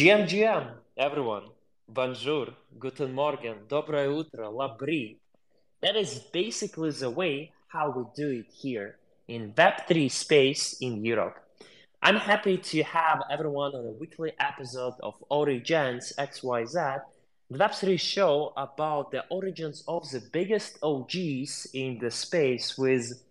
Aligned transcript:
GM, 0.00 0.26
GM, 0.26 0.66
everyone. 0.96 1.44
Bonjour, 1.86 2.54
guten 2.78 3.12
morgen, 3.12 3.66
dobre 3.68 4.06
utro, 4.06 4.50
labri. 4.50 5.18
That 5.82 5.94
is 5.94 6.20
basically 6.32 6.90
the 6.92 7.10
way 7.10 7.52
how 7.68 7.90
we 7.90 8.04
do 8.16 8.30
it 8.30 8.46
here 8.50 8.96
in 9.28 9.52
Web3 9.52 10.10
space 10.10 10.78
in 10.80 11.04
Europe. 11.04 11.36
I'm 12.02 12.16
happy 12.16 12.56
to 12.56 12.82
have 12.82 13.20
everyone 13.30 13.74
on 13.74 13.84
a 13.84 13.98
weekly 14.00 14.32
episode 14.40 14.94
of 15.02 15.22
OriGens 15.30 16.14
XYZ, 16.16 17.02
the 17.50 17.58
Web3 17.58 18.00
show 18.00 18.54
about 18.56 19.10
the 19.10 19.26
origins 19.28 19.84
of 19.86 20.10
the 20.10 20.22
biggest 20.32 20.78
OGs 20.82 21.66
in 21.74 21.98
the 21.98 22.10
space 22.10 22.78
with, 22.78 23.22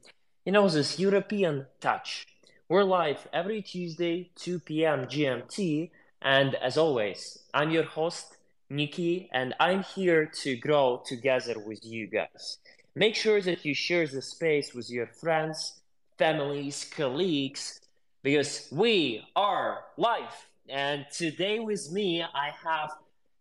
you 0.46 0.52
know, 0.52 0.70
this 0.70 1.00
European 1.00 1.66
touch. 1.82 2.28
We're 2.70 2.84
live 2.84 3.28
every 3.34 3.64
Tuesday, 3.64 4.30
2 4.36 4.60
p.m. 4.60 5.08
GMT, 5.08 5.90
and 6.22 6.56
as 6.56 6.78
always, 6.78 7.40
I'm 7.54 7.72
your 7.72 7.84
host, 7.84 8.38
Nikki, 8.70 9.30
and 9.32 9.54
I'm 9.60 9.84
here 9.84 10.26
to 10.44 10.56
grow 10.56 11.02
together 11.06 11.58
with 11.60 11.86
you 11.86 12.08
guys. 12.08 12.58
Make 12.96 13.16
sure 13.16 13.42
that 13.42 13.64
you 13.64 13.74
share 13.74 14.08
the 14.08 14.22
space 14.22 14.74
with 14.74 14.90
your 14.90 15.08
friends, 15.08 15.80
families, 16.18 16.90
colleagues, 16.96 17.80
because 18.22 18.68
we 18.72 19.24
are 19.36 19.86
life. 19.98 20.48
And 20.68 21.06
today 21.12 21.60
with 21.60 21.92
me, 21.92 22.22
I 22.22 22.52
have 22.64 22.92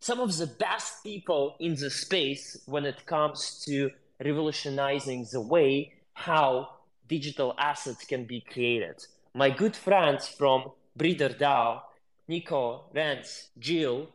some 0.01 0.21
of 0.21 0.37
the 0.37 0.47
best 0.47 1.03
people 1.03 1.57
in 1.59 1.75
the 1.75 1.91
space 1.91 2.63
when 2.67 2.87
it 2.87 3.05
comes 3.05 3.65
to 3.67 3.91
revolutionizing 4.25 5.27
the 5.33 5.41
way 5.41 5.93
how 6.13 6.71
digital 7.09 7.55
assets 7.59 8.05
can 8.05 8.25
be 8.25 8.41
created. 8.41 9.05
My 9.35 9.51
good 9.51 9.75
friends 9.75 10.29
from 10.29 10.71
Breeder 10.97 11.31
DAO, 11.31 11.83
Nico, 12.29 12.91
Renz, 12.95 13.49
Jill, 13.59 14.11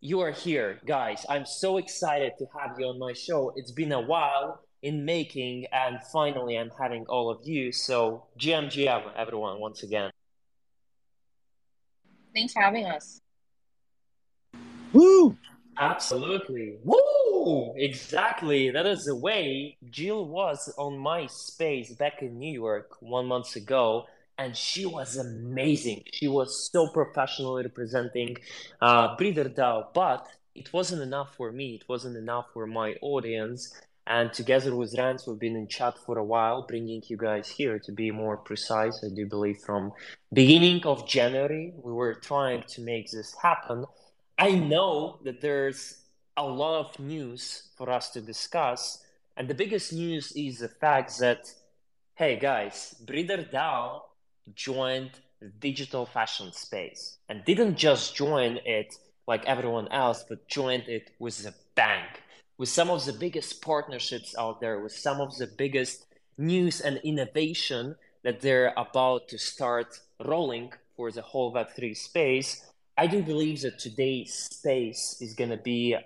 you 0.00 0.20
are 0.20 0.30
here, 0.30 0.78
guys. 0.86 1.24
I'm 1.26 1.46
so 1.46 1.78
excited 1.78 2.32
to 2.38 2.44
have 2.60 2.78
you 2.78 2.84
on 2.84 2.98
my 2.98 3.14
show. 3.14 3.54
It's 3.56 3.72
been 3.72 3.92
a 3.92 4.00
while 4.00 4.60
in 4.82 5.06
making, 5.06 5.64
and 5.72 5.98
finally, 6.12 6.58
I'm 6.58 6.70
having 6.78 7.06
all 7.08 7.30
of 7.30 7.40
you. 7.48 7.72
So, 7.72 8.26
GM, 8.38 8.66
GM, 8.66 9.10
everyone, 9.16 9.58
once 9.58 9.82
again. 9.82 10.10
Thanks 12.34 12.52
for 12.52 12.60
having 12.60 12.84
us. 12.84 13.22
Woo! 14.92 15.38
Absolutely. 15.78 16.76
Woo! 16.84 17.72
Exactly. 17.76 18.70
That 18.70 18.84
is 18.84 19.06
the 19.06 19.16
way 19.16 19.78
Jill 19.88 20.28
was 20.28 20.72
on 20.76 20.98
my 20.98 21.26
space 21.26 21.94
back 21.94 22.20
in 22.20 22.38
New 22.38 22.52
York 22.52 22.96
one 23.00 23.26
month 23.26 23.56
ago 23.56 24.04
and 24.38 24.56
she 24.56 24.84
was 24.84 25.16
amazing. 25.16 26.02
She 26.12 26.28
was 26.28 26.70
so 26.70 26.88
professionally 26.88 27.64
representing 27.64 28.36
uh, 28.80 29.16
DAO, 29.16 29.86
but 29.94 30.28
it 30.54 30.72
wasn't 30.72 31.02
enough 31.02 31.34
for 31.36 31.52
me. 31.52 31.76
It 31.76 31.88
wasn't 31.88 32.16
enough 32.16 32.46
for 32.52 32.66
my 32.66 32.94
audience. 33.00 33.74
And 34.06 34.32
together 34.32 34.74
with 34.76 34.94
Renz, 34.94 35.26
we've 35.26 35.38
been 35.38 35.56
in 35.56 35.66
chat 35.66 35.98
for 35.98 36.18
a 36.18 36.24
while, 36.24 36.62
bringing 36.62 37.02
you 37.08 37.16
guys 37.16 37.48
here 37.48 37.78
to 37.80 37.92
be 37.92 38.10
more 38.10 38.36
precise. 38.36 39.02
I 39.04 39.08
do 39.14 39.26
believe 39.26 39.58
from 39.58 39.92
beginning 40.32 40.86
of 40.86 41.08
January, 41.08 41.72
we 41.82 41.92
were 41.92 42.14
trying 42.14 42.62
to 42.68 42.82
make 42.82 43.10
this 43.10 43.34
happen. 43.42 43.84
I 44.38 44.52
know 44.52 45.18
that 45.24 45.40
there's 45.40 46.02
a 46.36 46.46
lot 46.46 46.86
of 46.86 47.00
news 47.00 47.70
for 47.76 47.90
us 47.90 48.10
to 48.10 48.20
discuss, 48.20 49.02
and 49.36 49.48
the 49.48 49.54
biggest 49.54 49.92
news 49.92 50.32
is 50.36 50.60
the 50.60 50.68
fact 50.68 51.18
that, 51.18 51.52
hey 52.14 52.38
guys, 52.38 52.94
Breeder 53.04 53.48
DAO 53.52 54.02
joined 54.54 55.10
the 55.40 55.48
digital 55.48 56.06
fashion 56.06 56.52
space 56.52 57.18
and 57.28 57.44
didn't 57.44 57.76
just 57.76 58.14
join 58.16 58.58
it 58.64 58.94
like 59.26 59.44
everyone 59.46 59.88
else, 59.88 60.24
but 60.28 60.48
joined 60.48 60.88
it 60.88 61.10
with 61.18 61.44
a 61.46 61.54
bang, 61.74 62.04
with 62.58 62.68
some 62.68 62.90
of 62.90 63.04
the 63.04 63.12
biggest 63.12 63.60
partnerships 63.60 64.34
out 64.38 64.60
there, 64.60 64.80
with 64.80 64.92
some 64.92 65.20
of 65.20 65.36
the 65.36 65.46
biggest 65.46 66.06
news 66.38 66.80
and 66.80 66.98
innovation 66.98 67.96
that 68.22 68.40
they're 68.40 68.72
about 68.76 69.28
to 69.28 69.38
start 69.38 70.00
rolling 70.24 70.72
for 70.96 71.10
the 71.10 71.22
whole 71.22 71.52
Web3 71.52 71.96
space. 71.96 72.64
I 72.96 73.06
do 73.06 73.22
believe 73.22 73.60
that 73.62 73.78
today's 73.78 74.32
space 74.32 75.18
is 75.20 75.34
going 75.34 75.50
to 75.50 75.56
be, 75.58 75.96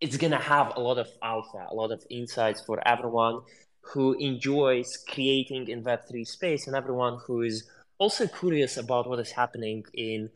it's 0.00 0.16
going 0.16 0.32
to 0.32 0.38
have 0.38 0.76
a 0.76 0.80
lot 0.80 0.98
of 0.98 1.08
alpha, 1.22 1.66
a 1.70 1.74
lot 1.74 1.92
of 1.92 2.04
insights 2.10 2.60
for 2.60 2.86
everyone 2.86 3.42
who 3.80 4.14
enjoys 4.14 4.96
creating 5.08 5.68
in 5.68 5.82
Web3 5.82 6.26
space 6.26 6.66
and 6.66 6.76
everyone 6.76 7.18
who 7.26 7.42
is 7.42 7.64
also 7.98 8.26
curious 8.26 8.76
about 8.76 9.08
what 9.08 9.18
is 9.18 9.32
happening 9.32 9.84
in 9.94 10.30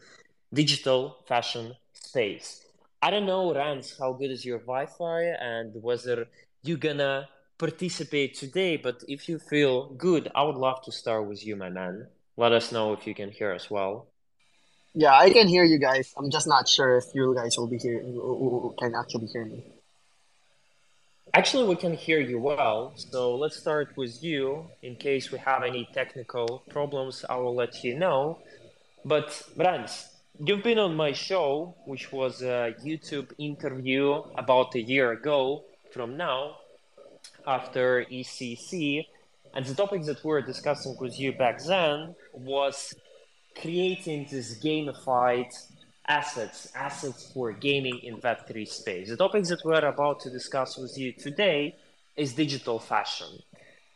digital 0.53 1.17
fashion 1.27 1.75
space. 1.93 2.67
I 3.03 3.11
don't 3.11 3.27
know, 3.27 3.53
Renz, 3.53 3.99
how 3.99 4.13
good 4.13 4.31
is 4.31 4.45
your 4.45 4.59
Wi 4.59 4.87
Fi 4.87 5.23
and 5.41 5.83
whether 5.83 6.27
you're 6.63 6.79
gonna 6.79 7.29
participate 7.59 8.35
today, 8.35 8.77
but 8.77 9.05
if 9.09 9.29
you 9.29 9.39
feel 9.39 9.91
good, 9.91 10.31
I 10.35 10.43
would 10.43 10.57
love 10.57 10.83
to 10.85 10.93
start 10.93 11.27
with 11.27 11.47
you, 11.47 11.57
my 11.57 11.71
man. 11.71 12.09
Let 12.37 12.53
us 12.53 12.73
know 12.73 12.93
if 12.93 13.07
you 13.07 13.15
can 13.15 13.31
hear 13.31 13.53
us 13.53 13.71
well. 13.71 14.07
Yeah, 14.95 15.15
I 15.17 15.31
can 15.31 15.49
hear 15.49 15.65
you 15.65 15.79
guys. 15.79 16.15
I'm 16.17 16.31
just 16.31 16.47
not 16.47 16.69
sure 16.69 16.97
if 16.97 17.05
you 17.15 17.35
guys 17.35 17.57
will 17.59 17.67
be 17.67 17.79
here, 17.79 18.01
can 18.79 18.95
actually 18.95 19.27
hear 19.27 19.45
me. 19.45 19.65
Actually, 21.37 21.67
we 21.67 21.75
can 21.75 21.95
hear 21.95 22.21
you 22.21 22.39
well. 22.39 22.93
So 22.95 23.35
let's 23.35 23.57
start 23.57 23.97
with 23.97 24.23
you. 24.23 24.71
In 24.83 24.95
case 24.95 25.33
we 25.33 25.39
have 25.39 25.65
any 25.65 25.89
technical 25.93 26.63
problems, 26.69 27.25
I 27.29 27.35
will 27.35 27.57
let 27.57 27.83
you 27.83 27.99
know. 27.99 28.39
But 29.05 29.43
Brands, 29.57 30.11
you've 30.39 30.63
been 30.63 30.79
on 30.79 30.95
my 30.95 31.11
show, 31.11 31.75
which 31.87 32.13
was 32.13 32.41
a 32.41 32.77
YouTube 32.85 33.33
interview 33.37 34.23
about 34.39 34.77
a 34.77 34.81
year 34.81 35.11
ago 35.11 35.65
from 35.93 36.17
now, 36.17 36.59
after 37.45 38.05
ECC. 38.05 39.05
And 39.55 39.67
the 39.67 39.75
topic 39.75 40.05
that 40.05 40.23
we 40.23 40.31
were 40.31 40.41
discussing 40.41 40.97
with 41.01 41.19
you 41.19 41.33
back 41.33 41.61
then 41.65 42.15
was 42.33 42.95
creating 43.61 44.29
this 44.31 44.63
gamified 44.63 45.51
assets, 46.07 46.71
assets 46.75 47.31
for 47.33 47.53
gaming 47.53 47.99
in 47.99 48.17
Web3 48.19 48.69
space. 48.69 49.09
The 49.09 49.17
topic 49.17 49.45
that 49.45 49.65
we're 49.65 49.87
about 49.87 50.21
to 50.21 50.31
discuss 50.31 50.77
with 50.77 50.97
you 50.99 51.13
today 51.13 51.77
is 52.17 52.35
digital 52.35 52.79
fashion. 52.79 53.43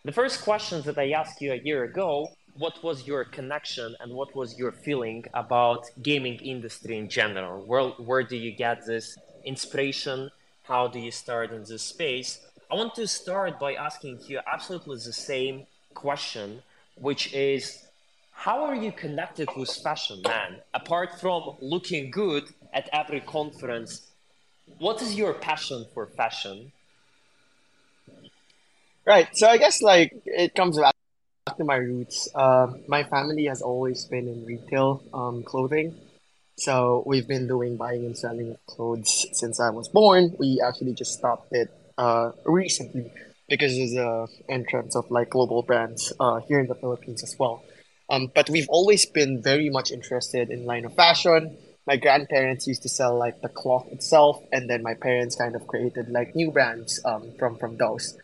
The 0.04 0.12
first 0.12 0.42
question 0.42 0.82
that 0.82 0.98
I 0.98 1.10
asked 1.10 1.40
you 1.40 1.52
a 1.52 1.56
year 1.56 1.84
ago, 1.84 2.28
what 2.54 2.82
was 2.82 3.06
your 3.06 3.24
connection 3.24 3.94
and 4.00 4.12
what 4.12 4.34
was 4.34 4.58
your 4.58 4.72
feeling 4.72 5.24
about 5.34 5.84
gaming 6.02 6.36
industry 6.40 6.98
in 6.98 7.08
general? 7.08 7.62
Where, 7.64 7.88
where 8.08 8.22
do 8.22 8.36
you 8.36 8.52
get 8.52 8.86
this 8.86 9.16
inspiration? 9.44 10.30
How 10.62 10.88
do 10.88 10.98
you 10.98 11.10
start 11.10 11.52
in 11.52 11.64
this 11.64 11.82
space? 11.82 12.40
I 12.70 12.74
want 12.74 12.94
to 12.96 13.06
start 13.06 13.58
by 13.60 13.74
asking 13.74 14.20
you 14.26 14.40
absolutely 14.46 14.96
the 14.96 15.12
same 15.12 15.66
question, 15.94 16.62
which 16.96 17.32
is 17.32 17.87
how 18.48 18.64
are 18.64 18.74
you 18.74 18.90
connected 18.90 19.46
with 19.58 19.68
fashion, 19.68 20.22
man? 20.24 20.56
Apart 20.72 21.20
from 21.20 21.58
looking 21.60 22.10
good 22.10 22.44
at 22.72 22.88
every 22.94 23.20
conference, 23.20 24.08
what 24.78 25.02
is 25.02 25.14
your 25.14 25.34
passion 25.34 25.84
for 25.92 26.06
fashion? 26.06 26.72
Right. 29.06 29.28
So 29.34 29.46
I 29.48 29.58
guess 29.58 29.82
like 29.82 30.14
it 30.24 30.54
comes 30.54 30.78
back 30.78 30.94
to 31.58 31.64
my 31.64 31.76
roots. 31.76 32.26
Uh, 32.34 32.68
my 32.86 33.04
family 33.04 33.44
has 33.52 33.60
always 33.60 34.06
been 34.06 34.26
in 34.26 34.46
retail 34.46 35.02
um, 35.12 35.42
clothing. 35.42 35.94
So 36.56 37.02
we've 37.04 37.28
been 37.28 37.48
doing 37.48 37.76
buying 37.76 38.06
and 38.06 38.16
selling 38.16 38.56
clothes 38.66 39.26
since 39.32 39.60
I 39.60 39.68
was 39.68 39.88
born. 39.90 40.34
We 40.38 40.62
actually 40.66 40.94
just 40.94 41.12
stopped 41.18 41.52
it 41.52 41.68
uh, 41.98 42.32
recently 42.46 43.12
because 43.46 43.76
of 43.76 43.90
the 43.90 44.28
entrance 44.48 44.96
of 44.96 45.10
like 45.10 45.28
global 45.28 45.60
brands 45.62 46.14
uh, 46.18 46.40
here 46.48 46.60
in 46.60 46.66
the 46.66 46.76
Philippines 46.76 47.22
as 47.22 47.36
well. 47.38 47.62
Um, 48.10 48.30
but 48.34 48.48
we've 48.48 48.68
always 48.68 49.04
been 49.06 49.42
very 49.42 49.68
much 49.68 49.90
interested 49.90 50.50
in 50.50 50.64
line 50.64 50.84
of 50.84 50.94
fashion. 50.94 51.56
My 51.86 51.96
grandparents 51.96 52.66
used 52.66 52.82
to 52.82 52.88
sell 52.88 53.16
like 53.16 53.40
the 53.42 53.48
cloth 53.48 53.86
itself, 53.90 54.42
and 54.52 54.68
then 54.68 54.82
my 54.82 54.94
parents 54.94 55.36
kind 55.36 55.54
of 55.54 55.66
created 55.66 56.08
like 56.08 56.34
new 56.34 56.50
brands 56.50 57.00
um, 57.04 57.32
from 57.38 57.56
from 57.56 57.76
those. 57.76 58.16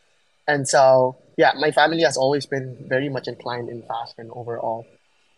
And 0.46 0.68
so 0.68 1.16
yeah, 1.36 1.52
my 1.58 1.70
family 1.70 2.02
has 2.02 2.16
always 2.16 2.46
been 2.46 2.76
very 2.88 3.08
much 3.08 3.28
inclined 3.28 3.68
in 3.68 3.82
fashion 3.82 4.30
overall. 4.32 4.86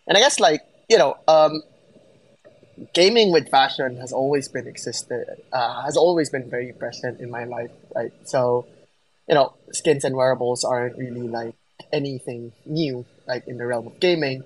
And 0.07 0.17
I 0.17 0.21
guess 0.21 0.39
like 0.41 0.63
you 0.89 0.99
know, 0.99 1.17
um, 1.27 1.63
gaming 2.95 3.33
with 3.33 3.49
fashion 3.49 3.97
has 3.99 4.13
always 4.13 4.49
been 4.49 4.67
existed, 4.67 5.25
uh, 5.53 5.83
has 5.83 5.97
always 5.97 6.31
been 6.31 6.49
very 6.49 6.73
present 6.73 7.21
in 7.21 7.31
my 7.31 7.45
life, 7.45 7.71
right? 7.95 8.13
So, 8.25 8.67
you 9.29 9.35
know, 9.35 9.55
skins 9.73 10.05
and 10.05 10.15
wearables 10.15 10.65
aren't 10.65 10.97
really 10.97 11.27
like 11.29 11.55
anything 11.93 12.53
new 12.65 13.05
like 13.27 13.47
in 13.47 13.57
the 13.59 13.67
realm 13.67 13.87
of 13.87 14.01
gaming. 14.01 14.43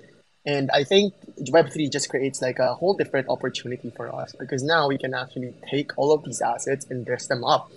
And 0.46 0.70
I 0.70 0.84
think 0.84 1.14
Web3 1.50 1.88
just 1.88 2.08
creates 2.08 2.40
like 2.40 2.58
a 2.58 2.74
whole 2.74 2.94
different 2.94 3.28
opportunity 3.28 3.90
for 3.94 4.14
us 4.14 4.34
because 4.38 4.62
now 4.62 4.88
we 4.88 4.96
can 4.98 5.14
actually 5.14 5.54
take 5.70 5.92
all 5.98 6.12
of 6.12 6.24
these 6.24 6.40
assets 6.40 6.86
and 6.90 7.04
dress 7.04 7.26
them 7.26 7.44
up 7.44 7.70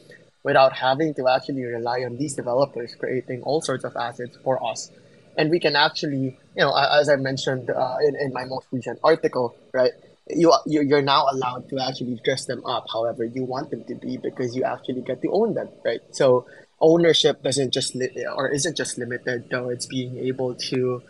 without 0.43 0.73
having 0.73 1.13
to 1.15 1.27
actually 1.27 1.63
rely 1.63 2.03
on 2.03 2.17
these 2.17 2.35
developers 2.35 2.95
creating 2.95 3.41
all 3.43 3.61
sorts 3.61 3.83
of 3.83 3.95
assets 3.95 4.37
for 4.43 4.63
us. 4.65 4.91
And 5.37 5.49
we 5.49 5.59
can 5.59 5.75
actually, 5.75 6.37
you 6.55 6.63
know, 6.63 6.75
as 6.75 7.09
I 7.09 7.15
mentioned 7.15 7.69
uh, 7.69 7.97
in, 8.05 8.15
in 8.15 8.33
my 8.33 8.45
most 8.45 8.67
recent 8.71 8.99
article, 9.03 9.55
right, 9.73 9.91
you 10.29 10.53
you- 10.65 10.81
you're 10.81 11.01
now 11.01 11.25
allowed 11.31 11.67
to 11.69 11.79
actually 11.79 12.19
dress 12.23 12.45
them 12.45 12.63
up 12.65 12.85
however 12.93 13.23
you 13.25 13.43
want 13.43 13.71
them 13.71 13.83
to 13.85 13.95
be 13.95 14.17
because 14.17 14.55
you 14.55 14.63
actually 14.63 15.01
get 15.01 15.21
to 15.21 15.29
own 15.31 15.53
them, 15.53 15.69
right? 15.83 16.01
So 16.11 16.45
ownership 16.83 17.41
doesn't 17.41 17.73
just 17.73 17.95
li- 17.95 18.27
or 18.35 18.49
isn't 18.49 18.77
just 18.77 18.97
limited 18.97 19.49
though 19.49 19.69
it's 19.69 19.87
being 19.87 20.17
able 20.19 20.53
to 20.55 21.01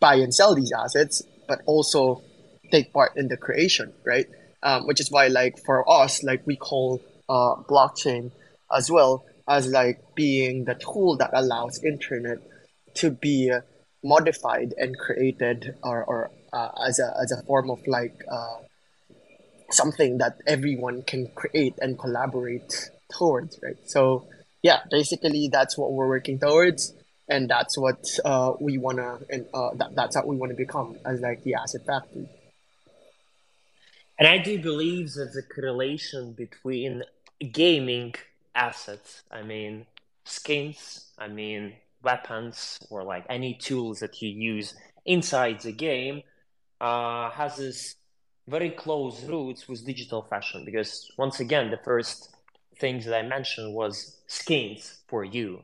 buy 0.00 0.16
and 0.16 0.34
sell 0.34 0.54
these 0.54 0.72
assets, 0.72 1.22
but 1.48 1.60
also 1.64 2.22
take 2.70 2.92
part 2.92 3.16
in 3.16 3.28
the 3.28 3.36
creation, 3.36 3.92
right? 4.04 4.26
Um, 4.62 4.86
which 4.86 5.00
is 5.00 5.10
why, 5.10 5.28
like 5.28 5.58
for 5.64 5.88
us, 5.88 6.22
like 6.22 6.46
we 6.46 6.56
call 6.56 7.00
uh, 7.28 7.54
blockchain 7.70 8.32
as 8.70 8.90
well 8.90 9.24
as 9.48 9.68
like 9.68 10.00
being 10.14 10.64
the 10.64 10.74
tool 10.74 11.16
that 11.16 11.30
allows 11.32 11.82
internet 11.84 12.38
to 12.94 13.10
be 13.10 13.50
modified 14.04 14.74
and 14.76 14.98
created 14.98 15.74
or, 15.82 16.04
or 16.04 16.30
uh, 16.52 16.70
as 16.86 16.98
a 16.98 17.14
as 17.22 17.32
a 17.32 17.42
form 17.44 17.70
of 17.70 17.80
like 17.86 18.14
uh, 18.30 18.58
something 19.70 20.18
that 20.18 20.38
everyone 20.46 21.02
can 21.02 21.28
create 21.34 21.74
and 21.80 21.98
collaborate 21.98 22.90
towards, 23.16 23.58
right? 23.62 23.78
So 23.86 24.26
yeah, 24.62 24.80
basically 24.90 25.48
that's 25.52 25.76
what 25.76 25.92
we're 25.92 26.08
working 26.08 26.38
towards, 26.38 26.94
and 27.28 27.48
that's 27.48 27.76
what 27.76 28.04
uh, 28.24 28.52
we 28.60 28.78
wanna 28.78 29.18
and 29.30 29.46
uh, 29.52 29.70
that, 29.74 29.94
that's 29.94 30.16
what 30.16 30.26
we 30.26 30.36
wanna 30.36 30.54
become 30.54 30.96
as 31.04 31.20
like 31.20 31.42
the 31.42 31.54
asset 31.54 31.84
factory. 31.86 32.28
And 34.18 34.28
I 34.28 34.38
do 34.38 34.60
believe 34.60 35.14
that 35.14 35.32
the 35.32 35.42
correlation 35.42 36.32
between 36.32 37.02
gaming 37.50 38.14
assets, 38.54 39.22
I 39.30 39.42
mean, 39.42 39.86
skins, 40.24 41.06
I 41.18 41.28
mean, 41.28 41.74
weapons, 42.02 42.78
or 42.90 43.02
like 43.02 43.24
any 43.28 43.54
tools 43.54 44.00
that 44.00 44.20
you 44.22 44.28
use 44.28 44.74
inside 45.06 45.60
the 45.60 45.72
game, 45.72 46.22
uh, 46.80 47.30
has 47.30 47.56
this 47.56 47.96
very 48.46 48.70
close 48.70 49.22
roots 49.24 49.68
with 49.68 49.84
digital 49.84 50.22
fashion. 50.22 50.64
Because 50.64 51.10
once 51.16 51.40
again, 51.40 51.70
the 51.70 51.78
first 51.78 52.31
things 52.78 53.04
that 53.04 53.14
I 53.14 53.22
mentioned 53.22 53.74
was 53.74 54.16
skins 54.26 54.98
for 55.08 55.24
you. 55.24 55.62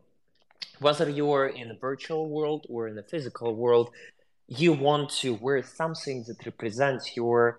Whether 0.78 1.08
you're 1.10 1.48
in 1.48 1.70
a 1.70 1.74
virtual 1.74 2.28
world 2.28 2.66
or 2.68 2.88
in 2.88 2.98
a 2.98 3.02
physical 3.02 3.54
world, 3.54 3.90
you 4.46 4.72
want 4.72 5.10
to 5.10 5.34
wear 5.34 5.62
something 5.62 6.24
that 6.26 6.44
represents 6.46 7.16
your 7.16 7.58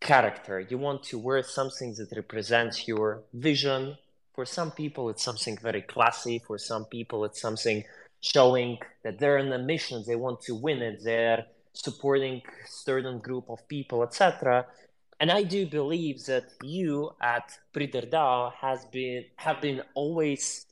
character. 0.00 0.60
You 0.60 0.78
want 0.78 1.02
to 1.04 1.18
wear 1.18 1.42
something 1.42 1.94
that 1.94 2.08
represents 2.14 2.88
your 2.88 3.22
vision. 3.32 3.96
For 4.34 4.44
some 4.44 4.70
people, 4.70 5.10
it's 5.10 5.22
something 5.22 5.56
very 5.58 5.82
classy. 5.82 6.38
For 6.38 6.58
some 6.58 6.84
people, 6.86 7.24
it's 7.24 7.40
something 7.40 7.84
showing 8.20 8.78
that 9.04 9.18
they're 9.18 9.38
in 9.38 9.52
a 9.52 9.58
mission. 9.58 10.04
They 10.06 10.16
want 10.16 10.40
to 10.42 10.54
win 10.54 10.82
it. 10.82 11.00
They're 11.04 11.46
supporting 11.72 12.42
certain 12.66 13.18
group 13.18 13.48
of 13.48 13.66
people, 13.68 14.02
etc. 14.02 14.66
And 15.20 15.30
I 15.30 15.42
do 15.42 15.66
believe 15.66 16.24
that 16.24 16.46
you 16.62 17.10
at 17.20 17.52
Breeder 17.74 18.06
DAO 18.08 18.54
has 18.54 18.86
been 18.86 19.26
have 19.36 19.60
been 19.60 19.82
always 19.94 20.64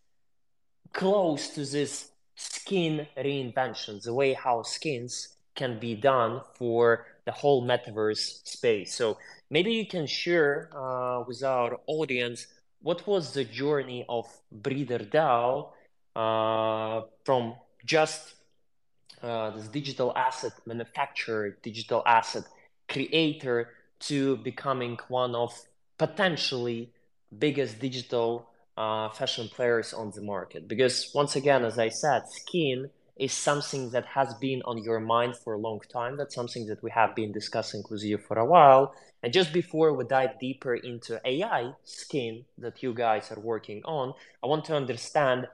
close 0.95 1.51
to 1.51 1.67
this 1.67 2.11
skin 2.35 3.07
reinvention, 3.17 4.03
the 4.03 4.15
way 4.15 4.33
how 4.33 4.63
skins 4.63 5.37
can 5.55 5.79
be 5.79 5.95
done 5.95 6.41
for 6.55 7.07
the 7.27 7.33
whole 7.33 7.67
metaverse 7.67 8.47
space. 8.49 8.95
So 8.95 9.19
maybe 9.51 9.73
you 9.73 9.87
can 9.87 10.07
share 10.07 10.71
uh, 10.75 11.25
with 11.27 11.43
our 11.43 11.79
audience 11.87 12.47
what 12.81 13.07
was 13.07 13.35
the 13.35 13.45
journey 13.45 14.07
of 14.09 14.27
Breeder 14.51 15.01
DAO 15.01 15.73
uh, 16.17 17.03
from 17.25 17.55
just 17.85 18.35
uh, 19.23 19.51
this 19.51 19.69
digital 19.69 20.17
asset 20.17 20.53
manufacturer, 20.65 21.59
digital 21.63 22.03
asset 22.07 22.45
creator 22.89 23.75
to 24.01 24.37
becoming 24.39 24.99
one 25.09 25.35
of 25.35 25.53
potentially 25.99 26.91
biggest 27.37 27.81
digital 27.81 28.49
uh, 28.77 29.09
fashion 29.11 29.49
players 29.49 29.93
on 29.93 30.13
the 30.13 30.23
market. 30.23 30.69
Because 30.69 31.11
once 31.15 31.37
again, 31.37 31.65
as 31.65 31.79
I 31.79 31.89
said, 31.89 32.29
skin 32.29 32.91
is 33.17 33.33
something 33.33 33.91
that 33.91 34.07
has 34.07 34.33
been 34.35 34.63
on 34.63 34.79
your 34.79 35.01
mind 35.01 35.37
for 35.37 35.55
a 35.55 35.59
long 35.59 35.81
time. 35.93 36.17
That's 36.17 36.35
something 36.35 36.67
that 36.67 36.83
we 36.83 36.91
have 36.93 37.17
been 37.17 37.33
discussing 37.33 37.83
with 37.91 38.05
you 38.05 38.19
for 38.19 38.39
a 38.39 38.45
while. 38.45 38.95
And 39.23 39.33
just 39.33 39.53
before 39.53 39.93
we 39.93 40.05
dive 40.05 40.39
deeper 40.39 40.77
into 40.77 41.21
AI 41.25 41.73
skin 41.83 42.45
that 42.59 42.83
you 42.83 42.95
guys 42.95 43.33
are 43.33 43.41
working 43.41 43.83
on, 43.85 44.15
I 44.43 44.47
want 44.47 44.65
to 44.67 44.77
understand 44.77 45.49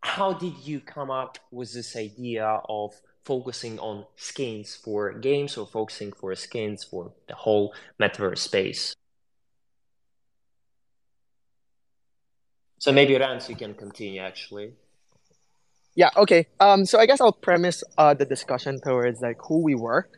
how 0.00 0.34
did 0.34 0.54
you 0.64 0.80
come 0.80 1.10
up 1.10 1.38
with 1.50 1.72
this 1.72 1.96
idea 1.96 2.60
of 2.68 2.92
focusing 3.24 3.78
on 3.78 4.06
skins 4.16 4.74
for 4.74 5.12
games 5.12 5.56
or 5.56 5.66
focusing 5.66 6.12
for 6.12 6.34
skins 6.34 6.84
for 6.84 7.12
the 7.28 7.34
whole 7.34 7.74
metaverse 8.00 8.38
space? 8.38 8.94
So 12.78 12.92
maybe 12.92 13.14
Renz, 13.14 13.48
you 13.48 13.56
can 13.56 13.74
continue 13.74 14.20
actually. 14.20 14.74
Yeah, 15.94 16.10
okay. 16.16 16.46
Um, 16.60 16.84
so 16.84 16.98
I 16.98 17.06
guess 17.06 17.20
I'll 17.20 17.32
premise 17.32 17.84
uh, 17.96 18.14
the 18.14 18.24
discussion 18.24 18.80
towards 18.80 19.20
like 19.20 19.38
who 19.46 19.62
we 19.62 19.74
were 19.74 20.08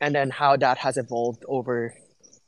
and 0.00 0.14
then 0.14 0.30
how 0.30 0.56
that 0.56 0.78
has 0.78 0.96
evolved 0.96 1.44
over, 1.48 1.94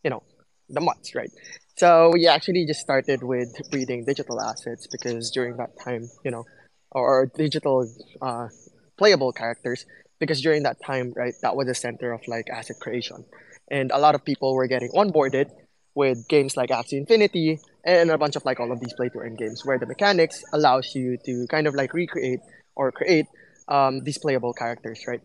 you 0.02 0.10
know, 0.10 0.22
the 0.68 0.80
months, 0.80 1.14
right? 1.14 1.30
So 1.76 2.10
we 2.12 2.26
actually 2.26 2.66
just 2.66 2.80
started 2.80 3.22
with 3.22 3.48
breeding 3.70 4.04
digital 4.04 4.40
assets 4.40 4.86
because 4.90 5.30
during 5.30 5.56
that 5.56 5.70
time, 5.82 6.08
you 6.24 6.30
know, 6.30 6.44
or 6.92 7.30
digital 7.34 7.88
uh, 8.20 8.48
playable 8.96 9.32
characters, 9.32 9.86
because 10.18 10.40
during 10.40 10.62
that 10.62 10.76
time, 10.84 11.12
right, 11.16 11.34
that 11.42 11.56
was 11.56 11.66
the 11.66 11.74
center 11.74 12.12
of 12.12 12.20
like 12.26 12.48
asset 12.50 12.76
creation. 12.80 13.24
And 13.70 13.90
a 13.90 13.98
lot 13.98 14.14
of 14.14 14.24
people 14.24 14.54
were 14.54 14.66
getting 14.66 14.90
onboarded 14.90 15.50
with 15.94 16.26
games 16.28 16.56
like 16.56 16.70
Axie 16.70 16.98
Infinity 16.98 17.58
and 17.84 18.10
a 18.10 18.18
bunch 18.18 18.36
of 18.36 18.44
like 18.44 18.60
all 18.60 18.72
of 18.72 18.80
these 18.80 18.92
play 18.94 19.08
to 19.10 19.18
earn 19.18 19.36
games 19.36 19.62
where 19.64 19.78
the 19.78 19.86
mechanics 19.86 20.42
allows 20.52 20.94
you 20.94 21.16
to 21.24 21.46
kind 21.48 21.66
of 21.66 21.74
like 21.74 21.94
recreate 21.94 22.40
or 22.74 22.90
create 22.90 23.26
um, 23.68 24.00
these 24.00 24.18
playable 24.18 24.52
characters, 24.52 25.00
right? 25.06 25.20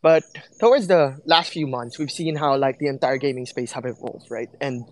But 0.00 0.24
towards 0.58 0.88
the 0.88 1.18
last 1.26 1.52
few 1.52 1.66
months, 1.66 1.98
we've 1.98 2.10
seen 2.10 2.36
how 2.36 2.56
like 2.56 2.78
the 2.78 2.88
entire 2.88 3.18
gaming 3.18 3.46
space 3.46 3.72
have 3.72 3.84
evolved, 3.84 4.26
right? 4.30 4.48
And 4.60 4.84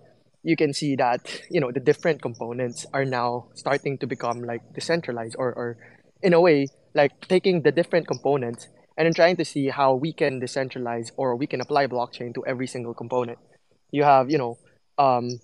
you 0.43 0.57
can 0.57 0.73
see 0.73 0.97
that 0.97 1.21
you 1.51 1.61
know 1.61 1.71
the 1.71 1.81
different 1.81 2.23
components 2.23 2.87
are 2.93 3.05
now 3.05 3.49
starting 3.55 3.99
to 3.99 4.07
become 4.07 4.43
like 4.43 4.63
decentralized 4.75 5.37
or, 5.39 5.53
or 5.53 5.77
in 6.23 6.33
a 6.33 6.41
way 6.41 6.67
like 6.95 7.13
taking 7.29 7.63
the 7.63 7.73
different 7.73 8.07
components 8.07 8.69
and 9.01 9.07
then 9.07 9.15
trying 9.15 9.35
to 9.35 9.47
see 9.47 9.69
how 9.71 9.95
we 9.95 10.13
can 10.13 10.43
decentralize 10.43 11.11
or 11.17 11.35
we 11.35 11.47
can 11.47 11.63
apply 11.63 11.87
blockchain 11.87 12.35
to 12.35 12.45
every 12.45 12.67
single 12.67 12.93
component. 12.93 13.39
You 13.91 14.05
have, 14.05 14.31
you 14.31 14.37
know, 14.37 14.59
um, 14.99 15.41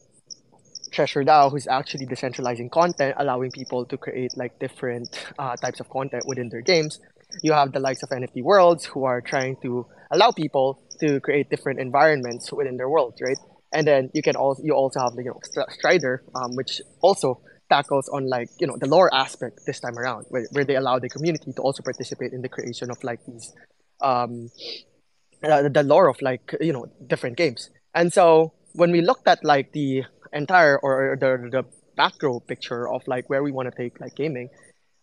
Treasure 0.93 1.25
DAO, 1.25 1.51
who's 1.51 1.67
actually 1.67 2.05
decentralizing 2.05 2.71
content, 2.71 3.15
allowing 3.17 3.51
people 3.51 3.87
to 3.87 3.97
create 3.97 4.37
like 4.37 4.59
different 4.59 5.09
uh, 5.39 5.57
types 5.57 5.81
of 5.81 5.89
content 5.89 6.25
within 6.27 6.51
their 6.51 6.61
games. 6.61 7.01
You 7.43 7.55
have 7.55 7.73
the 7.73 7.81
likes 7.81 8.03
of 8.03 8.11
NFT 8.11 8.43
Worlds, 8.43 8.85
who 8.85 9.05
are 9.05 9.23
trying 9.23 9.57
to 9.63 9.87
allow 10.11 10.33
people 10.33 10.79
to 11.01 11.19
create 11.21 11.49
different 11.49 11.81
environments 11.81 12.53
within 12.53 12.77
their 12.77 12.91
worlds, 12.91 13.23
right? 13.23 13.39
And 13.73 13.87
then 13.87 14.11
you 14.13 14.21
can 14.21 14.37
also 14.37 14.63
you 14.63 14.75
also 14.75 15.01
have 15.01 15.15
the 15.17 15.23
you 15.23 15.31
know 15.31 15.65
Strider, 15.71 16.23
um, 16.35 16.57
which 16.57 16.83
also 17.01 17.41
tackles 17.69 18.09
on 18.09 18.29
like 18.29 18.49
you 18.59 18.67
know 18.67 18.77
the 18.79 18.87
lore 18.87 19.13
aspect 19.15 19.61
this 19.67 19.81
time 19.81 19.99
around, 19.99 20.27
where, 20.29 20.47
where 20.53 20.65
they 20.65 20.77
allow 20.77 20.99
the 20.99 21.09
community 21.09 21.53
to 21.53 21.63
also 21.63 21.83
participate 21.83 22.33
in 22.33 22.43
the 22.43 22.49
creation 22.49 22.91
of 22.91 23.03
like 23.03 23.21
these 23.27 23.53
um, 24.01 24.51
uh, 25.43 25.69
the 25.69 25.83
lore 25.83 26.09
of 26.09 26.21
like 26.23 26.55
you 26.61 26.73
know 26.73 26.87
different 27.07 27.37
games. 27.37 27.71
And 27.95 28.13
so 28.13 28.53
when 28.75 28.93
we 28.93 29.01
looked 29.01 29.27
at 29.27 29.45
like 29.45 29.73
the 29.73 30.05
entire 30.33 30.79
or 30.79 31.17
the 31.19 31.49
the 31.51 31.65
macro 31.97 32.41
picture 32.41 32.89
of 32.89 33.03
like 33.07 33.29
where 33.31 33.43
we 33.43 33.51
want 33.51 33.71
to 33.71 33.77
take 33.77 34.01
like 34.01 34.15
gaming, 34.15 34.51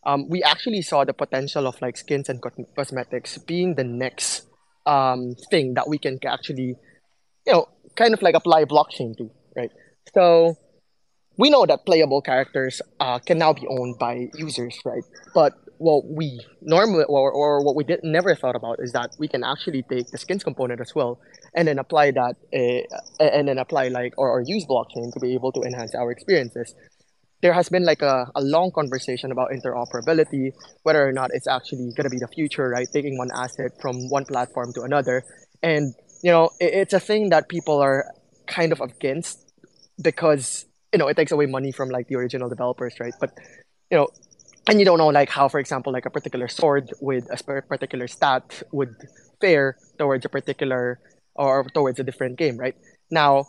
um, 0.05 0.29
we 0.29 0.43
actually 0.43 0.81
saw 0.81 1.03
the 1.03 1.13
potential 1.13 1.67
of 1.67 1.81
like 1.81 1.97
skins 1.97 2.29
and 2.29 2.41
cosmetics 2.75 3.37
being 3.39 3.75
the 3.75 3.83
next 3.83 4.47
um, 4.85 5.35
thing 5.49 5.73
that 5.75 5.87
we 5.87 5.97
can 5.97 6.19
actually, 6.25 6.75
you 7.45 7.53
know, 7.53 7.67
kind 7.95 8.13
of 8.13 8.21
like 8.21 8.35
apply 8.35 8.65
blockchain 8.65 9.17
to, 9.17 9.31
right? 9.55 9.71
So 10.13 10.57
we 11.37 11.49
know 11.49 11.65
that 11.65 11.85
playable 11.85 12.21
characters 12.21 12.81
uh, 12.99 13.19
can 13.19 13.37
now 13.37 13.53
be 13.53 13.65
owned 13.67 13.97
by 13.97 14.29
users, 14.35 14.77
right? 14.85 15.03
But 15.33 15.53
what 15.77 16.05
we 16.05 16.39
normally 16.61 17.03
or, 17.05 17.31
or 17.31 17.63
what 17.63 17.75
we 17.75 17.83
did 17.83 17.99
never 18.03 18.35
thought 18.35 18.55
about 18.55 18.77
is 18.79 18.91
that 18.93 19.09
we 19.19 19.27
can 19.27 19.43
actually 19.43 19.83
take 19.83 20.07
the 20.11 20.17
skins 20.17 20.43
component 20.43 20.79
as 20.79 20.93
well 20.95 21.19
and 21.55 21.67
then 21.67 21.79
apply 21.79 22.11
that 22.11 22.35
uh, 22.53 23.23
and 23.23 23.47
then 23.47 23.57
apply 23.57 23.87
like 23.89 24.13
or, 24.17 24.29
or 24.29 24.41
use 24.45 24.65
blockchain 24.65 25.11
to 25.11 25.19
be 25.19 25.33
able 25.33 25.51
to 25.51 25.61
enhance 25.61 25.93
our 25.95 26.11
experiences. 26.11 26.73
There 27.41 27.53
has 27.53 27.67
been 27.67 27.83
like 27.83 28.01
a, 28.01 28.31
a 28.35 28.41
long 28.41 28.71
conversation 28.71 29.31
about 29.31 29.49
interoperability 29.51 30.53
whether 30.83 31.05
or 31.05 31.11
not 31.11 31.31
it's 31.33 31.47
actually 31.47 31.91
going 31.95 32.05
to 32.05 32.09
be 32.09 32.19
the 32.19 32.29
future 32.29 32.69
right? 32.69 32.87
Taking 32.93 33.17
one 33.17 33.31
asset 33.33 33.71
from 33.81 34.09
one 34.09 34.25
platform 34.25 34.71
to 34.73 34.81
another. 34.83 35.23
And 35.61 35.95
you 36.21 36.31
know 36.31 36.51
it, 36.59 36.73
it's 36.73 36.93
a 36.93 36.99
thing 36.99 37.29
that 37.29 37.49
people 37.49 37.79
are 37.81 38.05
kind 38.45 38.71
of 38.71 38.79
against 38.79 39.51
because 40.01 40.65
you 40.93 40.99
know 40.99 41.07
it 41.07 41.17
takes 41.17 41.31
away 41.31 41.45
money 41.45 41.71
from 41.71 41.89
like 41.89 42.07
the 42.07 42.15
original 42.15 42.49
developers 42.49 42.93
right 42.99 43.13
but 43.19 43.31
you 43.91 43.97
know 43.97 44.07
and 44.67 44.79
you 44.79 44.85
don't 44.85 44.99
know 44.99 45.07
like 45.07 45.29
how 45.29 45.47
for 45.49 45.59
example 45.59 45.91
like 45.91 46.05
a 46.05 46.09
particular 46.09 46.47
sword 46.47 46.91
with 47.01 47.27
a 47.31 47.61
particular 47.63 48.07
stat 48.07 48.63
would 48.71 48.95
fare 49.41 49.77
towards 49.97 50.25
a 50.25 50.29
particular 50.29 50.99
or 51.35 51.65
towards 51.73 51.99
a 51.99 52.03
different 52.03 52.37
game 52.37 52.57
right 52.57 52.75
Now, 53.11 53.45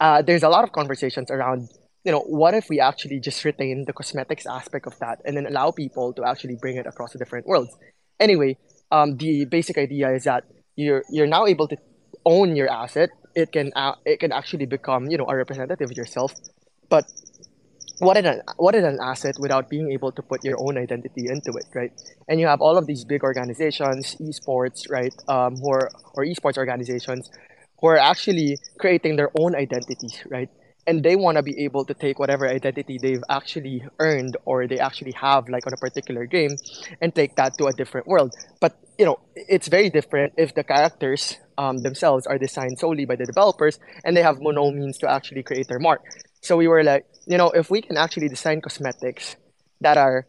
uh, 0.00 0.22
there's 0.22 0.42
a 0.44 0.48
lot 0.48 0.64
of 0.64 0.72
conversations 0.72 1.30
around, 1.30 1.68
you 2.04 2.12
know, 2.12 2.20
what 2.20 2.54
if 2.54 2.68
we 2.70 2.80
actually 2.80 3.20
just 3.20 3.44
retain 3.44 3.84
the 3.86 3.92
cosmetics 3.92 4.46
aspect 4.46 4.86
of 4.86 4.98
that 5.00 5.20
and 5.24 5.36
then 5.36 5.46
allow 5.46 5.72
people 5.72 6.12
to 6.14 6.24
actually 6.24 6.56
bring 6.56 6.76
it 6.76 6.86
across 6.86 7.12
the 7.12 7.18
different 7.18 7.46
worlds. 7.46 7.76
Anyway, 8.20 8.56
um, 8.92 9.16
the 9.16 9.44
basic 9.46 9.76
idea 9.78 10.10
is 10.14 10.24
that 10.24 10.44
you're 10.76 11.02
you're 11.10 11.26
now 11.26 11.46
able 11.46 11.66
to 11.68 11.76
own 12.24 12.56
your 12.56 12.70
asset. 12.70 13.10
It 13.34 13.52
can 13.52 13.72
uh, 13.74 13.94
it 14.04 14.20
can 14.20 14.32
actually 14.32 14.66
become 14.66 15.10
you 15.10 15.18
know 15.18 15.26
a 15.28 15.36
representative 15.36 15.90
of 15.90 15.96
yourself, 15.96 16.32
but 16.88 17.04
what 17.98 18.16
is 18.16 18.24
an 18.24 18.42
what 18.56 18.74
is 18.74 18.84
an 18.84 18.98
asset 19.02 19.34
without 19.38 19.68
being 19.68 19.92
able 19.92 20.10
to 20.12 20.22
put 20.22 20.44
your 20.44 20.56
own 20.60 20.76
identity 20.78 21.26
into 21.28 21.52
it, 21.52 21.66
right? 21.74 21.92
And 22.28 22.40
you 22.40 22.46
have 22.46 22.60
all 22.60 22.76
of 22.76 22.86
these 22.86 23.04
big 23.04 23.22
organizations, 23.22 24.16
esports, 24.20 24.90
right, 24.90 25.14
um, 25.28 25.56
who 25.56 25.70
are, 25.70 25.90
or 26.14 26.24
esports 26.24 26.58
organizations, 26.58 27.30
who 27.80 27.88
are 27.88 27.98
actually 27.98 28.56
creating 28.78 29.16
their 29.16 29.30
own 29.38 29.54
identities, 29.54 30.22
right? 30.28 30.48
And 30.86 31.02
they 31.02 31.16
want 31.16 31.38
to 31.38 31.42
be 31.42 31.64
able 31.64 31.84
to 31.86 31.94
take 31.94 32.18
whatever 32.18 32.46
identity 32.46 32.98
they've 33.00 33.24
actually 33.30 33.82
earned 33.98 34.36
or 34.44 34.66
they 34.66 34.78
actually 34.78 35.12
have, 35.12 35.48
like 35.48 35.66
on 35.66 35.72
a 35.72 35.78
particular 35.78 36.26
game, 36.26 36.56
and 37.00 37.14
take 37.14 37.36
that 37.36 37.56
to 37.58 37.66
a 37.66 37.72
different 37.72 38.06
world. 38.06 38.34
But 38.60 38.76
you 38.98 39.06
know, 39.06 39.18
it's 39.34 39.68
very 39.68 39.88
different 39.88 40.34
if 40.36 40.54
the 40.54 40.64
characters 40.64 41.38
um, 41.58 41.78
themselves 41.78 42.26
are 42.26 42.38
designed 42.38 42.78
solely 42.78 43.04
by 43.04 43.16
the 43.16 43.24
developers 43.26 43.78
and 44.04 44.16
they 44.16 44.22
have 44.22 44.38
no 44.40 44.70
means 44.70 44.98
to 44.98 45.10
actually 45.10 45.42
create 45.42 45.68
their 45.68 45.78
mark. 45.78 46.02
So 46.42 46.56
we 46.56 46.68
were 46.68 46.84
like, 46.84 47.06
you 47.26 47.38
know, 47.38 47.50
if 47.50 47.70
we 47.70 47.80
can 47.80 47.96
actually 47.96 48.28
design 48.28 48.60
cosmetics 48.60 49.36
that 49.80 49.96
are, 49.96 50.26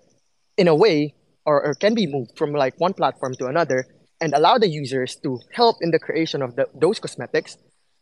in 0.58 0.68
a 0.68 0.76
way, 0.76 1.14
or, 1.46 1.64
or 1.64 1.76
can 1.76 1.94
be 1.94 2.08
moved 2.08 2.38
from 2.38 2.54
like 2.54 2.74
one 2.80 2.94
platform 2.94 3.36
to 3.36 3.48
another 3.48 3.86
and 4.22 4.34
allow 4.34 4.58
the 4.58 4.68
users 4.68 5.16
to 5.18 5.40
help 5.54 5.78
in 5.82 5.92
the 5.92 6.00
creation 6.00 6.42
of 6.42 6.56
the, 6.56 6.68
those 6.74 7.00
cosmetics, 7.00 7.58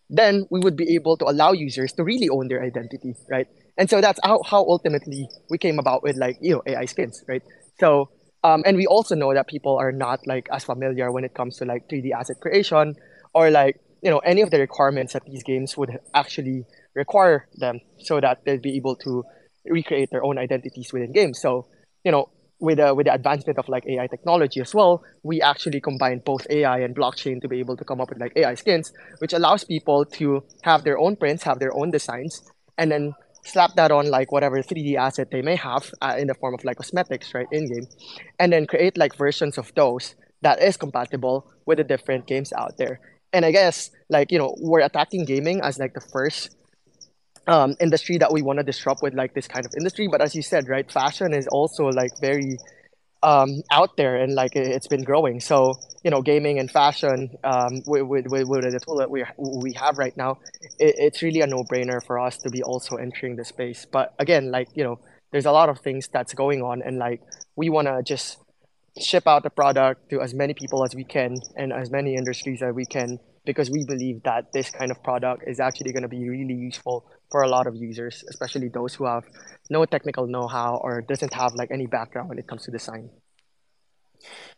then 0.10 0.46
we 0.52 0.60
would 0.60 0.78
be 0.78 0.94
able 0.94 1.18
to 1.18 1.26
allow 1.26 1.52
users 1.52 1.92
to 1.94 2.04
really 2.04 2.30
own 2.30 2.48
their 2.48 2.64
identity, 2.64 3.16
right? 3.30 3.48
And 3.78 3.90
so 3.90 4.00
that's 4.00 4.20
how, 4.24 4.42
how 4.44 4.60
ultimately 4.60 5.28
we 5.50 5.58
came 5.58 5.80
about 5.80 6.04
with 6.04 6.16
like, 6.18 6.38
you 6.40 6.54
know, 6.54 6.62
AI 6.68 6.86
skins, 6.86 7.24
right? 7.28 7.42
So, 7.80 8.10
um, 8.44 8.62
and 8.66 8.78
we 8.78 8.86
also 8.86 9.16
know 9.16 9.34
that 9.34 9.48
people 9.48 9.76
are 9.78 9.92
not 9.92 10.20
like 10.28 10.48
as 10.52 10.64
familiar 10.64 11.12
when 11.12 11.24
it 11.24 11.34
comes 11.34 11.58
to 11.58 11.66
like 11.66 11.90
3D 11.90 12.12
asset 12.12 12.38
creation 12.42 12.96
or 13.34 13.50
like, 13.52 13.80
you 14.02 14.10
know, 14.10 14.20
any 14.20 14.42
of 14.42 14.52
the 14.52 14.60
requirements 14.60 15.14
that 15.14 15.26
these 15.26 15.44
games 15.44 15.78
would 15.78 15.98
actually 16.14 16.66
require 16.96 17.48
them 17.56 17.80
so 18.00 18.20
that 18.20 18.44
they'd 18.46 18.62
be 18.62 18.76
able 18.76 18.96
to 18.98 19.24
recreate 19.66 20.10
their 20.12 20.24
own 20.24 20.38
identities 20.38 20.92
within 20.92 21.12
games. 21.12 21.40
So, 21.40 21.68
you 22.04 22.12
know, 22.12 22.30
with 22.60 22.78
the, 22.78 22.94
with 22.94 23.08
the 23.08 23.14
advancement 23.14 23.58
of 23.58 23.68
like 23.68 23.86
AI 23.88 24.08
technology 24.08 24.62
as 24.62 24.74
well, 24.74 25.04
we 25.24 25.42
actually 25.42 25.82
combine 25.82 26.22
both 26.26 26.46
AI 26.50 26.80
and 26.80 26.96
blockchain 26.96 27.42
to 27.42 27.48
be 27.48 27.60
able 27.60 27.76
to 27.78 27.84
come 27.84 28.00
up 28.00 28.10
with 28.10 28.20
like 28.20 28.34
AI 28.36 28.56
skins, 28.56 28.92
which 29.20 29.34
allows 29.34 29.64
people 29.64 30.06
to 30.06 30.44
have 30.64 30.84
their 30.84 30.98
own 30.98 31.16
prints, 31.16 31.44
have 31.44 31.60
their 31.60 31.76
own 31.76 31.92
designs, 31.92 32.42
and 32.78 32.92
then 32.92 33.14
slap 33.46 33.76
that 33.76 33.92
on 33.92 34.10
like 34.10 34.32
whatever 34.32 34.62
3D 34.62 34.96
asset 34.96 35.30
they 35.32 35.42
may 35.42 35.56
have 35.56 35.92
uh, 36.02 36.16
in 36.18 36.28
the 36.28 36.34
form 36.34 36.54
of 36.54 36.64
like 36.64 36.78
cosmetics, 36.78 37.34
right, 37.34 37.48
in 37.52 37.68
game, 37.68 37.88
and 38.40 38.54
then 38.54 38.66
create 38.66 38.98
like 38.98 39.16
versions 39.18 39.58
of 39.58 39.74
those 39.76 40.16
that 40.42 40.62
is 40.62 40.78
compatible 40.78 41.50
with 41.66 41.78
the 41.78 41.84
different 41.84 42.28
games 42.28 42.54
out 42.54 42.78
there. 42.78 43.00
And 43.34 43.46
I 43.46 43.52
guess 43.52 43.92
like 44.10 44.32
you 44.32 44.38
know 44.38 44.56
we're 44.60 44.82
attacking 44.82 45.26
gaming 45.26 45.62
as 45.62 45.80
like 45.80 45.94
the 45.94 46.02
first 46.02 46.56
um, 47.48 47.76
industry 47.82 48.18
that 48.20 48.32
we 48.32 48.42
want 48.42 48.60
to 48.60 48.64
disrupt 48.64 49.02
with 49.02 49.14
like 49.14 49.34
this 49.34 49.48
kind 49.48 49.66
of 49.66 49.74
industry. 49.78 50.08
But 50.08 50.22
as 50.22 50.36
you 50.36 50.42
said, 50.42 50.70
right, 50.70 50.90
fashion 50.90 51.34
is 51.34 51.48
also 51.48 51.86
like 51.88 52.12
very 52.22 52.58
um, 53.24 53.64
out 53.72 53.96
there 53.98 54.18
and 54.18 54.36
like 54.36 54.56
it's 54.56 54.88
been 54.88 55.04
growing. 55.04 55.40
So 55.40 55.80
you 56.04 56.12
know, 56.12 56.22
gaming 56.22 56.60
and 56.60 56.70
fashion 56.70 57.30
um, 57.46 57.82
with, 57.88 58.04
with, 58.04 58.28
with, 58.28 58.48
the 58.48 58.80
tool 58.86 58.98
that 58.98 59.10
we 59.10 59.24
we 59.38 59.74
have 59.74 59.98
right 59.98 60.16
now, 60.18 60.38
it, 60.80 60.96
it's 60.98 61.22
really 61.22 61.42
a 61.42 61.48
no 61.48 61.64
brainer 61.64 62.06
for 62.06 62.20
us 62.20 62.38
to 62.40 62.50
be 62.50 62.62
also 62.62 62.98
entering 62.98 63.38
the 63.38 63.46
space. 63.46 63.86
But 63.90 64.14
again, 64.20 64.52
like 64.52 64.68
you 64.76 64.84
know, 64.84 65.00
there's 65.32 65.46
a 65.46 65.52
lot 65.52 65.70
of 65.70 65.80
things 65.80 66.10
that's 66.10 66.34
going 66.34 66.62
on, 66.62 66.82
and 66.82 66.98
like 66.98 67.22
we 67.56 67.70
want 67.70 67.88
to 67.88 68.04
just 68.04 68.38
ship 69.00 69.28
out 69.28 69.44
the 69.44 69.50
product 69.50 70.10
to 70.10 70.22
as 70.22 70.34
many 70.34 70.54
people 70.54 70.84
as 70.84 70.94
we 70.94 71.04
can 71.04 71.36
and 71.56 71.74
as 71.74 71.90
many 71.90 72.16
industries 72.16 72.62
as 72.62 72.74
we 72.74 72.86
can 72.86 73.20
because 73.46 73.70
we 73.70 73.84
believe 73.86 74.24
that 74.24 74.54
this 74.54 74.70
kind 74.70 74.92
of 74.92 75.02
product 75.04 75.44
is 75.48 75.60
actually 75.60 75.92
going 75.92 76.04
to 76.04 76.10
be 76.10 76.30
really 76.30 76.54
useful 76.54 77.06
for 77.30 77.42
a 77.42 77.50
lot 77.50 77.68
of 77.68 77.76
users, 77.76 78.24
especially 78.30 78.70
those 78.70 78.94
who 78.94 79.06
have 79.06 79.24
no 79.70 79.84
technical 79.86 80.28
know-how 80.28 80.80
or 80.84 81.02
doesn't 81.02 81.34
have 81.34 81.52
like 81.56 81.72
any 81.72 81.88
background 81.88 82.30
when 82.30 82.38
it 82.38 82.48
comes 82.48 82.64
to 82.64 82.72
design. 82.72 83.10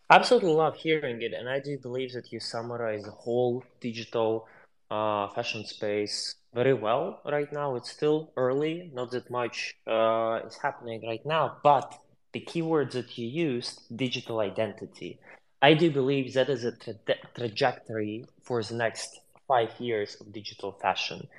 Absolutely 0.10 0.52
love 0.52 0.76
hearing 0.76 1.22
it, 1.22 1.34
and 1.34 1.50
I 1.50 1.60
do 1.60 1.80
believe 1.80 2.14
that 2.14 2.32
you 2.32 2.40
summarize 2.40 3.04
the 3.04 3.12
whole 3.12 3.64
digital 3.80 4.48
uh, 4.92 5.30
fashion 5.30 5.66
space 5.66 6.36
very 6.54 6.74
well 6.74 7.22
right 7.26 7.52
now. 7.52 7.76
It's 7.76 7.90
still 7.90 8.32
early, 8.38 8.92
not 8.94 9.10
that 9.12 9.32
much 9.32 9.74
uh, 9.88 10.42
is 10.46 10.58
happening 10.58 11.02
right 11.08 11.26
now, 11.26 11.58
but 11.64 11.98
the 12.36 12.42
keywords 12.42 12.92
that 12.92 13.18
you 13.18 13.26
used, 13.26 13.74
digital 13.96 14.42
identity, 14.42 15.18
I 15.62 15.74
do 15.74 15.90
believe 15.90 16.34
that 16.34 16.50
is 16.50 16.66
a 16.66 16.74
tra- 16.74 17.24
trajectory 17.34 18.26
for 18.44 18.62
the 18.62 18.76
next 18.76 19.22
five 19.48 19.72
years 19.80 20.18
of 20.20 20.34
digital 20.34 20.74
fashion. 20.74 21.30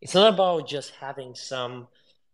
It's 0.00 0.14
not 0.14 0.32
about 0.32 0.66
just 0.66 0.92
having 0.98 1.34
some 1.34 1.88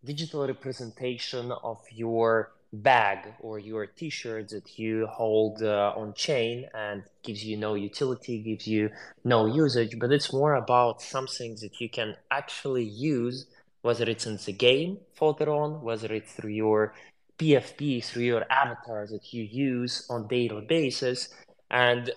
digital 0.05 0.47
representation 0.47 1.51
of 1.51 1.79
your 1.91 2.53
bag 2.73 3.19
or 3.41 3.59
your 3.59 3.87
t-shirt 3.87 4.51
that 4.51 4.79
you 4.79 5.09
hold 5.09 5.61
uh, 5.61 5.93
on 5.97 6.15
chain 6.15 6.69
and 6.75 7.03
gives 7.25 7.45
you 7.45 7.57
no 7.57 7.75
utility 7.75 8.39
gives 8.39 8.67
you 8.67 8.89
no 9.25 9.45
usage 9.45 9.99
but 9.99 10.11
it's 10.11 10.33
more 10.33 10.55
about 10.55 11.03
something 11.03 11.55
that 11.61 11.83
you 11.83 11.89
can 11.91 12.17
actually 12.31 12.83
use 12.83 13.45
whether 13.83 14.07
it's 14.09 14.25
in 14.25 14.39
the 14.47 14.53
game 14.55 14.97
further 15.13 15.51
on 15.51 15.83
whether 15.83 16.11
it's 16.15 16.33
through 16.33 16.57
your 16.65 16.95
pfp 17.39 18.05
through 18.05 18.23
your 18.23 18.45
avatar 18.51 19.07
that 19.07 19.33
you 19.33 19.43
use 19.43 20.07
on 20.11 20.29
daily 20.29 20.65
basis 20.69 21.29
and 21.71 22.11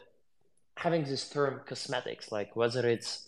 having 0.77 1.03
this 1.03 1.29
term 1.29 1.61
cosmetics 1.65 2.31
like 2.31 2.55
whether 2.55 2.87
it's 2.87 3.25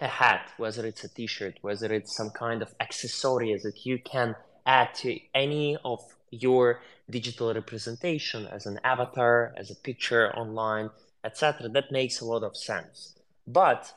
a 0.00 0.08
hat, 0.08 0.50
whether 0.56 0.86
it's 0.86 1.04
a 1.04 1.08
t-shirt, 1.08 1.58
whether 1.62 1.92
it's 1.92 2.16
some 2.16 2.30
kind 2.30 2.62
of 2.62 2.74
accessory 2.80 3.58
that 3.62 3.86
you 3.86 3.98
can 3.98 4.34
add 4.66 4.94
to 4.94 5.18
any 5.34 5.76
of 5.84 6.00
your 6.30 6.80
digital 7.10 7.52
representation 7.52 8.46
as 8.46 8.66
an 8.66 8.80
avatar, 8.84 9.52
as 9.56 9.70
a 9.70 9.74
picture 9.74 10.32
online, 10.36 10.90
etc. 11.24 11.68
That 11.68 11.92
makes 11.92 12.20
a 12.20 12.24
lot 12.24 12.42
of 12.42 12.56
sense. 12.56 13.14
But 13.46 13.92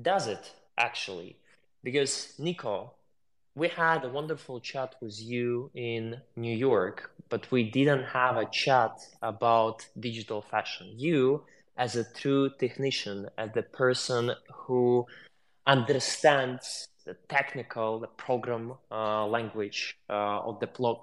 does 0.00 0.26
it 0.26 0.52
actually? 0.76 1.36
Because 1.82 2.34
Nico, 2.38 2.92
we 3.58 3.68
had 3.68 4.04
a 4.04 4.08
wonderful 4.08 4.60
chat 4.60 4.94
with 5.00 5.20
you 5.20 5.70
in 5.74 6.16
New 6.36 6.56
York, 6.56 7.10
but 7.28 7.50
we 7.50 7.64
didn't 7.68 8.04
have 8.04 8.36
a 8.36 8.46
chat 8.46 8.92
about 9.20 9.84
digital 9.98 10.40
fashion. 10.40 10.86
You 10.96 11.42
as 11.76 11.96
a 11.96 12.04
true 12.14 12.50
technician, 12.58 13.28
as 13.36 13.50
the 13.54 13.62
person 13.62 14.30
who 14.52 15.06
understands 15.66 16.86
the 17.04 17.14
technical, 17.28 17.98
the 17.98 18.06
program 18.06 18.74
uh, 18.92 19.26
language 19.26 19.98
uh, 20.08 20.40
of 20.48 20.60
the 20.60 20.68
block, 20.68 21.02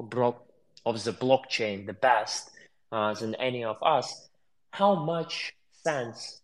of 0.86 1.04
the 1.04 1.12
blockchain 1.12 1.86
the 1.86 1.94
best 1.94 2.52
uh, 2.92 3.14
than 3.16 3.36
any 3.36 3.66
of 3.66 3.78
us. 3.84 4.30
How 4.72 4.96
much 4.96 5.54
sense 5.84 6.42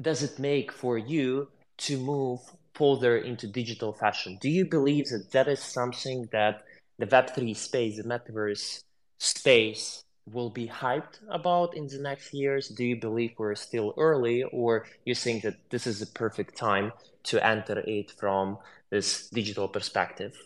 does 0.00 0.22
it 0.22 0.38
make 0.38 0.70
for 0.70 0.98
you 0.98 1.48
to 1.78 1.96
move 1.96 2.40
further 2.78 3.18
into 3.18 3.46
digital 3.46 3.92
fashion? 3.92 4.38
Do 4.40 4.48
you 4.48 4.64
believe 4.64 5.08
that 5.08 5.32
that 5.32 5.48
is 5.48 5.60
something 5.60 6.28
that 6.32 6.62
the 6.98 7.06
Web3 7.06 7.56
space, 7.56 7.96
the 7.96 8.04
metaverse 8.04 8.82
space, 9.18 10.04
will 10.32 10.50
be 10.50 10.68
hyped 10.68 11.20
about 11.30 11.76
in 11.76 11.86
the 11.86 11.98
next 11.98 12.32
years? 12.32 12.68
Do 12.68 12.84
you 12.84 12.96
believe 12.96 13.32
we're 13.38 13.54
still 13.54 13.94
early, 13.96 14.42
or 14.44 14.86
you 15.04 15.14
think 15.14 15.42
that 15.42 15.56
this 15.70 15.86
is 15.86 16.00
the 16.00 16.06
perfect 16.06 16.56
time 16.56 16.92
to 17.24 17.44
enter 17.44 17.78
it 17.80 18.12
from 18.12 18.58
this 18.90 19.28
digital 19.30 19.68
perspective? 19.68 20.36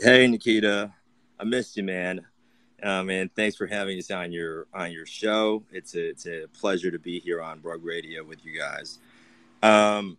Hey, 0.00 0.26
Nikita, 0.26 0.92
I 1.40 1.44
missed 1.44 1.76
you, 1.76 1.82
man. 1.82 2.26
Um, 2.82 3.08
and 3.08 3.34
thanks 3.34 3.56
for 3.56 3.66
having 3.66 3.98
us 3.98 4.10
on 4.10 4.32
your 4.32 4.66
on 4.74 4.92
your 4.92 5.06
show. 5.06 5.62
It's 5.72 5.94
a 5.94 6.08
it's 6.10 6.26
a 6.26 6.46
pleasure 6.60 6.90
to 6.90 6.98
be 6.98 7.18
here 7.18 7.40
on 7.40 7.60
Rug 7.62 7.82
Radio 7.84 8.22
with 8.22 8.44
you 8.44 8.58
guys. 8.58 8.98
Um, 9.62 10.18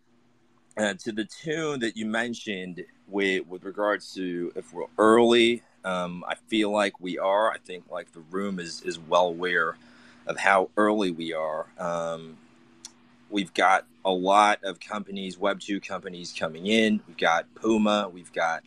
uh, 0.78 0.94
to 0.94 1.12
the 1.12 1.24
tune 1.24 1.80
that 1.80 1.96
you 1.96 2.06
mentioned 2.06 2.84
with 3.08 3.46
with 3.46 3.64
regards 3.64 4.14
to 4.14 4.52
if 4.56 4.72
we're 4.72 4.84
early 4.98 5.62
um, 5.84 6.24
I 6.28 6.34
feel 6.48 6.70
like 6.70 7.00
we 7.00 7.18
are. 7.18 7.50
I 7.50 7.58
think 7.58 7.84
like 7.90 8.12
the 8.12 8.20
room 8.30 8.58
is 8.58 8.82
is 8.82 8.98
well 8.98 9.28
aware 9.28 9.76
of 10.26 10.38
how 10.38 10.70
early 10.76 11.10
we 11.10 11.32
are. 11.32 11.66
Um, 11.78 12.36
we've 13.30 13.54
got 13.54 13.86
a 14.04 14.10
lot 14.10 14.62
of 14.64 14.80
companies, 14.80 15.38
Web 15.38 15.60
two 15.60 15.80
companies 15.80 16.34
coming 16.38 16.66
in. 16.66 17.00
We've 17.06 17.16
got 17.16 17.46
Puma. 17.54 18.10
We've 18.12 18.32
got 18.32 18.64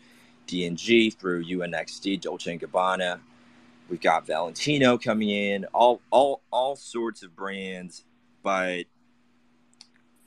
DNG 0.47 1.15
through 1.15 1.45
UNXD, 1.45 2.21
Dolce 2.21 2.51
and 2.51 2.61
Gabbana. 2.61 3.19
We've 3.89 4.01
got 4.01 4.25
Valentino 4.25 4.97
coming 4.97 5.29
in. 5.29 5.65
All 5.65 6.01
all 6.09 6.41
all 6.49 6.75
sorts 6.75 7.23
of 7.23 7.35
brands, 7.35 8.03
but 8.41 8.85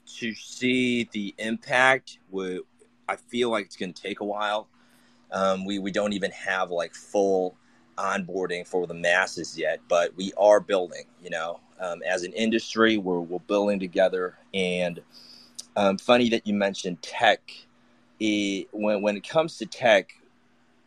to 0.05 0.33
see 0.33 1.09
the 1.11 1.33
impact, 1.37 2.19
would 2.31 2.61
I 3.07 3.15
feel 3.15 3.49
like 3.49 3.65
it's 3.65 3.75
going 3.75 3.93
to 3.93 4.01
take 4.01 4.19
a 4.19 4.25
while. 4.25 4.67
Um, 5.31 5.65
we 5.65 5.79
we 5.79 5.91
don't 5.91 6.13
even 6.13 6.31
have 6.31 6.71
like 6.71 6.93
full 6.93 7.55
onboarding 7.97 8.67
for 8.67 8.87
the 8.87 8.93
masses 8.93 9.57
yet, 9.57 9.79
but 9.87 10.15
we 10.15 10.33
are 10.37 10.59
building. 10.59 11.05
You 11.23 11.31
know, 11.31 11.59
um, 11.79 12.01
as 12.07 12.23
an 12.23 12.33
industry, 12.33 12.97
we're 12.97 13.19
we're 13.19 13.39
building 13.39 13.79
together. 13.79 14.37
And 14.53 15.01
um, 15.75 15.97
funny 15.97 16.29
that 16.29 16.45
you 16.47 16.53
mentioned 16.53 17.01
tech. 17.01 17.51
It, 18.19 18.69
when 18.71 19.01
when 19.01 19.17
it 19.17 19.27
comes 19.27 19.57
to 19.57 19.65
tech, 19.65 20.13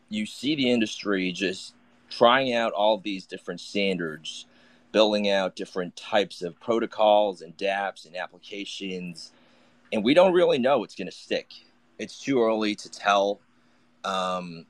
you 0.08 0.26
see 0.26 0.54
the 0.54 0.70
industry 0.70 1.30
just 1.32 1.74
trying 2.10 2.54
out 2.54 2.72
all 2.72 2.98
these 2.98 3.26
different 3.26 3.60
standards, 3.60 4.46
building 4.92 5.28
out 5.28 5.56
different 5.56 5.96
types 5.96 6.42
of 6.42 6.58
protocols 6.60 7.42
and 7.42 7.56
dApps 7.56 8.06
and 8.06 8.16
applications, 8.16 9.32
and 9.92 10.04
we 10.04 10.14
don't 10.14 10.32
really 10.32 10.58
know 10.58 10.78
what's 10.78 10.94
going 10.94 11.08
to 11.08 11.16
stick. 11.16 11.52
It's 11.98 12.20
too 12.20 12.42
early 12.42 12.74
to 12.76 12.90
tell. 12.90 13.40
Um, 14.04 14.66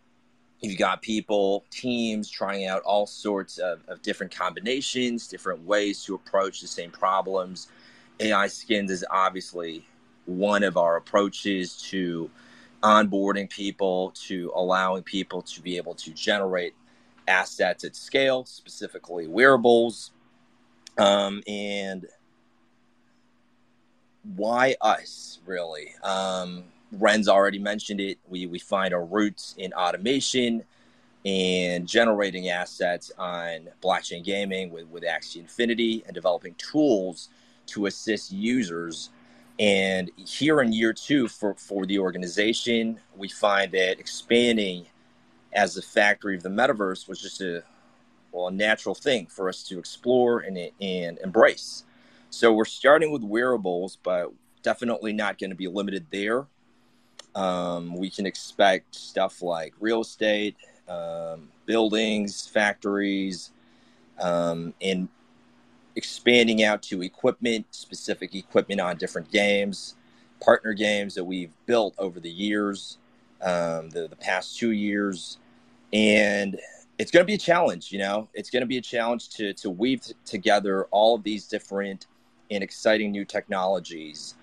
you've 0.61 0.79
got 0.79 1.03
people, 1.03 1.65
teams 1.71 2.31
trying 2.31 2.67
out 2.67 2.83
all 2.83 3.07
sorts 3.07 3.59
of, 3.59 3.81
of 3.89 4.03
different 4.03 4.35
combinations, 4.35 5.29
different 5.29 5.65
ways 5.65 6.05
to 6.05 6.15
approach 6.15 6.61
the 6.61 6.67
same 6.67 6.91
problems. 6.91 7.69
AI 8.21 8.49
skins 8.49 8.91
is 8.91 9.05
obviously 9.11 9.87
one 10.27 10.63
of 10.63 10.77
our 10.77 10.97
approaches 10.97 11.77
to 11.83 12.31
onboarding 12.83 13.49
people, 13.49 14.13
to 14.15 14.53
allowing 14.55 15.03
people 15.03 15.43
to 15.43 15.61
be 15.61 15.77
able 15.77 15.95
to 15.95 16.11
generate 16.13 16.75
assets 17.29 17.85
at 17.85 17.95
scale, 17.95 18.45
specifically 18.45 19.29
wearables. 19.29 20.11
Um, 20.97 21.43
and 21.47 22.07
why 24.37 24.77
us, 24.81 25.39
really? 25.47 25.95
Um, 26.03 26.65
Renz 26.97 27.29
already 27.29 27.59
mentioned 27.59 28.01
it. 28.01 28.19
We, 28.29 28.47
we 28.47 28.59
find 28.59 28.93
our 28.93 29.05
roots 29.05 29.55
in 29.59 29.73
automation 29.75 30.65
and 31.25 31.87
generating 31.87 32.49
assets 32.49 33.13
on 33.19 33.69
blockchain 33.83 34.25
gaming 34.25 34.71
with, 34.71 34.87
with 34.89 35.03
Axie 35.03 35.37
Infinity 35.37 36.03
and 36.07 36.15
developing 36.15 36.55
tools 36.55 37.29
to 37.67 37.87
assist 37.87 38.33
users. 38.33 39.11
And 39.59 40.11
here 40.17 40.61
in 40.63 40.73
year 40.73 40.93
two 40.93 41.29
for, 41.29 41.55
for 41.55 41.85
the 41.85 41.99
organization, 41.99 43.01
we 43.17 43.29
find 43.29 43.73
that 43.73 43.99
expanding 43.99 44.87
as 45.59 45.75
the 45.75 45.83
factory 45.83 46.37
of 46.37 46.43
the 46.45 46.49
metaverse 46.49 47.09
was 47.09 47.21
just 47.21 47.41
a 47.41 47.65
well 48.31 48.47
a 48.47 48.51
natural 48.53 48.95
thing 48.95 49.27
for 49.27 49.49
us 49.49 49.65
to 49.65 49.79
explore 49.79 50.41
and, 50.41 50.57
and 50.81 51.19
embrace. 51.19 51.85
So 52.31 52.53
we're 52.53 52.65
starting 52.65 53.11
with 53.11 53.25
wearables, 53.25 53.99
but 54.05 54.33
definitely 54.63 55.13
not 55.13 55.37
going 55.37 55.51
to 55.51 55.57
be 55.57 55.67
limited 55.67 56.07
there. 56.13 56.47
Um, 57.35 57.97
we 57.97 58.09
can 58.09 58.25
expect 58.25 58.95
stuff 58.95 59.43
like 59.43 59.75
real 59.81 60.03
estate, 60.03 60.57
um, 60.89 61.49
buildings, 61.67 62.47
factories, 62.47 63.51
um, 64.21 64.75
and 64.81 65.09
expanding 65.97 66.63
out 66.63 66.83
to 66.83 67.03
equipment, 67.03 67.67
specific 67.73 68.35
equipment 68.37 68.81
on 68.81 68.97
different 68.97 69.33
games, 69.33 69.97
partner 70.41 70.73
games 70.73 71.17
that 71.17 71.25
we've 71.25 71.53
built 71.67 71.95
over 71.99 72.21
the 72.21 72.31
years, 72.31 72.99
um, 73.43 73.91
the, 73.91 74.07
the 74.09 74.17
past 74.17 74.57
two 74.57 74.71
years. 74.71 75.39
And 75.93 76.59
it's 76.99 77.11
going 77.11 77.23
to 77.23 77.27
be 77.27 77.35
a 77.35 77.39
challenge, 77.39 77.93
you 77.93 77.99
know, 77.99 78.29
it's 78.35 78.51
going 78.51 78.63
to 78.63 78.67
be 78.67 78.79
a 78.79 78.83
challenge 78.83 79.31
to, 79.31 79.53
to 79.55 79.71
weave 79.71 80.03
together 80.25 80.85
all 80.91 81.15
of 81.15 81.23
these 81.23 81.47
different 81.47 82.07
and 82.51 82.63
exciting 82.63 83.13
new 83.13 83.25
technologies 83.25 84.35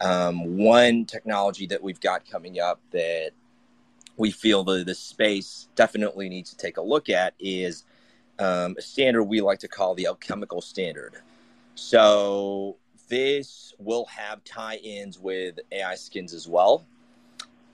um, 0.00 0.56
one 0.56 1.04
technology 1.04 1.66
that 1.66 1.82
we've 1.82 2.00
got 2.00 2.28
coming 2.28 2.58
up 2.60 2.80
that 2.90 3.30
we 4.16 4.30
feel 4.30 4.64
the, 4.64 4.84
the 4.84 4.94
space 4.94 5.68
definitely 5.74 6.28
needs 6.28 6.50
to 6.50 6.56
take 6.56 6.78
a 6.78 6.82
look 6.82 7.08
at 7.08 7.34
is 7.38 7.84
um, 8.38 8.74
a 8.78 8.82
standard 8.82 9.24
we 9.24 9.40
like 9.40 9.58
to 9.60 9.68
call 9.68 9.94
the 9.94 10.06
alchemical 10.06 10.62
standard. 10.62 11.16
So 11.74 12.76
this 13.08 13.74
will 13.78 14.06
have 14.06 14.42
tie-ins 14.44 15.18
with 15.18 15.58
AI 15.72 15.94
skins 15.94 16.32
as 16.32 16.48
well. 16.48 16.86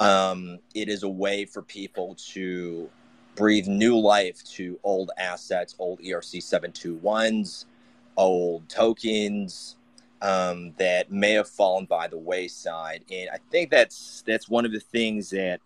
Um, 0.01 0.59
it 0.75 0.89
is 0.89 1.05
a 1.05 1.09
way 1.09 1.45
for 1.45 1.63
people 1.63 2.17
to 2.33 2.91
breathe 3.37 3.69
new 3.69 3.97
life 3.97 4.43
to 4.45 4.81
old 4.83 5.11
assets, 5.19 5.77
old 5.79 6.01
ERC 6.01 6.39
721s, 6.39 7.67
old 8.17 8.69
tokens, 8.69 9.77
um, 10.23 10.73
that 10.79 11.13
may 11.13 11.33
have 11.33 11.49
fallen 11.49 11.85
by 11.85 12.09
the 12.09 12.19
wayside. 12.19 13.05
And 13.13 13.29
I 13.31 13.39
think 13.51 13.71
that's 13.71 14.25
that's 14.27 14.49
one 14.49 14.65
of 14.65 14.73
the 14.73 14.81
things 14.81 15.31
that 15.31 15.61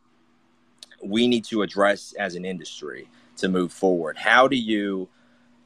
we 1.02 1.28
need 1.28 1.44
to 1.46 1.62
address 1.62 2.12
as 2.18 2.34
an 2.34 2.44
industry 2.44 3.08
to 3.36 3.48
move 3.48 3.72
forward. 3.72 4.18
How 4.18 4.48
do 4.48 4.56
you 4.56 5.08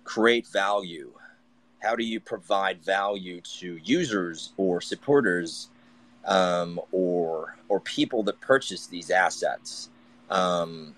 create 0.04 0.46
value? 0.46 1.12
How 1.82 1.96
do 1.96 2.04
you 2.04 2.20
provide 2.20 2.84
value 2.84 3.40
to 3.58 3.78
users 3.82 4.52
or 4.56 4.80
supporters 4.80 5.70
um, 6.24 6.80
or 6.92 7.56
or 7.68 7.80
people 7.80 8.22
that 8.24 8.40
purchase 8.40 8.86
these 8.86 9.10
assets? 9.10 9.90
Um, 10.30 10.94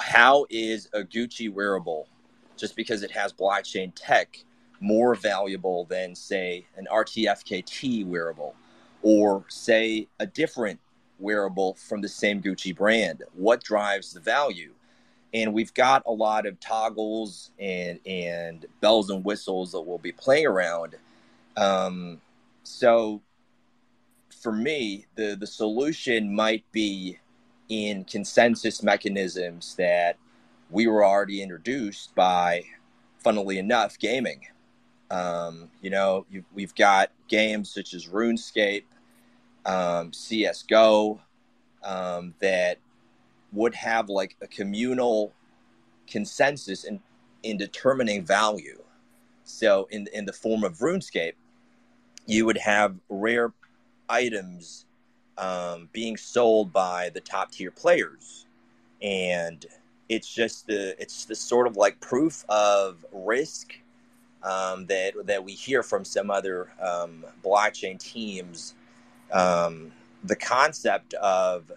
how 0.00 0.46
is 0.50 0.88
a 0.92 1.02
Gucci 1.02 1.52
wearable 1.52 2.08
just 2.56 2.76
because 2.76 3.02
it 3.02 3.10
has 3.10 3.32
blockchain 3.32 3.92
tech? 3.94 4.44
more 4.82 5.14
valuable 5.14 5.84
than, 5.84 6.14
say, 6.14 6.66
an 6.76 6.86
RTFKT 6.90 8.04
wearable 8.04 8.54
or, 9.02 9.44
say, 9.48 10.08
a 10.18 10.26
different 10.26 10.80
wearable 11.18 11.74
from 11.74 12.02
the 12.02 12.08
same 12.08 12.42
Gucci 12.42 12.76
brand? 12.76 13.22
What 13.34 13.62
drives 13.62 14.12
the 14.12 14.20
value? 14.20 14.72
And 15.32 15.54
we've 15.54 15.72
got 15.72 16.02
a 16.04 16.12
lot 16.12 16.46
of 16.46 16.60
toggles 16.60 17.52
and, 17.58 18.00
and 18.04 18.66
bells 18.80 19.08
and 19.08 19.24
whistles 19.24 19.72
that 19.72 19.80
we'll 19.80 19.98
be 19.98 20.12
playing 20.12 20.46
around. 20.46 20.96
Um, 21.56 22.20
so, 22.64 23.22
for 24.42 24.52
me, 24.52 25.06
the, 25.14 25.36
the 25.38 25.46
solution 25.46 26.34
might 26.34 26.64
be 26.72 27.18
in 27.72 28.04
consensus 28.04 28.82
mechanisms 28.82 29.74
that 29.76 30.18
we 30.68 30.86
were 30.86 31.02
already 31.02 31.40
introduced 31.40 32.14
by, 32.14 32.62
funnily 33.24 33.56
enough, 33.56 33.98
gaming. 33.98 34.42
Um, 35.10 35.70
you 35.80 35.88
know, 35.88 36.26
we've 36.52 36.74
got 36.74 37.12
games 37.28 37.72
such 37.72 37.94
as 37.94 38.08
RuneScape, 38.08 38.84
um, 39.64 40.10
CSGO, 40.10 41.18
um, 41.82 42.34
that 42.40 42.76
would 43.52 43.74
have 43.74 44.10
like 44.10 44.36
a 44.42 44.46
communal 44.46 45.32
consensus 46.06 46.84
in, 46.84 47.00
in 47.42 47.56
determining 47.56 48.22
value. 48.22 48.82
So, 49.44 49.88
in, 49.90 50.08
in 50.12 50.26
the 50.26 50.32
form 50.34 50.62
of 50.62 50.78
RuneScape, 50.78 51.34
you 52.26 52.44
would 52.44 52.58
have 52.58 52.96
rare 53.08 53.54
items 54.10 54.84
um, 55.38 55.88
being 55.92 56.16
sold 56.16 56.72
by 56.72 57.10
the 57.10 57.20
top 57.20 57.52
tier 57.52 57.70
players. 57.70 58.46
And 59.00 59.64
it's 60.08 60.32
just 60.32 60.66
the 60.66 61.00
it's 61.00 61.24
the 61.24 61.34
sort 61.34 61.66
of 61.66 61.76
like 61.76 62.00
proof 62.00 62.44
of 62.48 63.04
risk 63.12 63.74
um, 64.42 64.86
that 64.86 65.14
that 65.24 65.42
we 65.44 65.52
hear 65.52 65.82
from 65.82 66.04
some 66.04 66.30
other 66.30 66.70
um, 66.80 67.24
blockchain 67.44 67.98
teams. 67.98 68.74
Um, 69.32 69.92
the 70.24 70.36
concept 70.36 71.14
of 71.14 71.72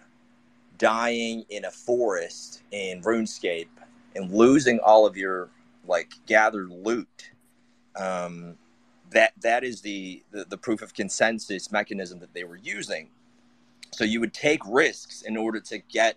dying 0.78 1.44
in 1.48 1.64
a 1.64 1.70
forest 1.70 2.62
in 2.70 3.00
RuneScape 3.02 3.68
and 4.14 4.32
losing 4.32 4.78
all 4.80 5.06
of 5.06 5.16
your 5.16 5.48
like 5.86 6.12
gathered 6.26 6.70
loot. 6.70 7.30
Um, 7.96 8.56
that 9.10 9.32
that 9.40 9.64
is 9.64 9.80
the, 9.80 10.22
the 10.32 10.44
the 10.44 10.58
proof 10.58 10.82
of 10.82 10.92
consensus 10.92 11.72
mechanism 11.72 12.18
that 12.18 12.34
they 12.34 12.44
were 12.44 12.56
using. 12.56 13.08
So 13.92 14.04
you 14.04 14.20
would 14.20 14.34
take 14.34 14.60
risks 14.66 15.22
in 15.22 15.36
order 15.36 15.60
to 15.60 15.78
get 15.78 16.16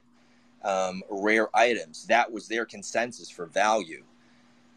um, 0.63 1.01
rare 1.09 1.55
items. 1.55 2.05
That 2.07 2.31
was 2.31 2.47
their 2.47 2.65
consensus 2.65 3.29
for 3.29 3.45
value 3.45 4.03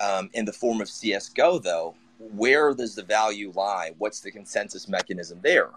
um, 0.00 0.31
in 0.33 0.44
the 0.44 0.52
form 0.52 0.81
of 0.81 0.88
CSGO, 0.88 1.62
though, 1.62 1.94
where 2.18 2.74
does 2.74 2.94
the 2.94 3.02
value 3.02 3.52
lie? 3.55 3.92
What's 3.98 4.20
the 4.20 4.31
consensus 4.31 4.88
mechanism 4.88 5.40
there? 5.42 5.70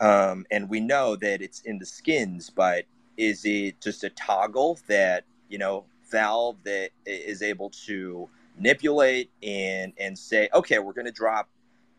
Um, 0.00 0.46
and 0.50 0.68
we 0.68 0.80
know 0.80 1.16
that 1.16 1.42
it's 1.42 1.60
in 1.62 1.78
the 1.78 1.86
skins, 1.86 2.50
but 2.50 2.84
is 3.16 3.44
it 3.44 3.80
just 3.80 4.04
a 4.04 4.10
toggle 4.10 4.78
that, 4.88 5.24
you 5.48 5.58
know, 5.58 5.84
Valve 6.10 6.56
that 6.64 6.90
is 7.06 7.42
able 7.42 7.70
to 7.86 8.28
manipulate 8.56 9.30
and, 9.42 9.92
and 9.98 10.16
say, 10.16 10.48
okay, 10.54 10.78
we're 10.78 10.92
going 10.92 11.06
to 11.06 11.12
drop 11.12 11.48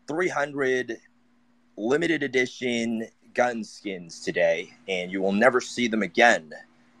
300 0.08 0.98
limited 1.76 2.22
edition 2.22 3.08
gun 3.36 3.62
skins 3.62 4.20
today, 4.20 4.72
and 4.88 5.12
you 5.12 5.22
will 5.22 5.32
never 5.32 5.60
see 5.60 5.88
them 5.88 6.02
again. 6.02 6.52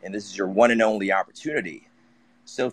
And 0.04 0.14
this 0.14 0.26
is 0.26 0.38
your 0.38 0.48
one 0.48 0.70
and 0.70 0.82
only 0.82 1.10
opportunity. 1.10 1.88
So 2.44 2.72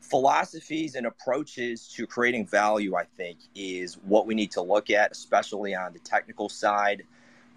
philosophies 0.00 0.96
and 0.96 1.06
approaches 1.06 1.88
to 1.96 2.06
creating 2.06 2.46
value, 2.46 2.96
I 2.96 3.04
think, 3.04 3.38
is 3.54 3.94
what 3.94 4.26
we 4.26 4.34
need 4.34 4.50
to 4.52 4.62
look 4.62 4.90
at, 4.90 5.12
especially 5.12 5.74
on 5.74 5.92
the 5.92 6.00
technical 6.00 6.48
side. 6.48 7.04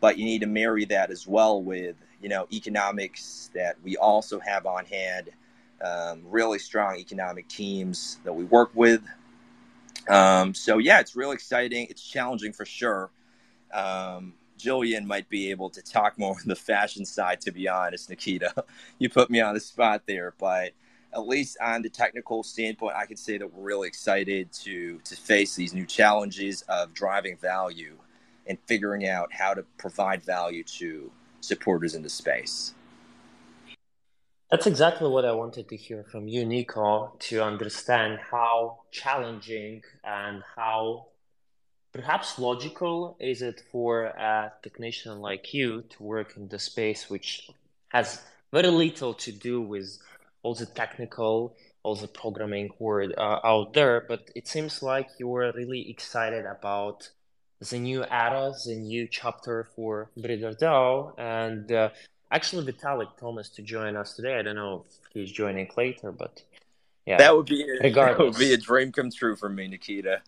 but 0.01 0.17
you 0.19 0.25
need 0.25 0.41
to 0.41 0.47
marry 0.47 0.85
that 0.85 1.09
as 1.11 1.27
well 1.27 1.63
with 1.63 1.95
you 2.21 2.29
know 2.29 2.47
economics 2.53 3.49
that 3.55 3.75
we 3.83 3.97
also 3.97 4.39
have 4.39 4.65
on 4.65 4.85
hand 4.85 5.29
um, 5.83 6.21
really 6.25 6.59
strong 6.59 6.97
economic 6.97 7.47
teams 7.47 8.19
that 8.23 8.33
we 8.33 8.43
work 8.45 8.71
with 8.75 9.01
um, 10.09 10.53
so 10.53 10.77
yeah 10.77 10.99
it's 10.99 11.15
real 11.15 11.31
exciting 11.31 11.87
it's 11.89 12.03
challenging 12.03 12.53
for 12.53 12.65
sure 12.65 13.09
um, 13.73 14.33
Gillian 14.65 15.05
might 15.05 15.29
be 15.29 15.51
able 15.51 15.69
to 15.69 15.81
talk 15.81 16.17
more 16.17 16.31
on 16.31 16.47
the 16.47 16.55
fashion 16.55 17.05
side 17.05 17.39
to 17.41 17.51
be 17.51 17.67
honest 17.67 18.09
nikita 18.09 18.51
you 18.99 19.09
put 19.09 19.29
me 19.29 19.39
on 19.39 19.53
the 19.53 19.59
spot 19.59 20.01
there 20.07 20.33
but 20.39 20.71
at 21.13 21.27
least 21.27 21.57
on 21.61 21.81
the 21.81 21.89
technical 21.89 22.43
standpoint 22.43 22.95
i 22.95 23.05
can 23.05 23.17
say 23.17 23.37
that 23.37 23.53
we're 23.53 23.63
really 23.63 23.87
excited 23.87 24.51
to 24.51 24.99
to 25.03 25.15
face 25.15 25.55
these 25.55 25.73
new 25.73 25.85
challenges 25.85 26.63
of 26.67 26.93
driving 26.93 27.37
value 27.37 27.95
and 28.47 28.57
figuring 28.65 29.07
out 29.07 29.31
how 29.33 29.53
to 29.53 29.63
provide 29.77 30.23
value 30.23 30.63
to 30.63 31.11
supporters 31.41 31.95
in 31.95 32.03
the 32.03 32.09
space. 32.09 32.73
That's 34.51 34.67
exactly 34.67 35.09
what 35.09 35.25
I 35.25 35.31
wanted 35.31 35.67
to 35.69 35.75
hear 35.75 36.03
from 36.03 36.27
you, 36.27 36.45
Nico, 36.45 37.15
to 37.19 37.43
understand 37.43 38.19
how 38.31 38.79
challenging 38.91 39.81
and 40.03 40.43
how 40.55 41.07
perhaps 41.95 42.37
logical 42.37 43.15
is 43.21 43.41
it 43.41 43.63
for 43.71 44.03
a 44.03 44.51
technician 44.61 45.21
like 45.21 45.53
you 45.53 45.81
to 45.83 46.03
work 46.03 46.35
in 46.35 46.49
the 46.49 46.59
space 46.59 47.09
which 47.09 47.49
has 47.87 48.21
very 48.51 48.67
little 48.67 49.13
to 49.13 49.31
do 49.31 49.61
with 49.61 49.97
all 50.43 50.53
the 50.53 50.65
technical, 50.65 51.55
all 51.83 51.95
the 51.95 52.07
programming 52.07 52.69
word 52.79 53.13
uh, 53.17 53.39
out 53.43 53.73
there, 53.73 54.05
but 54.09 54.29
it 54.35 54.45
seems 54.45 54.83
like 54.83 55.07
you're 55.19 55.53
really 55.55 55.89
excited 55.89 56.45
about 56.45 57.09
the 57.69 57.79
new 57.79 58.03
era, 58.11 58.51
the 58.65 58.75
new 58.75 59.07
chapter 59.07 59.67
for 59.75 60.09
Breeder 60.17 60.53
DAO. 60.53 61.13
And 61.17 61.71
uh, 61.71 61.89
actually, 62.29 62.69
Vitalik 62.69 63.39
us 63.39 63.49
to 63.49 63.61
join 63.61 63.95
us 63.95 64.13
today. 64.13 64.37
I 64.37 64.41
don't 64.41 64.55
know 64.55 64.85
if 64.85 65.13
he's 65.13 65.31
joining 65.31 65.69
later, 65.77 66.11
but 66.11 66.43
yeah. 67.05 67.17
That 67.17 67.35
would 67.35 67.45
be 67.45 67.63
a, 67.63 67.89
that 67.93 68.19
would 68.19 68.37
be 68.37 68.53
a 68.53 68.57
dream 68.57 68.91
come 68.91 69.09
true 69.09 69.35
for 69.37 69.49
me, 69.49 69.67
Nikita. 69.67 70.21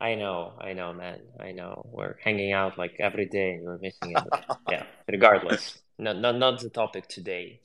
I 0.00 0.14
know, 0.14 0.52
I 0.60 0.72
know, 0.74 0.92
man. 0.92 1.20
I 1.40 1.52
know. 1.52 1.86
We're 1.90 2.16
hanging 2.22 2.52
out 2.52 2.76
like 2.76 2.96
every 3.00 3.26
day 3.26 3.54
and 3.54 3.62
you're 3.62 3.78
missing 3.78 4.12
it. 4.12 4.24
yeah, 4.70 4.84
regardless. 5.08 5.78
No, 5.98 6.12
no, 6.12 6.32
not 6.32 6.60
the 6.60 6.68
topic 6.68 7.08
today. 7.08 7.60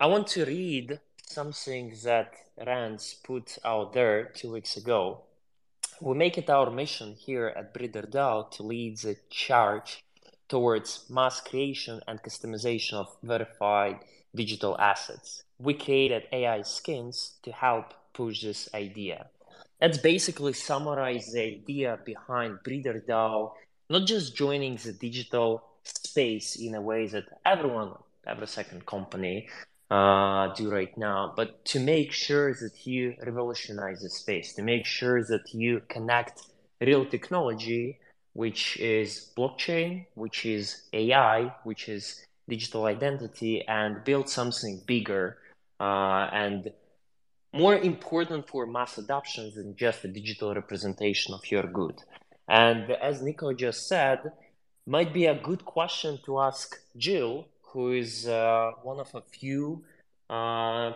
I 0.00 0.06
want 0.06 0.26
to 0.28 0.44
read 0.44 1.00
something 1.22 1.94
that 2.04 2.34
Renz 2.58 3.22
put 3.22 3.58
out 3.64 3.92
there 3.92 4.24
two 4.24 4.50
weeks 4.50 4.76
ago 4.76 5.22
we 6.02 6.14
make 6.14 6.38
it 6.38 6.48
our 6.48 6.70
mission 6.70 7.14
here 7.14 7.52
at 7.54 7.74
Breeder 7.74 8.08
DAO 8.10 8.50
to 8.52 8.62
lead 8.62 8.96
the 8.98 9.16
charge 9.28 10.02
towards 10.48 11.04
mass 11.10 11.42
creation 11.42 12.00
and 12.08 12.22
customization 12.22 12.94
of 12.94 13.16
verified 13.22 13.98
digital 14.34 14.78
assets. 14.78 15.42
We 15.58 15.74
created 15.74 16.26
AI 16.32 16.62
skins 16.62 17.34
to 17.42 17.52
help 17.52 17.92
push 18.14 18.42
this 18.42 18.68
idea. 18.74 19.26
That's 19.80 19.98
basically 19.98 20.52
summarize 20.52 21.32
the 21.32 21.40
idea 21.40 21.98
behind 22.04 22.58
Breeder 22.62 23.02
DAO, 23.08 23.52
not 23.88 24.06
just 24.06 24.36
joining 24.36 24.76
the 24.76 24.92
digital 24.92 25.64
space 25.84 26.56
in 26.56 26.74
a 26.74 26.80
way 26.82 27.06
that 27.06 27.24
everyone, 27.46 27.92
every 28.26 28.46
second 28.46 28.84
company 28.84 29.48
uh, 29.90 30.52
do 30.54 30.70
right 30.70 30.96
now, 30.98 31.32
but 31.34 31.64
to 31.64 31.80
make 31.80 32.12
sure 32.12 32.52
that 32.52 32.86
you 32.86 33.14
revolutionize 33.24 34.02
the 34.02 34.10
space, 34.10 34.52
to 34.54 34.62
make 34.62 34.84
sure 34.84 35.24
that 35.24 35.52
you 35.54 35.82
connect 35.88 36.42
real 36.80 37.04
technology, 37.06 37.98
which 38.34 38.78
is 38.78 39.30
blockchain, 39.36 40.06
which 40.14 40.46
is 40.46 40.82
AI, 40.92 41.52
which 41.64 41.88
is 41.88 42.24
digital 42.48 42.84
identity, 42.84 43.64
and 43.66 44.04
build 44.04 44.28
something 44.28 44.80
bigger 44.86 45.38
uh, 45.80 46.28
and 46.32 46.70
more 47.52 47.76
important 47.76 48.48
for 48.48 48.66
mass 48.66 48.98
adoption 48.98 49.52
than 49.54 49.76
just 49.76 50.04
a 50.04 50.08
digital 50.08 50.54
representation 50.54 51.34
of 51.34 51.50
your 51.50 51.64
good. 51.64 52.02
And 52.48 52.90
as 52.90 53.22
Nico 53.22 53.52
just 53.52 53.88
said, 53.88 54.32
might 54.86 55.12
be 55.12 55.26
a 55.26 55.34
good 55.34 55.64
question 55.64 56.18
to 56.24 56.40
ask 56.40 56.78
Jill 56.96 57.46
who 57.72 57.92
is 57.92 58.26
uh, 58.26 58.72
one 58.82 58.98
of 58.98 59.14
a 59.14 59.20
few 59.20 59.84
uh, 60.28 60.92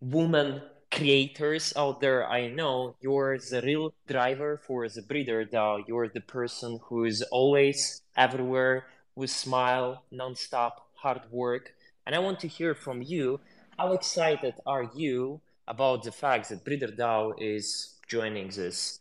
woman 0.00 0.60
creators 0.90 1.72
out 1.76 2.00
there 2.00 2.28
I 2.28 2.48
know. 2.48 2.96
You're 3.00 3.38
the 3.38 3.62
real 3.62 3.94
driver 4.06 4.60
for 4.66 4.88
the 4.88 5.02
breeder 5.02 5.44
DAO. 5.44 5.84
You're 5.86 6.08
the 6.08 6.20
person 6.20 6.80
who 6.84 7.04
is 7.04 7.22
always 7.30 8.02
everywhere 8.16 8.86
with 9.14 9.30
smile, 9.30 10.02
nonstop, 10.12 10.72
hard 10.94 11.22
work. 11.30 11.72
And 12.04 12.14
I 12.14 12.18
want 12.18 12.40
to 12.40 12.48
hear 12.48 12.74
from 12.74 13.00
you. 13.02 13.40
How 13.78 13.92
excited 13.92 14.54
are 14.66 14.90
you 14.94 15.40
about 15.66 16.02
the 16.02 16.12
fact 16.12 16.50
that 16.50 16.64
Breeder 16.64 16.88
DAO 16.88 17.32
is 17.38 17.94
joining 18.06 18.48
this 18.48 19.00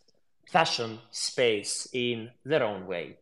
fashion 0.50 1.00
space 1.12 1.88
in 1.92 2.32
their 2.46 2.64
own 2.64 2.88
way? 2.88 3.18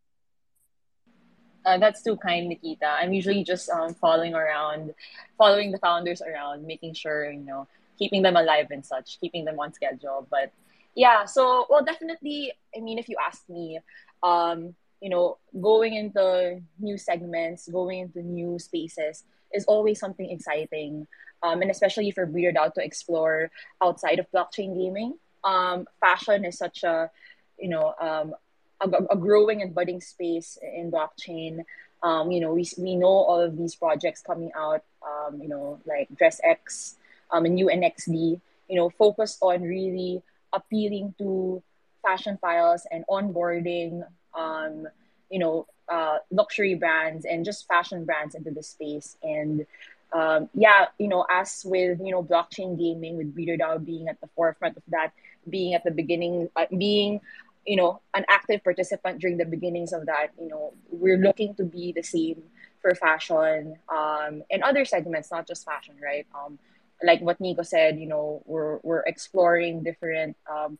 Uh, 1.65 1.77
that's 1.79 2.03
too 2.03 2.15
kind, 2.17 2.49
Nikita. 2.49 2.85
I'm 2.85 3.13
usually 3.13 3.43
just 3.43 3.69
um, 3.69 3.93
following 3.95 4.35
around, 4.35 4.93
following 5.37 5.71
the 5.71 5.79
founders 5.79 6.21
around, 6.21 6.65
making 6.65 6.93
sure, 6.93 7.29
you 7.31 7.39
know, 7.39 7.67
keeping 7.97 8.21
them 8.21 8.35
alive 8.35 8.67
and 8.69 8.85
such, 8.85 9.19
keeping 9.19 9.43
them 9.43 9.59
on 9.59 9.73
schedule. 9.73 10.27
But 10.29 10.51
yeah, 10.95 11.25
so, 11.25 11.65
well, 11.69 11.83
definitely, 11.83 12.53
I 12.75 12.79
mean, 12.79 12.99
if 12.99 13.09
you 13.09 13.17
ask 13.25 13.49
me, 13.49 13.79
um, 14.21 14.75
you 15.01 15.09
know, 15.09 15.37
going 15.59 15.95
into 15.95 16.61
new 16.79 16.97
segments, 16.97 17.67
going 17.67 17.99
into 17.99 18.21
new 18.21 18.59
spaces 18.59 19.23
is 19.53 19.65
always 19.65 19.99
something 19.99 20.29
exciting. 20.29 21.07
Um, 21.41 21.61
and 21.61 21.71
especially 21.71 22.11
for 22.11 22.25
Breeder 22.25 22.51
DAO 22.51 22.73
to 22.73 22.83
explore 22.83 23.49
outside 23.81 24.19
of 24.19 24.29
blockchain 24.31 24.75
gaming. 24.77 25.15
Um, 25.43 25.87
fashion 26.01 26.43
is 26.43 26.57
such 26.57 26.83
a, 26.83 27.09
you 27.57 27.69
know, 27.69 27.93
um, 27.99 28.35
a, 28.81 28.89
a 29.11 29.15
growing 29.15 29.61
and 29.61 29.73
budding 29.73 30.01
space 30.01 30.57
in 30.61 30.91
blockchain. 30.91 31.63
Um, 32.03 32.31
you 32.31 32.39
know, 32.39 32.53
we, 32.53 32.69
we 32.77 32.95
know 32.95 33.07
all 33.07 33.39
of 33.39 33.57
these 33.57 33.75
projects 33.75 34.21
coming 34.21 34.51
out, 34.55 34.83
um, 35.05 35.41
you 35.41 35.47
know, 35.47 35.79
like 35.85 36.09
DressX 36.15 36.95
um, 37.31 37.45
and 37.45 37.57
UNXD, 37.57 38.39
you 38.67 38.75
know, 38.75 38.89
focused 38.89 39.39
on 39.41 39.61
really 39.61 40.21
appealing 40.53 41.13
to 41.19 41.61
fashion 42.01 42.37
files 42.41 42.87
and 42.91 43.05
onboarding, 43.09 44.03
um, 44.33 44.87
you 45.29 45.39
know, 45.39 45.67
uh, 45.89 46.17
luxury 46.31 46.75
brands 46.75 47.25
and 47.25 47.45
just 47.45 47.67
fashion 47.67 48.05
brands 48.05 48.35
into 48.35 48.51
the 48.51 48.63
space. 48.63 49.17
And 49.23 49.65
um, 50.13 50.49
yeah, 50.53 50.87
you 50.97 51.07
know, 51.07 51.25
as 51.29 51.63
with, 51.65 51.99
you 52.03 52.11
know, 52.11 52.23
blockchain 52.23 52.77
gaming, 52.77 53.17
with 53.17 53.33
Breeder 53.33 53.57
DAO 53.57 53.83
being 53.83 54.07
at 54.07 54.19
the 54.21 54.27
forefront 54.35 54.77
of 54.77 54.83
that, 54.89 55.13
being 55.49 55.73
at 55.73 55.83
the 55.83 55.91
beginning, 55.91 56.49
uh, 56.55 56.65
being 56.75 57.21
you 57.65 57.75
know 57.75 58.01
an 58.15 58.25
active 58.29 58.63
participant 58.63 59.19
during 59.19 59.37
the 59.37 59.45
beginnings 59.45 59.93
of 59.93 60.05
that 60.07 60.29
you 60.41 60.47
know 60.47 60.73
we're 60.89 61.17
looking 61.17 61.53
to 61.53 61.63
be 61.63 61.91
the 61.91 62.01
same 62.01 62.41
for 62.81 62.95
fashion 62.95 63.75
um, 63.89 64.41
and 64.49 64.63
other 64.63 64.85
segments 64.85 65.29
not 65.29 65.47
just 65.47 65.65
fashion 65.65 65.95
right 66.01 66.25
um, 66.33 66.57
like 67.03 67.21
what 67.21 67.39
nico 67.39 67.61
said 67.61 67.99
you 67.99 68.07
know 68.07 68.41
we're, 68.45 68.79
we're 68.81 69.01
exploring 69.01 69.83
different 69.83 70.35
um, 70.49 70.79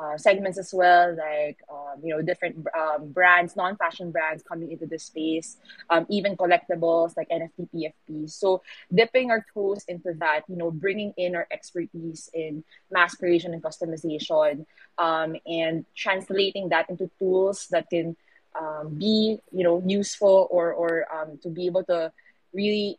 uh, 0.00 0.16
segments 0.16 0.58
as 0.58 0.72
well, 0.74 1.16
like 1.16 1.58
um, 1.70 2.00
you 2.02 2.10
know 2.14 2.22
different 2.22 2.66
um, 2.76 3.10
brands, 3.12 3.56
non-fashion 3.56 4.10
brands 4.10 4.42
coming 4.42 4.70
into 4.72 4.86
the 4.86 4.98
space, 4.98 5.56
um, 5.90 6.06
even 6.10 6.36
collectibles 6.36 7.16
like 7.16 7.28
NFT, 7.28 7.68
PFP. 7.74 8.30
So 8.30 8.62
dipping 8.92 9.30
our 9.30 9.44
toes 9.54 9.84
into 9.88 10.14
that, 10.18 10.42
you 10.48 10.56
know, 10.56 10.70
bringing 10.70 11.14
in 11.16 11.36
our 11.36 11.46
expertise 11.50 12.28
in 12.34 12.64
mass 12.90 13.14
creation 13.14 13.52
and 13.52 13.62
customization, 13.62 14.66
um, 14.98 15.36
and 15.46 15.84
translating 15.94 16.70
that 16.70 16.90
into 16.90 17.10
tools 17.18 17.68
that 17.70 17.88
can 17.88 18.16
um, 18.58 18.94
be 18.98 19.38
you 19.52 19.64
know 19.64 19.82
useful 19.86 20.48
or 20.50 20.72
or 20.72 21.06
um, 21.14 21.38
to 21.42 21.48
be 21.48 21.66
able 21.66 21.84
to 21.84 22.12
really 22.52 22.98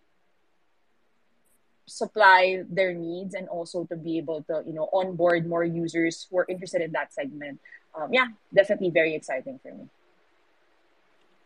supply 1.88 2.64
their 2.70 2.94
needs 2.94 3.36
and 3.36 3.48
also 3.48 3.86
to 3.86 3.96
be 3.96 4.18
able 4.18 4.44
to 4.44 4.64
you 4.66 4.74
know 4.74 4.90
onboard 4.94 5.48
more 5.48 5.64
users 5.64 6.28
who 6.30 6.40
are 6.40 6.46
interested 6.50 6.82
in 6.82 6.92
that 6.92 7.14
segment. 7.14 7.60
Um, 7.96 8.12
yeah 8.12 8.28
definitely 8.54 8.90
very 8.90 9.16
exciting 9.16 9.60
for 9.62 9.74
me. 9.74 9.88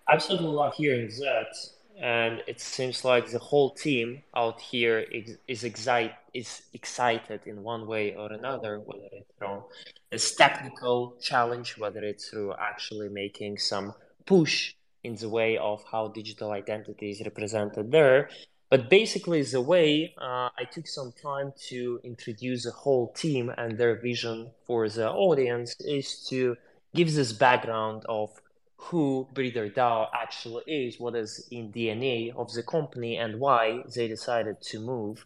Absolutely 0.08 0.48
love 0.48 0.74
hearing 0.76 1.08
that 1.08 1.54
and 2.00 2.42
it 2.48 2.62
seems 2.62 3.04
like 3.04 3.30
the 3.30 3.40
whole 3.40 3.72
team 3.72 4.24
out 4.36 4.62
here 4.62 5.00
is, 5.00 5.38
is, 5.48 5.64
excite, 5.66 6.14
is 6.34 6.62
excited 6.74 7.42
in 7.46 7.62
one 7.62 7.86
way 7.88 8.16
or 8.16 8.32
another 8.32 8.80
whether 8.80 9.10
it's 9.12 9.32
from 9.38 9.64
it's 10.12 10.36
technical 10.36 11.16
challenge 11.22 11.78
whether 11.78 12.02
it's 12.02 12.30
through 12.30 12.54
actually 12.54 13.10
making 13.10 13.58
some 13.58 13.94
push 14.26 14.74
in 15.04 15.16
the 15.16 15.28
way 15.28 15.58
of 15.58 15.84
how 15.92 16.08
digital 16.08 16.52
identity 16.52 17.12
is 17.12 17.22
represented 17.22 17.92
there 17.92 18.30
but 18.70 18.90
basically, 18.90 19.42
the 19.42 19.62
way 19.62 20.14
uh, 20.18 20.50
I 20.58 20.64
took 20.72 20.88
some 20.88 21.12
time 21.12 21.54
to 21.70 22.00
introduce 22.04 22.66
the 22.66 22.72
whole 22.72 23.12
team 23.14 23.52
and 23.58 23.78
their 23.78 23.96
vision 23.96 24.52
for 24.66 24.88
the 24.88 25.10
audience 25.10 25.76
is 25.80 26.26
to 26.30 26.56
give 26.94 27.14
this 27.14 27.34
background 27.34 28.04
of 28.08 28.30
who 28.78 29.28
Breeder 29.34 29.70
DAO 29.70 30.08
actually 30.14 30.64
is, 30.68 31.00
what 31.00 31.16
is 31.16 31.48
in 31.52 31.72
DNA 31.72 32.34
of 32.36 32.54
the 32.54 32.64
company, 32.64 33.18
and 33.18 33.40
why 33.40 33.84
they 33.96 34.08
decided 34.08 34.62
to 34.62 34.80
move 34.80 35.26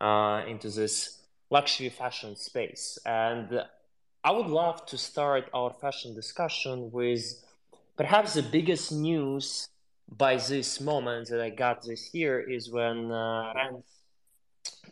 uh, 0.00 0.42
into 0.48 0.70
this 0.70 1.20
luxury 1.50 1.88
fashion 1.88 2.36
space. 2.36 2.98
And 3.04 3.62
I 4.24 4.30
would 4.30 4.46
love 4.46 4.86
to 4.86 4.98
start 4.98 5.50
our 5.52 5.72
fashion 5.72 6.14
discussion 6.14 6.90
with 6.90 7.22
perhaps 7.96 8.34
the 8.34 8.42
biggest 8.42 8.92
news 8.92 9.68
by 10.08 10.36
this 10.36 10.80
moment 10.80 11.28
that 11.28 11.40
I 11.40 11.50
got 11.50 11.82
this 11.82 12.14
year 12.14 12.40
is 12.40 12.70
when 12.70 13.10
uh, 13.10 13.52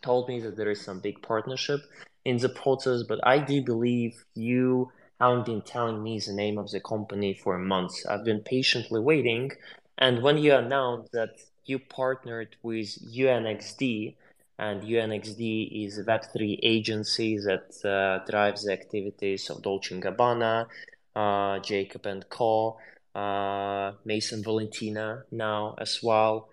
told 0.01 0.27
me 0.27 0.39
that 0.41 0.57
there 0.57 0.69
is 0.69 0.81
some 0.81 0.99
big 0.99 1.21
partnership 1.21 1.81
in 2.25 2.37
the 2.37 2.49
process, 2.49 3.03
but 3.03 3.19
I 3.25 3.39
do 3.39 3.61
believe 3.61 4.25
you 4.35 4.91
haven't 5.19 5.45
been 5.45 5.61
telling 5.61 6.03
me 6.03 6.19
the 6.19 6.33
name 6.33 6.57
of 6.57 6.69
the 6.71 6.79
company 6.79 7.33
for 7.33 7.57
months. 7.57 8.05
I've 8.05 8.25
been 8.25 8.41
patiently 8.41 8.99
waiting, 8.99 9.51
and 9.97 10.21
when 10.21 10.37
you 10.37 10.53
announced 10.53 11.11
that 11.13 11.35
you 11.65 11.79
partnered 11.79 12.55
with 12.61 12.87
UNXD, 13.13 14.15
and 14.57 14.81
UNXD 14.83 15.85
is 15.85 15.97
a 15.97 16.03
Web3 16.03 16.59
agency 16.63 17.37
that 17.37 17.67
uh, 17.83 18.23
drives 18.29 18.65
the 18.65 18.71
activities 18.71 19.49
of 19.49 19.61
Dolce 19.61 19.99
& 19.99 20.01
Gabbana, 20.01 20.67
uh, 21.15 21.59
Jacob 21.59 22.07
& 22.23 22.29
Co., 22.29 22.77
uh, 23.15 23.93
Maison 24.03 24.43
Valentino 24.43 25.23
now 25.31 25.75
as 25.79 26.03
well. 26.03 26.49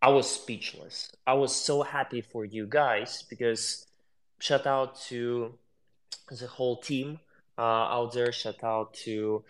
I 0.00 0.10
was 0.10 0.30
speechless. 0.30 1.10
I 1.26 1.34
was 1.34 1.54
so 1.54 1.82
happy 1.82 2.20
for 2.20 2.44
you 2.44 2.66
guys 2.66 3.24
because 3.28 3.86
shout 4.38 4.66
out 4.66 5.00
to 5.08 5.54
the 6.30 6.46
whole 6.46 6.76
team 6.76 7.18
uh, 7.58 7.62
out 7.62 8.12
there. 8.12 8.30
Shout 8.30 8.62
out 8.62 8.94
to 9.04 9.42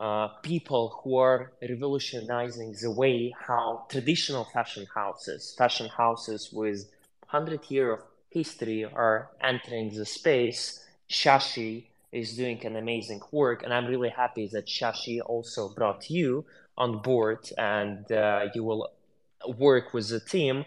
uh, 0.00 0.28
people 0.42 1.00
who 1.02 1.16
are 1.18 1.52
revolutionizing 1.62 2.74
the 2.80 2.90
way 2.90 3.32
how 3.38 3.86
traditional 3.88 4.44
fashion 4.44 4.86
houses, 4.92 5.54
fashion 5.56 5.88
houses 5.88 6.50
with 6.52 6.88
100 7.28 7.70
year 7.70 7.92
of 7.92 8.00
history 8.30 8.84
are 8.84 9.30
entering 9.40 9.94
the 9.94 10.06
space. 10.06 10.84
Shashi 11.08 11.89
is 12.12 12.36
doing 12.36 12.64
an 12.66 12.76
amazing 12.76 13.20
work, 13.30 13.62
and 13.62 13.72
I'm 13.72 13.86
really 13.86 14.08
happy 14.08 14.48
that 14.52 14.66
Shashi 14.66 15.20
also 15.24 15.68
brought 15.68 16.10
you 16.10 16.44
on 16.76 17.02
board 17.02 17.50
and 17.58 18.10
uh, 18.10 18.46
you 18.54 18.64
will 18.64 18.90
work 19.58 19.94
with 19.94 20.08
the 20.08 20.20
team, 20.20 20.64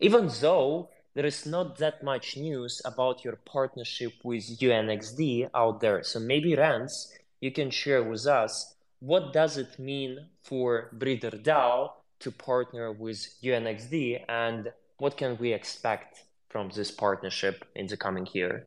even 0.00 0.30
though 0.40 0.90
there 1.14 1.26
is 1.26 1.46
not 1.46 1.78
that 1.78 2.02
much 2.02 2.36
news 2.36 2.80
about 2.84 3.24
your 3.24 3.36
partnership 3.36 4.12
with 4.24 4.58
UNXD 4.58 5.50
out 5.54 5.80
there. 5.80 6.02
So 6.02 6.18
maybe 6.20 6.56
Renz, 6.56 7.08
you 7.40 7.52
can 7.52 7.70
share 7.70 8.02
with 8.02 8.26
us 8.26 8.74
what 9.00 9.32
does 9.32 9.56
it 9.56 9.78
mean 9.78 10.26
for 10.42 10.88
Breeder 10.92 11.30
DAO 11.30 11.90
to 12.20 12.30
partner 12.30 12.92
with 12.92 13.18
UNXD 13.42 14.24
and 14.28 14.72
what 14.98 15.16
can 15.16 15.36
we 15.38 15.52
expect 15.52 16.24
from 16.48 16.70
this 16.74 16.90
partnership 16.90 17.64
in 17.74 17.88
the 17.88 17.96
coming 17.96 18.26
year? 18.32 18.66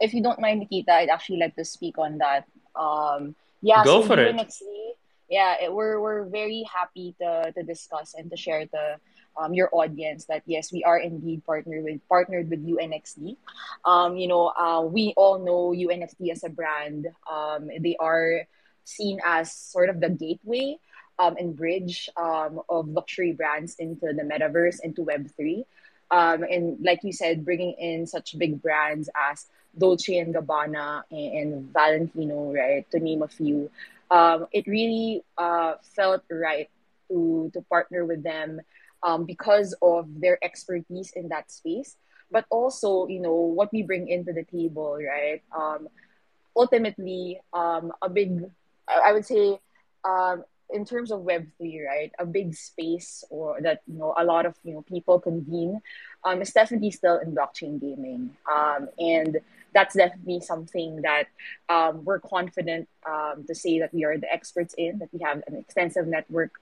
If 0.00 0.14
you 0.14 0.22
don't 0.22 0.40
mind, 0.40 0.60
Nikita, 0.60 0.92
I'd 0.92 1.08
actually 1.08 1.38
like 1.38 1.56
to 1.56 1.64
speak 1.64 1.98
on 1.98 2.18
that. 2.18 2.44
Um, 2.74 3.34
yeah, 3.62 3.84
Go 3.84 4.02
so 4.02 4.08
for 4.08 4.20
it. 4.20 4.34
UNXD, 4.34 4.62
yeah, 5.28 5.56
it, 5.62 5.72
we're 5.72 6.00
we're 6.00 6.24
very 6.24 6.64
happy 6.72 7.14
to 7.20 7.52
to 7.52 7.62
discuss 7.62 8.14
and 8.14 8.30
to 8.30 8.36
share 8.36 8.66
the 8.66 8.96
um, 9.36 9.54
your 9.54 9.68
audience 9.72 10.26
that 10.26 10.42
yes, 10.46 10.72
we 10.72 10.84
are 10.84 10.98
indeed 10.98 11.44
partnered 11.44 11.84
with 11.84 12.00
partnered 12.08 12.50
with 12.50 12.64
UNXD. 12.66 13.36
Um, 13.84 14.16
you 14.16 14.28
know, 14.28 14.48
uh, 14.48 14.82
we 14.82 15.14
all 15.16 15.38
know 15.38 15.72
UNXD 15.76 16.30
as 16.30 16.44
a 16.44 16.48
brand. 16.48 17.08
Um, 17.30 17.68
they 17.80 17.96
are 17.98 18.46
seen 18.84 19.18
as 19.24 19.52
sort 19.52 19.90
of 19.90 20.00
the 20.00 20.10
gateway 20.10 20.78
um, 21.18 21.36
and 21.38 21.56
bridge 21.56 22.08
um, 22.16 22.60
of 22.68 22.88
luxury 22.88 23.32
brands 23.32 23.76
into 23.78 24.12
the 24.12 24.22
metaverse, 24.22 24.78
into 24.82 25.04
Web3. 25.04 25.64
Um, 26.10 26.44
and 26.44 26.78
like 26.84 27.00
you 27.02 27.12
said, 27.12 27.44
bringing 27.44 27.72
in 27.72 28.06
such 28.06 28.38
big 28.38 28.62
brands 28.62 29.10
as 29.30 29.46
Dolce 29.78 30.18
and 30.18 30.34
Gabbana 30.34 31.02
and, 31.10 31.32
and 31.34 31.72
Valentino, 31.72 32.52
right, 32.52 32.88
to 32.90 33.00
name 33.00 33.22
a 33.22 33.28
few, 33.28 33.70
um, 34.10 34.46
it 34.52 34.66
really 34.66 35.22
uh, 35.38 35.74
felt 35.82 36.22
right 36.30 36.68
to 37.08 37.50
to 37.54 37.60
partner 37.62 38.04
with 38.04 38.22
them 38.22 38.60
um, 39.02 39.24
because 39.24 39.74
of 39.82 40.08
their 40.20 40.38
expertise 40.42 41.12
in 41.12 41.28
that 41.28 41.50
space, 41.50 41.96
but 42.30 42.44
also 42.50 43.06
you 43.08 43.20
know 43.20 43.34
what 43.34 43.72
we 43.72 43.82
bring 43.82 44.08
into 44.08 44.32
the 44.32 44.44
table, 44.44 44.98
right? 44.98 45.42
Um, 45.56 45.88
ultimately, 46.56 47.40
um, 47.52 47.92
a 48.02 48.08
big, 48.08 48.44
I 48.88 49.12
would 49.12 49.26
say, 49.26 49.60
um, 50.04 50.44
in 50.70 50.84
terms 50.84 51.12
of 51.12 51.20
Web 51.20 51.46
three, 51.58 51.84
right, 51.84 52.12
a 52.18 52.26
big 52.26 52.54
space 52.54 53.24
or 53.30 53.60
that 53.62 53.82
you 53.86 53.98
know 53.98 54.14
a 54.16 54.24
lot 54.24 54.46
of 54.46 54.54
you 54.64 54.74
know 54.74 54.82
people 54.82 55.20
convene, 55.20 55.80
um, 56.24 56.42
is 56.42 56.52
definitely 56.52 56.90
still 56.90 57.18
in 57.18 57.34
blockchain 57.34 57.80
gaming, 57.80 58.36
um, 58.50 58.88
and 58.98 59.38
that's 59.76 59.94
definitely 59.94 60.40
something 60.40 61.02
that 61.02 61.26
um, 61.68 62.02
we're 62.02 62.18
confident 62.18 62.88
um, 63.06 63.44
to 63.46 63.54
say 63.54 63.78
that 63.80 63.92
we 63.92 64.06
are 64.06 64.16
the 64.16 64.32
experts 64.32 64.74
in, 64.78 64.98
that 65.00 65.10
we 65.12 65.20
have 65.20 65.42
an 65.46 65.54
extensive 65.54 66.06
network 66.06 66.52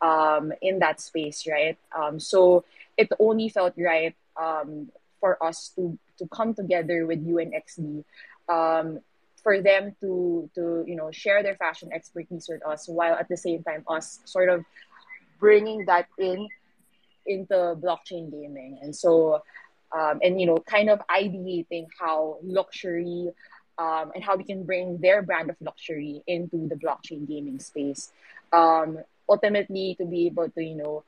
um, 0.00 0.52
in 0.62 0.78
that 0.78 1.00
space, 1.00 1.48
right? 1.50 1.76
Um, 1.98 2.20
so 2.20 2.64
it 2.96 3.08
only 3.18 3.48
felt 3.48 3.74
right 3.76 4.14
um, 4.40 4.88
for 5.18 5.42
us 5.42 5.72
to 5.74 5.98
to 6.18 6.28
come 6.28 6.54
together 6.54 7.06
with 7.06 7.26
UNXD 7.26 8.04
um, 8.48 9.00
for 9.42 9.60
them 9.60 9.96
to 10.00 10.48
to 10.54 10.84
you 10.86 10.94
know 10.94 11.10
share 11.10 11.42
their 11.42 11.56
fashion 11.56 11.90
expertise 11.92 12.46
with 12.48 12.64
us 12.64 12.86
while 12.86 13.14
at 13.14 13.28
the 13.28 13.36
same 13.36 13.64
time 13.64 13.82
us 13.88 14.20
sort 14.26 14.48
of 14.48 14.64
bringing 15.40 15.84
that 15.86 16.06
in 16.18 16.46
into 17.26 17.56
blockchain 17.82 18.30
gaming 18.30 18.78
and 18.82 18.94
so 18.94 19.42
um, 19.96 20.20
and 20.22 20.40
you 20.40 20.46
know 20.46 20.56
kind 20.58 20.90
of 20.90 21.00
ideating 21.10 21.86
how 21.98 22.38
luxury 22.42 23.30
um, 23.78 24.12
and 24.14 24.22
how 24.22 24.36
we 24.36 24.44
can 24.44 24.64
bring 24.64 24.98
their 24.98 25.22
brand 25.22 25.50
of 25.50 25.56
luxury 25.60 26.22
into 26.26 26.68
the 26.68 26.76
blockchain 26.76 27.26
gaming 27.26 27.58
space 27.58 28.12
um, 28.52 28.98
ultimately 29.28 29.94
to 29.98 30.04
be 30.04 30.26
able 30.26 30.48
to 30.50 30.62
you 30.62 30.76
know 30.76 31.04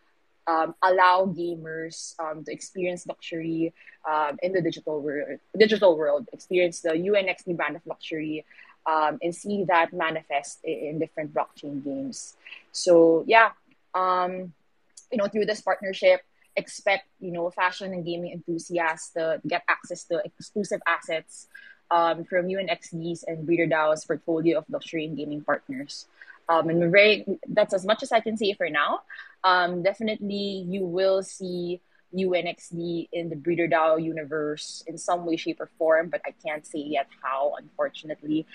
um, 0.46 0.74
allow 0.82 1.26
gamers 1.26 2.18
um, 2.18 2.44
to 2.44 2.52
experience 2.52 3.06
luxury 3.06 3.72
um, 4.10 4.38
in 4.42 4.52
the 4.52 4.60
digital 4.60 5.00
world, 5.00 5.38
digital 5.56 5.96
world, 5.96 6.28
experience 6.32 6.80
the 6.80 6.90
UNXD 6.90 7.56
brand 7.56 7.76
of 7.76 7.82
luxury, 7.86 8.44
and 8.84 9.32
see 9.32 9.62
that 9.68 9.92
manifest 9.92 10.58
in, 10.64 10.78
in, 10.78 10.98
different 10.98 11.32
blockchain 11.32 11.84
games. 11.84 12.34
So 12.72 13.22
yeah, 13.28 13.50
you 13.94 15.18
know, 15.18 15.28
through 15.28 15.46
this 15.46 15.60
partnership, 15.60 16.22
expect 16.56 17.08
you 17.20 17.32
know 17.32 17.50
fashion 17.50 17.92
and 17.92 18.04
gaming 18.04 18.32
enthusiasts 18.32 19.12
to 19.14 19.40
get 19.46 19.62
access 19.68 20.04
to 20.04 20.20
exclusive 20.24 20.80
assets 20.86 21.48
um, 21.92 22.24
from 22.24 22.46
UNXD's 22.46 23.22
and 23.24 23.44
Breeder 23.44 23.66
DAO's 23.66 24.04
portfolio 24.04 24.58
of 24.58 24.64
luxury 24.70 25.04
and 25.04 25.16
gaming 25.16 25.42
partners. 25.42 26.06
Um, 26.48 26.70
and 26.70 26.90
very, 26.90 27.24
that's 27.48 27.74
as 27.74 27.84
much 27.84 28.02
as 28.02 28.12
I 28.12 28.20
can 28.20 28.36
say 28.36 28.54
for 28.54 28.68
now. 28.68 29.02
Um, 29.44 29.82
definitely, 29.82 30.66
you 30.68 30.84
will 30.84 31.22
see 31.22 31.80
UNXD 32.14 33.08
in 33.12 33.28
the 33.28 33.36
Breeder 33.36 33.68
DAO 33.68 34.02
universe 34.02 34.82
in 34.86 34.98
some 34.98 35.26
way, 35.26 35.36
shape, 35.36 35.60
or 35.60 35.70
form, 35.78 36.08
but 36.08 36.20
I 36.26 36.32
can't 36.44 36.66
say 36.66 36.80
yet 36.80 37.08
how, 37.22 37.54
unfortunately. 37.58 38.46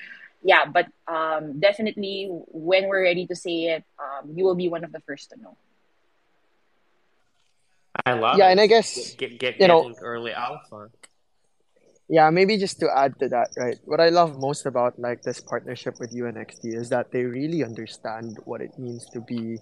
Yeah, 0.43 0.65
but 0.65 0.87
um, 1.07 1.59
definitely, 1.59 2.27
when 2.29 2.87
we're 2.87 3.03
ready 3.03 3.25
to 3.27 3.35
say 3.35 3.65
it, 3.65 3.83
um, 3.99 4.31
you 4.35 4.45
will 4.45 4.55
be 4.55 4.67
one 4.67 4.83
of 4.83 4.91
the 4.91 4.99
first 5.01 5.29
to 5.31 5.39
know. 5.39 5.57
I 8.07 8.13
love 8.13 8.37
Yeah, 8.37 8.47
it. 8.49 8.51
and 8.51 8.61
I 8.61 8.67
guess 8.67 9.13
Get, 9.15 9.39
get, 9.39 9.59
you 9.59 9.67
know 9.67 9.93
early 10.01 10.31
alpha. 10.31 10.89
Yeah, 12.09 12.29
maybe 12.29 12.57
just 12.57 12.79
to 12.79 12.87
add 12.95 13.19
to 13.19 13.27
that, 13.29 13.49
right? 13.57 13.77
What 13.83 13.99
I 13.99 14.09
love 14.09 14.39
most 14.39 14.65
about 14.65 14.97
like 14.97 15.23
this 15.23 15.41
partnership 15.41 15.95
with 15.99 16.15
UNXD 16.15 16.73
is 16.73 16.89
that 16.89 17.11
they 17.11 17.23
really 17.23 17.63
understand 17.63 18.37
what 18.45 18.61
it 18.61 18.71
means 18.79 19.05
to 19.11 19.19
be, 19.19 19.59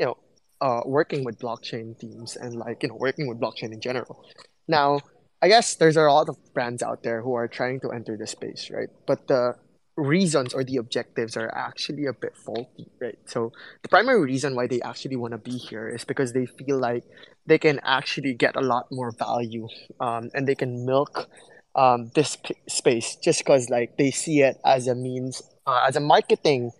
you 0.00 0.06
know, 0.06 0.16
uh, 0.62 0.80
working 0.86 1.22
with 1.24 1.38
blockchain 1.38 1.98
teams 1.98 2.36
and 2.36 2.54
like, 2.56 2.82
you 2.82 2.88
know, 2.88 2.96
working 2.96 3.28
with 3.28 3.38
blockchain 3.38 3.72
in 3.72 3.80
general. 3.80 4.24
Now, 4.66 5.00
I 5.42 5.48
guess 5.48 5.74
there's 5.74 5.96
a 5.98 6.02
lot 6.02 6.30
of 6.30 6.36
brands 6.54 6.82
out 6.82 7.02
there 7.02 7.20
who 7.20 7.34
are 7.34 7.48
trying 7.48 7.80
to 7.80 7.90
enter 7.90 8.16
the 8.16 8.26
space, 8.26 8.70
right? 8.70 8.88
But 9.06 9.26
the 9.28 9.56
reasons 9.96 10.54
or 10.54 10.64
the 10.64 10.76
objectives 10.76 11.36
are 11.36 11.52
actually 11.54 12.06
a 12.06 12.12
bit 12.12 12.36
faulty, 12.36 12.86
right? 13.00 13.18
So 13.26 13.52
the 13.82 13.88
primary 13.88 14.20
reason 14.22 14.54
why 14.54 14.66
they 14.66 14.80
actually 14.80 15.16
want 15.16 15.32
to 15.32 15.38
be 15.38 15.56
here 15.56 15.88
is 15.88 16.04
because 16.04 16.32
they 16.32 16.46
feel 16.46 16.78
like 16.78 17.04
they 17.46 17.58
can 17.58 17.80
actually 17.84 18.34
get 18.34 18.56
a 18.56 18.60
lot 18.60 18.86
more 18.90 19.12
value 19.12 19.68
um, 20.00 20.30
and 20.34 20.46
they 20.48 20.54
can 20.54 20.86
milk 20.86 21.28
um, 21.74 22.10
this 22.14 22.36
p- 22.36 22.54
space 22.68 23.16
just 23.16 23.40
because 23.40 23.70
like 23.70 23.96
they 23.96 24.10
see 24.10 24.40
it 24.40 24.58
as 24.64 24.86
a 24.88 24.94
means 24.94 25.42
uh, 25.66 25.84
as 25.86 25.96
a 25.96 26.00
marketing 26.00 26.70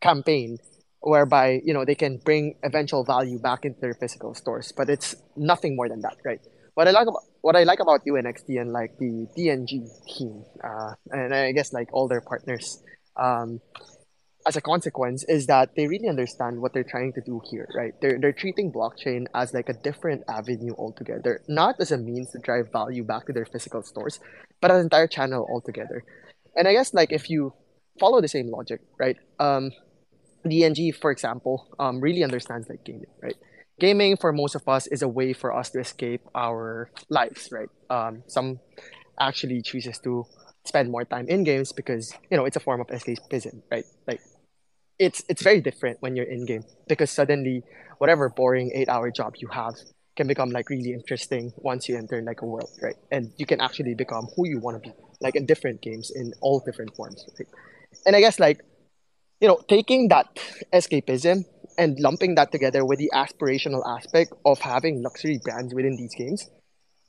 campaign 0.00 0.58
whereby 1.00 1.60
you 1.64 1.74
know 1.74 1.84
they 1.84 1.94
can 1.94 2.18
bring 2.18 2.54
eventual 2.62 3.04
value 3.04 3.38
back 3.38 3.64
into 3.64 3.80
their 3.80 3.94
physical 3.94 4.34
stores 4.34 4.72
but 4.76 4.88
it's 4.88 5.14
nothing 5.36 5.76
more 5.76 5.88
than 5.88 6.00
that 6.00 6.16
right 6.24 6.40
what 6.74 6.88
i 6.88 6.90
like 6.90 7.06
about 7.06 7.22
what 7.42 7.56
i 7.56 7.62
like 7.64 7.80
about 7.80 8.04
UNXD 8.04 8.60
and 8.60 8.72
like 8.72 8.98
the 8.98 9.26
dng 9.36 9.88
team 10.06 10.44
uh, 10.62 10.94
and 11.10 11.34
i 11.34 11.52
guess 11.52 11.72
like 11.72 11.88
all 11.92 12.08
their 12.08 12.20
partners 12.20 12.82
um, 13.16 13.60
as 14.46 14.56
a 14.56 14.60
consequence 14.60 15.24
is 15.28 15.46
that 15.46 15.74
they 15.76 15.86
really 15.86 16.08
understand 16.08 16.60
what 16.60 16.72
they're 16.72 16.84
trying 16.84 17.12
to 17.12 17.20
do 17.20 17.40
here, 17.50 17.68
right? 17.74 17.92
They're 18.00 18.18
they're 18.18 18.32
treating 18.32 18.72
blockchain 18.72 19.26
as 19.34 19.52
like 19.52 19.68
a 19.68 19.74
different 19.74 20.24
avenue 20.28 20.74
altogether, 20.78 21.42
not 21.48 21.76
as 21.78 21.92
a 21.92 21.98
means 21.98 22.30
to 22.32 22.38
drive 22.38 22.72
value 22.72 23.04
back 23.04 23.26
to 23.26 23.32
their 23.32 23.44
physical 23.44 23.82
stores, 23.82 24.20
but 24.60 24.70
an 24.70 24.80
entire 24.80 25.06
channel 25.06 25.46
altogether. 25.50 26.04
And 26.56 26.66
I 26.66 26.72
guess 26.72 26.94
like 26.94 27.12
if 27.12 27.28
you 27.28 27.52
follow 27.98 28.20
the 28.20 28.28
same 28.28 28.48
logic, 28.50 28.80
right? 28.98 29.16
Um, 29.38 29.72
DNG, 30.44 30.94
for 30.94 31.10
example, 31.10 31.68
um, 31.78 32.00
really 32.00 32.24
understands 32.24 32.68
like 32.68 32.82
gaming, 32.84 33.12
right? 33.22 33.36
Gaming 33.80 34.18
for 34.18 34.30
most 34.30 34.54
of 34.54 34.68
us 34.68 34.86
is 34.88 35.00
a 35.00 35.08
way 35.08 35.32
for 35.32 35.56
us 35.56 35.70
to 35.70 35.80
escape 35.80 36.20
our 36.34 36.90
lives, 37.08 37.48
right? 37.50 37.70
Um, 37.88 38.22
some 38.26 38.60
actually 39.18 39.62
chooses 39.62 39.98
to 40.00 40.26
spend 40.66 40.90
more 40.90 41.06
time 41.06 41.26
in 41.28 41.44
games 41.44 41.72
because 41.72 42.12
you 42.30 42.36
know 42.36 42.44
it's 42.44 42.56
a 42.56 42.60
form 42.60 42.82
of 42.82 42.88
escapism, 42.88 43.62
right? 43.70 43.86
Like 44.06 44.20
it's 44.98 45.24
it's 45.30 45.42
very 45.42 45.62
different 45.62 45.96
when 46.02 46.14
you're 46.14 46.28
in 46.28 46.44
game 46.44 46.62
because 46.88 47.10
suddenly 47.10 47.64
whatever 47.96 48.28
boring 48.28 48.70
eight 48.74 48.90
hour 48.90 49.10
job 49.10 49.36
you 49.38 49.48
have 49.48 49.74
can 50.14 50.26
become 50.26 50.50
like 50.50 50.68
really 50.68 50.92
interesting 50.92 51.50
once 51.56 51.88
you 51.88 51.96
enter 51.96 52.20
like 52.20 52.42
a 52.42 52.46
world, 52.46 52.68
right? 52.82 52.96
And 53.10 53.32
you 53.38 53.46
can 53.46 53.62
actually 53.62 53.94
become 53.94 54.28
who 54.36 54.46
you 54.46 54.60
want 54.60 54.82
to 54.82 54.90
be, 54.90 54.94
like 55.22 55.36
in 55.36 55.46
different 55.46 55.80
games 55.80 56.10
in 56.10 56.34
all 56.42 56.60
different 56.60 56.94
forms. 56.94 57.24
Right? 57.38 57.48
And 58.04 58.14
I 58.14 58.20
guess 58.20 58.38
like 58.38 58.60
you 59.40 59.48
know 59.48 59.58
taking 59.68 60.08
that 60.08 60.28
escapism 60.70 61.46
and 61.80 61.98
lumping 61.98 62.34
that 62.34 62.52
together 62.52 62.84
with 62.84 62.98
the 62.98 63.10
aspirational 63.14 63.82
aspect 63.96 64.34
of 64.44 64.58
having 64.58 65.02
luxury 65.02 65.40
brands 65.42 65.72
within 65.72 65.96
these 65.96 66.14
games 66.14 66.46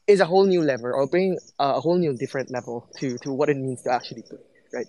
is 0.07 0.21
a 0.21 0.25
whole 0.25 0.45
new 0.45 0.61
level 0.61 0.91
or 0.95 1.05
bring 1.07 1.37
a 1.59 1.81
whole 1.81 1.97
new 1.97 2.15
different 2.17 2.49
level 2.49 2.87
to 2.97 3.17
to 3.17 3.33
what 3.33 3.49
it 3.49 3.57
means 3.57 3.83
to 3.83 3.91
actually 3.91 4.23
play, 4.23 4.39
right? 4.73 4.87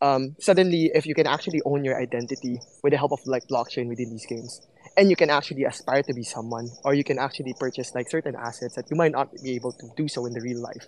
Um, 0.00 0.34
suddenly, 0.40 0.90
if 0.94 1.04
you 1.06 1.14
can 1.14 1.26
actually 1.26 1.60
own 1.66 1.84
your 1.84 2.00
identity 2.00 2.58
with 2.82 2.92
the 2.92 2.96
help 2.96 3.12
of 3.12 3.20
like 3.26 3.42
blockchain 3.50 3.88
within 3.88 4.08
these 4.10 4.26
games, 4.26 4.66
and 4.96 5.10
you 5.10 5.16
can 5.16 5.28
actually 5.28 5.64
aspire 5.64 6.02
to 6.04 6.14
be 6.14 6.22
someone, 6.22 6.68
or 6.84 6.94
you 6.94 7.04
can 7.04 7.18
actually 7.18 7.54
purchase 7.60 7.94
like 7.94 8.08
certain 8.08 8.34
assets 8.34 8.76
that 8.76 8.86
you 8.90 8.96
might 8.96 9.12
not 9.12 9.28
be 9.44 9.54
able 9.56 9.72
to 9.72 9.86
do 9.96 10.08
so 10.08 10.24
in 10.24 10.32
the 10.32 10.40
real 10.40 10.62
life, 10.62 10.86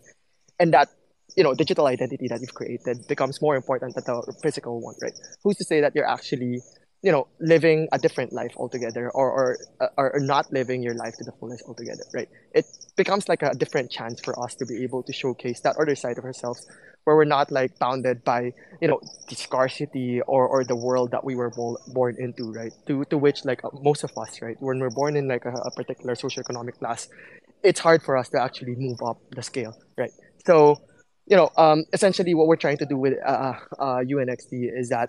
and 0.59 0.73
that 0.73 0.89
you 1.37 1.45
know 1.45 1.55
digital 1.55 1.87
identity 1.87 2.27
that 2.29 2.41
you've 2.41 2.55
created 2.55 3.07
becomes 3.07 3.43
more 3.43 3.55
important 3.55 3.95
than 3.95 4.05
the 4.05 4.35
physical 4.43 4.81
one, 4.81 4.95
right? 5.03 5.19
Who's 5.43 5.57
to 5.57 5.65
say 5.65 5.83
that 5.83 5.95
you're 5.95 6.09
actually 6.09 6.63
you 7.03 7.11
know 7.11 7.27
living 7.41 7.89
a 7.93 7.99
different 7.99 8.33
life 8.33 8.53
altogether 8.57 9.11
or 9.11 9.57
or 9.79 9.91
or 9.97 10.21
not 10.21 10.53
living 10.53 10.83
your 10.83 10.95
life 10.95 11.17
to 11.17 11.25
the 11.25 11.33
fullest 11.33 11.65
altogether 11.67 12.05
right? 12.13 12.29
It 12.55 12.67
becomes 12.97 13.29
like 13.29 13.43
a 13.43 13.55
different 13.55 13.91
chance 13.91 14.21
for 14.21 14.39
us 14.43 14.55
to 14.57 14.67
be 14.67 14.83
able 14.83 15.03
to 15.05 15.13
showcase 15.13 15.61
that 15.61 15.77
other 15.77 15.95
side 15.95 16.19
of 16.19 16.25
ourselves 16.25 16.67
where 17.05 17.17
we're 17.17 17.25
not 17.25 17.51
like 17.51 17.79
bounded 17.79 18.23
by 18.25 18.53
you 18.83 18.89
know 18.89 19.01
the 19.29 19.35
scarcity 19.35 20.21
or 20.27 20.47
or 20.47 20.65
the 20.65 20.77
world 20.77 21.11
that 21.13 21.25
we 21.25 21.35
were 21.35 21.51
bo- 21.51 21.79
born 21.89 22.17
into 22.19 22.53
right? 22.53 22.73
To 22.87 23.05
to 23.07 23.17
which 23.17 23.45
like 23.45 23.61
most 23.73 24.05
of 24.05 24.11
us 24.19 24.43
right 24.43 24.57
when 24.61 24.79
we're 24.79 24.91
born 24.91 25.17
in 25.17 25.27
like 25.27 25.45
a, 25.47 25.53
a 25.53 25.71
particular 25.71 26.15
socioeconomic 26.15 26.79
class 26.79 27.09
it's 27.63 27.81
hard 27.81 28.03
for 28.03 28.17
us 28.17 28.29
to 28.31 28.41
actually 28.41 28.75
move 28.77 28.99
up 29.03 29.19
the 29.35 29.43
scale 29.43 29.75
right? 29.97 30.13
So 30.47 30.77
you 31.27 31.37
know 31.37 31.51
um 31.57 31.85
essentially 31.93 32.35
what 32.35 32.47
we're 32.47 32.57
trying 32.57 32.79
to 32.79 32.87
do 32.87 32.99
with 32.99 33.15
uh, 33.27 33.55
uh 33.79 34.01
unxd 34.05 34.53
is 34.53 34.91
that 34.91 35.09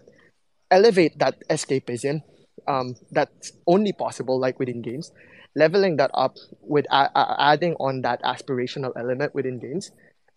elevate 0.71 1.19
that 1.19 1.36
escapism 1.49 2.23
um, 2.67 2.95
that's 3.12 3.51
only 3.67 3.93
possible 3.93 4.39
like 4.39 4.60
within 4.60 4.81
games. 4.81 5.12
Leveling 5.55 5.97
that 5.97 6.12
up 6.13 6.38
with 6.62 6.86
adding 6.89 7.75
on 7.75 8.01
that 8.03 8.21
aspirational 8.23 8.93
element 8.95 9.36
within 9.36 9.60
games. 9.60 9.91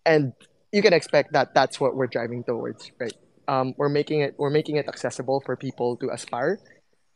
And 0.05 0.33
you 0.71 0.81
can 0.81 0.93
expect 0.93 1.31
that 1.33 1.53
that's 1.53 1.79
what 1.79 1.95
we're 1.95 2.07
driving 2.07 2.43
towards 2.43 2.91
right? 2.99 3.13
Um, 3.47 3.73
we're 3.77 3.89
making 3.89 4.21
it 4.21 4.35
we're 4.37 4.49
making 4.49 4.75
it 4.75 4.87
accessible 4.87 5.41
for 5.45 5.55
people 5.55 5.95
to 5.97 6.09
aspire 6.09 6.59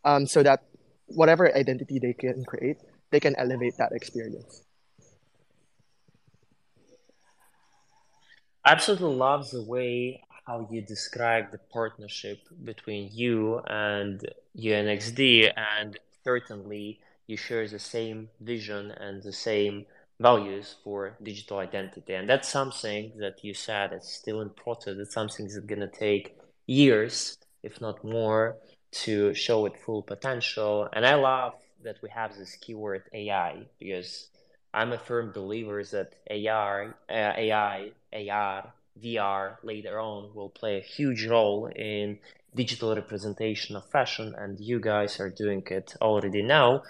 um, 0.06 0.26
so 0.26 0.44
that 0.44 0.64
whatever 1.08 1.54
identity 1.54 2.00
they 2.00 2.14
can 2.14 2.46
create 2.46 2.78
they 3.12 3.20
can 3.20 3.36
elevate 3.36 3.76
that 3.78 3.92
experience. 3.92 4.64
Absolutely 8.66 9.16
loves 9.16 9.52
the 9.52 9.64
way 9.64 10.22
how 10.50 10.68
you 10.72 10.82
describe 10.82 11.52
the 11.52 11.60
partnership 11.80 12.40
between 12.64 13.08
you 13.14 13.60
and 13.68 14.16
UNXD, 14.58 15.54
and 15.56 16.00
certainly 16.24 17.00
you 17.28 17.38
share 17.38 17.68
the 17.68 17.78
same 17.78 18.30
vision 18.42 18.90
and 19.06 19.22
the 19.22 19.32
same 19.32 19.86
values 20.20 20.68
for 20.84 21.16
digital 21.22 21.60
identity. 21.60 22.14
And 22.16 22.28
that's 22.28 22.50
something 22.50 23.12
that 23.20 23.36
you 23.46 23.54
said 23.54 23.94
is 23.94 24.08
still 24.22 24.42
in 24.42 24.50
process. 24.50 24.98
It's 24.98 25.14
something 25.14 25.46
that's 25.46 25.60
going 25.74 25.88
to 25.90 26.00
take 26.08 26.36
years, 26.66 27.38
if 27.62 27.80
not 27.80 28.04
more, 28.04 28.58
to 29.04 29.36
show 29.36 29.68
its 29.68 29.80
full 29.86 30.02
potential. 30.02 30.90
And 30.94 31.06
I 31.06 31.14
love 31.14 31.54
that 31.84 31.98
we 32.02 32.10
have 32.10 32.36
this 32.36 32.56
keyword 32.56 33.04
AI 33.14 33.68
because 33.80 34.30
I'm 34.74 34.94
a 34.94 34.98
firm 34.98 35.32
believer 35.32 35.84
that 35.84 36.16
AI, 36.28 36.88
uh, 37.18 37.34
AI, 37.46 37.92
AR 38.12 38.74
VR 39.02 39.58
later 39.64 40.00
on 40.00 40.34
will 40.34 40.50
play 40.50 40.78
a 40.78 40.82
huge 40.82 41.26
role 41.26 41.68
in 41.68 42.20
digital 42.56 42.96
representation 42.96 43.76
of 43.76 43.90
fashion, 43.90 44.34
and 44.38 44.60
you 44.60 44.80
guys 44.80 45.20
are 45.20 45.30
doing 45.30 45.64
it 45.70 45.96
already 46.02 46.42
now. 46.42 46.84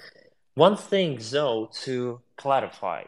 One 0.55 0.77
thing, 0.77 1.19
though, 1.31 1.69
to 1.83 2.21
clarify 2.37 3.03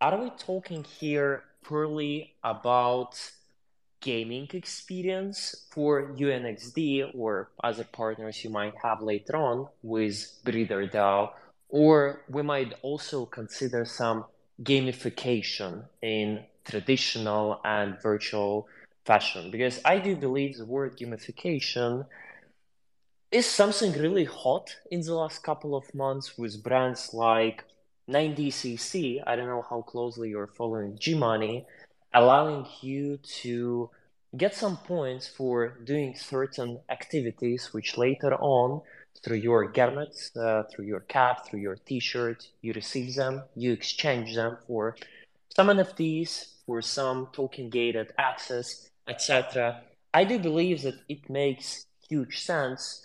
are 0.00 0.22
we 0.22 0.30
talking 0.38 0.84
here 0.84 1.42
purely 1.66 2.34
about 2.44 3.18
gaming 4.00 4.48
experience 4.52 5.66
for 5.70 6.12
UNXD 6.12 7.16
or 7.16 7.50
other 7.64 7.84
partners 7.84 8.44
you 8.44 8.50
might 8.50 8.74
have 8.82 9.02
later 9.02 9.36
on 9.36 9.66
with 9.82 10.38
Breeder 10.44 10.86
DAO, 10.86 11.32
or 11.68 12.22
we 12.28 12.42
might 12.42 12.74
also 12.82 13.26
consider 13.26 13.84
some 13.84 14.24
gamification 14.62 15.84
in 16.00 16.44
traditional 16.68 17.60
and 17.64 18.00
virtual 18.00 18.68
fashion 19.04 19.50
because 19.50 19.80
I 19.84 19.98
do 19.98 20.14
believe 20.16 20.58
the 20.58 20.66
word 20.66 20.98
gamification 20.98 22.06
is 23.30 23.46
something 23.46 23.92
really 23.92 24.24
hot 24.24 24.76
in 24.90 25.00
the 25.00 25.14
last 25.14 25.42
couple 25.42 25.74
of 25.74 25.94
months 25.94 26.36
with 26.38 26.62
brands 26.62 27.12
like 27.12 27.64
9DCC. 28.08 29.22
I 29.26 29.36
don't 29.36 29.48
know 29.48 29.64
how 29.68 29.82
closely 29.82 30.30
you're 30.30 30.54
following 30.60 30.96
G 30.98 31.14
Money, 31.14 31.66
allowing 32.14 32.66
you 32.80 33.18
to 33.42 33.90
get 34.36 34.54
some 34.54 34.76
points 34.78 35.26
for 35.26 35.78
doing 35.84 36.14
certain 36.14 36.80
activities, 36.88 37.72
which 37.72 37.98
later 37.98 38.34
on, 38.34 38.82
through 39.22 39.38
your 39.38 39.68
garments, 39.68 40.34
uh, 40.36 40.62
through 40.70 40.86
your 40.86 41.00
cap, 41.00 41.46
through 41.46 41.60
your 41.60 41.76
t 41.76 41.98
shirt, 41.98 42.46
you 42.62 42.72
receive 42.72 43.14
them, 43.14 43.42
you 43.56 43.72
exchange 43.72 44.34
them 44.34 44.56
for 44.66 44.96
some 45.58 45.76
NFTs, 45.76 46.44
for 46.66 46.80
some 46.80 47.26
token 47.32 47.68
gated 47.68 48.12
access, 48.16 48.90
etc. 49.08 49.82
I 50.14 50.22
do 50.22 50.38
believe 50.38 50.82
that 50.82 50.94
it 51.08 51.28
makes 51.28 51.84
huge 52.08 52.38
sense 52.38 53.04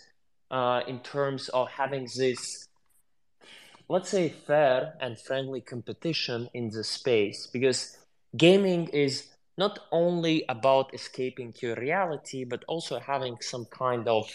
uh, 0.51 0.81
in 0.87 0.99
terms 0.99 1.49
of 1.49 1.67
having 1.69 2.07
this, 2.15 2.67
let's 3.89 4.09
say, 4.09 4.29
fair 4.29 4.93
and 5.01 5.19
friendly 5.19 5.61
competition 5.61 6.47
in 6.53 6.69
the 6.69 6.83
space 6.83 7.47
because 7.51 7.97
gaming 8.37 8.87
is 8.89 9.29
not 9.57 9.79
only 9.91 10.45
about 10.47 10.93
escaping 10.93 11.55
your 11.59 11.75
reality, 11.75 12.43
but 12.43 12.63
also 12.67 12.99
having 12.99 13.35
some 13.41 13.65
kind 13.65 14.07
of 14.07 14.25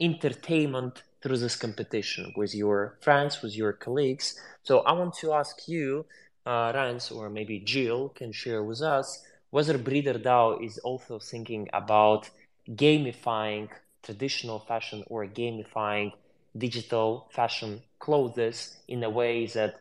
entertainment 0.00 1.04
through 1.22 1.38
this 1.38 1.54
competition 1.54 2.32
with 2.36 2.56
your 2.56 2.98
friends, 3.02 3.40
with 3.40 3.56
your 3.56 3.72
colleagues. 3.72 4.36
So 4.64 4.80
I 4.80 4.92
want 4.94 5.14
to 5.18 5.32
ask 5.32 5.68
you 5.68 6.06
uh, 6.48 6.72
Renz 6.72 7.14
or 7.14 7.28
maybe 7.28 7.60
Jill 7.60 8.08
can 8.08 8.32
share 8.32 8.62
with 8.62 8.80
us 8.80 9.22
whether 9.50 9.76
Breeder 9.76 10.18
DAO 10.18 10.58
is 10.64 10.78
also 10.78 11.18
thinking 11.18 11.68
about 11.74 12.30
gamifying 12.70 13.68
traditional 14.02 14.58
fashion 14.60 15.04
or 15.08 15.26
gamifying 15.26 16.12
digital 16.56 17.28
fashion 17.32 17.82
clothes 17.98 18.78
in 18.88 19.04
a 19.04 19.10
way 19.10 19.46
that 19.46 19.80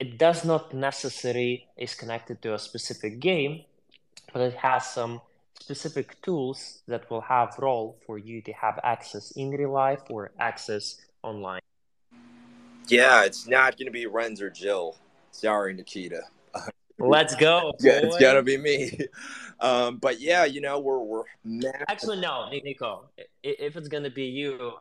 it 0.00 0.16
does 0.16 0.44
not 0.44 0.72
necessarily 0.72 1.66
is 1.76 1.94
connected 1.94 2.40
to 2.42 2.54
a 2.54 2.58
specific 2.58 3.20
game, 3.20 3.64
but 4.32 4.40
it 4.40 4.54
has 4.54 4.86
some 4.86 5.20
specific 5.60 6.20
tools 6.22 6.82
that 6.88 7.10
will 7.10 7.22
have 7.22 7.56
role 7.58 7.98
for 8.06 8.16
you 8.18 8.40
to 8.42 8.52
have 8.52 8.78
access 8.82 9.32
in 9.32 9.50
real 9.50 9.72
life 9.72 10.02
or 10.08 10.30
access 10.38 10.96
online. 11.22 11.60
Yeah, 12.88 13.24
it's 13.24 13.46
not 13.46 13.76
going 13.76 13.86
to 13.86 13.92
be 13.92 14.06
Renz 14.06 14.40
or 14.40 14.48
Jill. 14.50 14.96
Sorry, 15.36 15.74
Nikita. 15.74 16.22
Let's 16.98 17.34
go. 17.36 17.74
yeah, 17.80 17.92
it's 18.02 18.18
gotta 18.18 18.42
be 18.42 18.56
me. 18.56 18.98
Um, 19.58 19.96
but 19.96 20.20
yeah, 20.20 20.44
you 20.44 20.60
know, 20.60 20.78
we're 20.78 20.98
we're 20.98 21.22
actually 21.88 22.20
no, 22.20 22.46
Nico. 22.50 23.08
If 23.42 23.74
it's 23.74 23.88
gonna 23.88 24.10
be 24.10 24.24
you, 24.24 24.74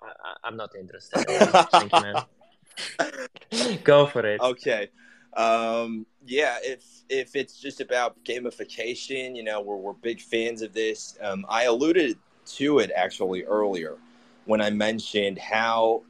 I, 0.43 0.49
am 0.49 0.57
not 0.57 0.75
interested. 0.77 1.25
Thank 1.29 1.93
you, 1.93 2.01
man. 2.01 3.79
go 3.85 4.05
for 4.05 4.25
it. 4.25 4.41
Okay. 4.41 4.89
Um, 5.37 6.05
yeah, 6.25 6.57
if 6.61 6.83
if 7.07 7.37
it's 7.37 7.57
just 7.57 7.79
about 7.79 8.21
gamification, 8.25 9.33
you 9.33 9.43
know, 9.43 9.61
we're 9.61 9.77
we're 9.77 9.93
big 9.93 10.19
fans 10.19 10.61
of 10.61 10.73
this. 10.73 11.17
Um, 11.21 11.45
I 11.47 11.63
alluded 11.63 12.17
to 12.57 12.79
it 12.79 12.91
actually 12.93 13.45
earlier 13.45 13.95
when 14.43 14.59
I 14.59 14.71
mentioned 14.71 15.39
how 15.39 16.03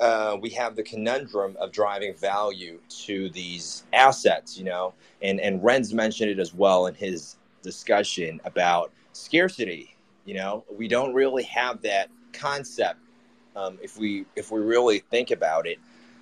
uh, 0.00 0.36
we 0.40 0.50
have 0.50 0.76
the 0.76 0.82
conundrum 0.82 1.56
of 1.58 1.72
driving 1.72 2.14
value 2.14 2.78
to 2.88 3.28
these 3.30 3.84
assets, 3.92 4.58
you 4.58 4.64
know, 4.64 4.92
and 5.22 5.40
and 5.40 5.60
Renz 5.60 5.92
mentioned 5.92 6.30
it 6.30 6.38
as 6.38 6.54
well 6.54 6.86
in 6.86 6.94
his 6.94 7.36
discussion 7.62 8.40
about 8.44 8.92
scarcity. 9.12 9.96
You 10.24 10.34
know, 10.34 10.64
we 10.70 10.88
don't 10.88 11.14
really 11.14 11.44
have 11.44 11.80
that 11.82 12.10
concept 12.32 12.98
um, 13.56 13.78
if 13.82 13.98
we 13.98 14.26
if 14.36 14.50
we 14.50 14.60
really 14.60 14.98
think 14.98 15.30
about 15.30 15.66
it, 15.66 15.78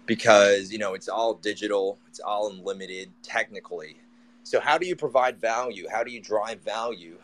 because 0.06 0.70
you 0.72 0.78
know 0.78 0.94
it's 0.94 1.08
all 1.08 1.34
digital, 1.34 1.98
it's 2.06 2.20
all 2.20 2.50
unlimited 2.50 3.10
technically. 3.22 3.96
So 4.44 4.60
how 4.60 4.78
do 4.78 4.86
you 4.86 4.94
provide 4.94 5.40
value? 5.40 5.88
How 5.90 6.04
do 6.04 6.12
you 6.12 6.20
drive 6.20 6.60
value 6.60 7.16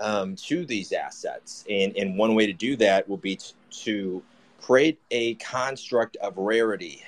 um, 0.00 0.34
to 0.36 0.64
these 0.66 0.92
assets? 0.92 1.64
And 1.70 1.96
and 1.96 2.18
one 2.18 2.34
way 2.34 2.46
to 2.46 2.52
do 2.52 2.74
that 2.76 3.08
will 3.08 3.18
be 3.18 3.36
t- 3.36 3.52
to 3.84 4.22
create 4.60 5.00
a 5.10 5.34
construct 5.34 6.16
of 6.16 6.36
rarity 6.36 7.02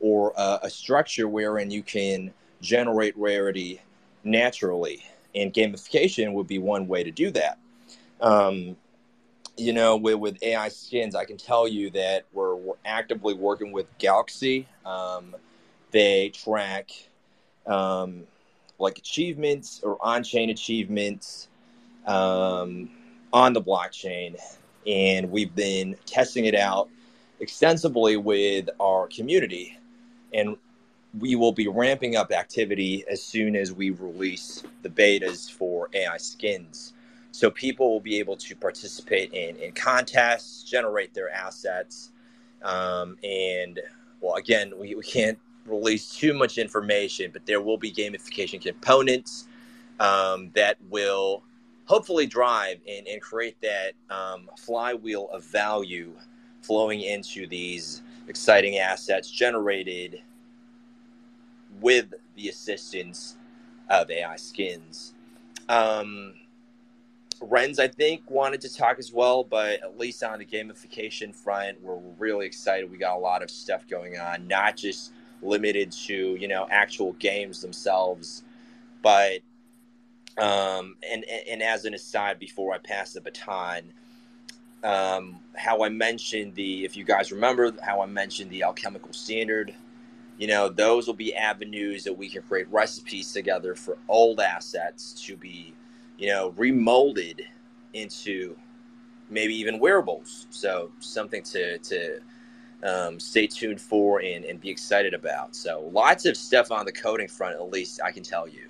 or 0.00 0.32
a, 0.36 0.60
a 0.64 0.70
structure 0.70 1.28
wherein 1.28 1.70
you 1.70 1.82
can 1.82 2.32
generate 2.60 3.16
rarity 3.16 3.80
naturally. 4.24 5.04
And 5.34 5.52
gamification 5.52 6.32
would 6.32 6.46
be 6.46 6.58
one 6.58 6.88
way 6.88 7.04
to 7.04 7.10
do 7.10 7.30
that. 7.32 7.58
Um, 8.20 8.76
you 9.56 9.72
know, 9.72 9.96
with, 9.96 10.16
with 10.16 10.42
AI 10.42 10.68
skins, 10.68 11.14
I 11.14 11.24
can 11.24 11.36
tell 11.36 11.66
you 11.66 11.90
that 11.90 12.26
we're, 12.32 12.54
we're 12.54 12.74
actively 12.84 13.34
working 13.34 13.72
with 13.72 13.86
Galaxy. 13.98 14.68
Um, 14.86 15.34
they 15.90 16.28
track 16.30 16.90
um, 17.66 18.24
like 18.78 18.98
achievements 18.98 19.80
or 19.82 19.98
on 20.00 20.22
chain 20.22 20.50
achievements 20.50 21.48
um, 22.06 22.90
on 23.32 23.52
the 23.52 23.60
blockchain 23.60 24.36
and 24.88 25.30
we've 25.30 25.54
been 25.54 25.94
testing 26.06 26.46
it 26.46 26.54
out 26.54 26.88
extensively 27.40 28.16
with 28.16 28.68
our 28.80 29.06
community 29.08 29.78
and 30.32 30.56
we 31.18 31.36
will 31.36 31.52
be 31.52 31.68
ramping 31.68 32.16
up 32.16 32.32
activity 32.32 33.04
as 33.10 33.22
soon 33.22 33.54
as 33.56 33.72
we 33.72 33.90
release 33.90 34.62
the 34.82 34.88
betas 34.88 35.50
for 35.50 35.88
AI 35.94 36.16
skins. 36.16 36.92
So 37.32 37.50
people 37.50 37.92
will 37.92 38.00
be 38.00 38.18
able 38.18 38.36
to 38.36 38.56
participate 38.56 39.32
in, 39.32 39.56
in 39.56 39.72
contests, 39.72 40.64
generate 40.64 41.14
their 41.14 41.30
assets. 41.30 42.10
Um, 42.62 43.16
and 43.22 43.80
well, 44.20 44.34
again, 44.34 44.72
we, 44.76 44.94
we 44.94 45.02
can't 45.02 45.38
release 45.66 46.14
too 46.14 46.34
much 46.34 46.58
information, 46.58 47.30
but 47.32 47.46
there 47.46 47.60
will 47.60 47.78
be 47.78 47.92
gamification 47.92 48.60
components 48.60 49.46
um, 50.00 50.50
that 50.54 50.76
will 50.90 51.42
hopefully 51.88 52.26
drive 52.26 52.78
and, 52.86 53.08
and 53.08 53.20
create 53.22 53.56
that 53.62 53.94
um, 54.14 54.50
flywheel 54.58 55.28
of 55.32 55.42
value 55.44 56.12
flowing 56.62 57.00
into 57.00 57.46
these 57.46 58.02
exciting 58.28 58.78
assets 58.78 59.30
generated 59.30 60.22
with 61.80 62.12
the 62.36 62.48
assistance 62.48 63.36
of 63.88 64.10
AI 64.10 64.36
skins. 64.36 65.14
Um, 65.68 66.34
Renz, 67.40 67.78
I 67.78 67.88
think, 67.88 68.30
wanted 68.30 68.60
to 68.62 68.74
talk 68.74 68.98
as 68.98 69.12
well, 69.12 69.44
but 69.44 69.82
at 69.82 69.98
least 69.98 70.22
on 70.22 70.40
the 70.40 70.44
gamification 70.44 71.34
front, 71.34 71.80
we're 71.82 71.98
really 72.18 72.46
excited. 72.46 72.90
We 72.90 72.98
got 72.98 73.16
a 73.16 73.20
lot 73.20 73.42
of 73.42 73.50
stuff 73.50 73.88
going 73.88 74.18
on, 74.18 74.46
not 74.46 74.76
just 74.76 75.12
limited 75.40 75.92
to 75.92 76.34
you 76.36 76.48
know 76.48 76.66
actual 76.70 77.12
games 77.14 77.62
themselves, 77.62 78.42
but 79.02 79.40
um, 80.38 80.96
and, 81.08 81.24
and 81.24 81.62
as 81.62 81.84
an 81.84 81.94
aside, 81.94 82.38
before 82.38 82.74
I 82.74 82.78
pass 82.78 83.12
the 83.12 83.20
baton, 83.20 83.92
um, 84.84 85.40
how 85.56 85.82
I 85.82 85.88
mentioned 85.88 86.54
the, 86.54 86.84
if 86.84 86.96
you 86.96 87.04
guys 87.04 87.32
remember, 87.32 87.72
how 87.82 88.00
I 88.00 88.06
mentioned 88.06 88.50
the 88.50 88.62
alchemical 88.62 89.12
standard, 89.12 89.74
you 90.38 90.46
know, 90.46 90.68
those 90.68 91.06
will 91.06 91.14
be 91.14 91.34
avenues 91.34 92.04
that 92.04 92.16
we 92.16 92.28
can 92.28 92.42
create 92.42 92.70
recipes 92.70 93.32
together 93.32 93.74
for 93.74 93.98
old 94.08 94.38
assets 94.38 95.12
to 95.26 95.36
be, 95.36 95.74
you 96.16 96.28
know, 96.28 96.50
remolded 96.50 97.42
into 97.92 98.56
maybe 99.28 99.54
even 99.54 99.80
wearables. 99.80 100.46
So 100.50 100.92
something 101.00 101.42
to, 101.42 101.78
to 101.78 102.20
um, 102.84 103.18
stay 103.18 103.48
tuned 103.48 103.80
for 103.80 104.22
and, 104.22 104.44
and 104.44 104.60
be 104.60 104.70
excited 104.70 105.12
about. 105.12 105.56
So 105.56 105.90
lots 105.92 106.24
of 106.24 106.36
stuff 106.36 106.70
on 106.70 106.86
the 106.86 106.92
coding 106.92 107.28
front, 107.28 107.56
at 107.56 107.70
least 107.70 108.00
I 108.02 108.12
can 108.12 108.22
tell 108.22 108.46
you. 108.46 108.68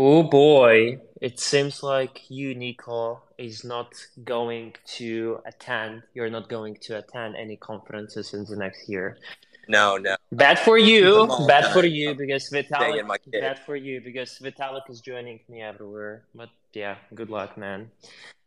Oh 0.00 0.22
boy, 0.22 1.00
it 1.20 1.40
seems 1.40 1.82
like 1.82 2.30
you, 2.30 2.54
Nico, 2.54 3.20
is 3.36 3.64
not 3.64 3.92
going 4.22 4.74
to 4.98 5.40
attend. 5.44 6.04
You're 6.14 6.30
not 6.30 6.48
going 6.48 6.76
to 6.82 6.98
attend 6.98 7.34
any 7.34 7.56
conferences 7.56 8.32
in 8.32 8.44
the 8.44 8.54
next 8.54 8.88
year. 8.88 9.18
No, 9.66 9.96
no. 9.96 10.14
Bad 10.30 10.60
for 10.60 10.78
you. 10.78 11.26
Bad 11.48 11.72
for 11.72 11.84
you 11.84 12.14
because 12.14 12.48
Vitalik. 12.48 13.08
Bad 13.32 13.58
for 13.58 13.74
you 13.74 14.00
because 14.00 14.38
Vitalik 14.38 14.88
is 14.88 15.00
joining 15.00 15.40
me 15.48 15.62
everywhere. 15.62 16.22
But 16.32 16.50
yeah, 16.72 16.98
good 17.12 17.30
luck, 17.30 17.58
man. 17.58 17.90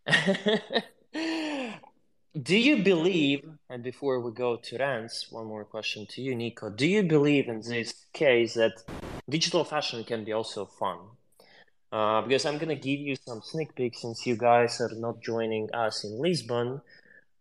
do 2.41 2.57
you 2.57 2.81
believe? 2.81 3.43
And 3.69 3.83
before 3.83 4.21
we 4.21 4.31
go 4.31 4.55
to 4.55 4.77
Renz, 4.77 5.29
one 5.29 5.47
more 5.47 5.65
question 5.65 6.05
to 6.11 6.21
you, 6.21 6.33
Nico. 6.33 6.69
Do 6.69 6.87
you 6.87 7.03
believe 7.03 7.49
in 7.49 7.59
this 7.59 8.05
case 8.13 8.53
that 8.53 8.81
digital 9.29 9.65
fashion 9.65 10.05
can 10.05 10.23
be 10.23 10.31
also 10.31 10.65
fun? 10.65 10.99
Uh, 11.91 12.21
because 12.21 12.45
I'm 12.45 12.57
gonna 12.57 12.75
give 12.75 12.99
you 12.99 13.15
some 13.15 13.41
sneak 13.41 13.75
peek 13.75 13.97
since 13.97 14.25
you 14.25 14.37
guys 14.37 14.79
are 14.79 14.93
not 14.95 15.21
joining 15.21 15.73
us 15.73 16.03
in 16.05 16.19
Lisbon. 16.19 16.81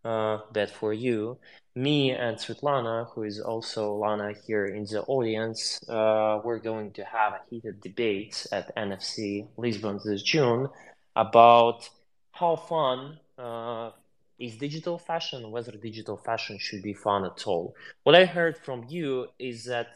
Uh, 0.04 0.38
bad 0.52 0.70
for 0.70 0.92
you. 0.92 1.38
Me 1.76 2.10
and 2.10 2.36
Svetlana, 2.36 3.08
who 3.10 3.22
is 3.22 3.38
also 3.38 3.94
Lana 3.94 4.32
here 4.46 4.64
in 4.64 4.84
the 4.84 5.02
audience, 5.02 5.78
uh, 5.88 6.40
we're 6.42 6.58
going 6.58 6.90
to 6.92 7.04
have 7.04 7.34
a 7.34 7.40
heated 7.48 7.80
debate 7.80 8.46
at 8.50 8.74
NFC 8.76 9.46
Lisbon 9.56 10.00
this 10.04 10.22
June 10.22 10.68
about 11.14 11.88
how 12.32 12.56
fun 12.56 13.18
uh, 13.38 13.90
is 14.38 14.56
digital 14.56 14.98
fashion, 14.98 15.50
whether 15.50 15.72
digital 15.72 16.16
fashion 16.16 16.58
should 16.58 16.82
be 16.82 16.94
fun 16.94 17.24
at 17.24 17.46
all. 17.46 17.74
What 18.02 18.16
I 18.16 18.24
heard 18.24 18.56
from 18.56 18.86
you 18.88 19.28
is 19.38 19.66
that 19.66 19.88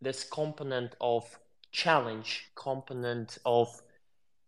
this 0.00 0.24
component 0.24 0.96
of 1.00 1.38
challenge, 1.70 2.50
component 2.54 3.38
of 3.44 3.68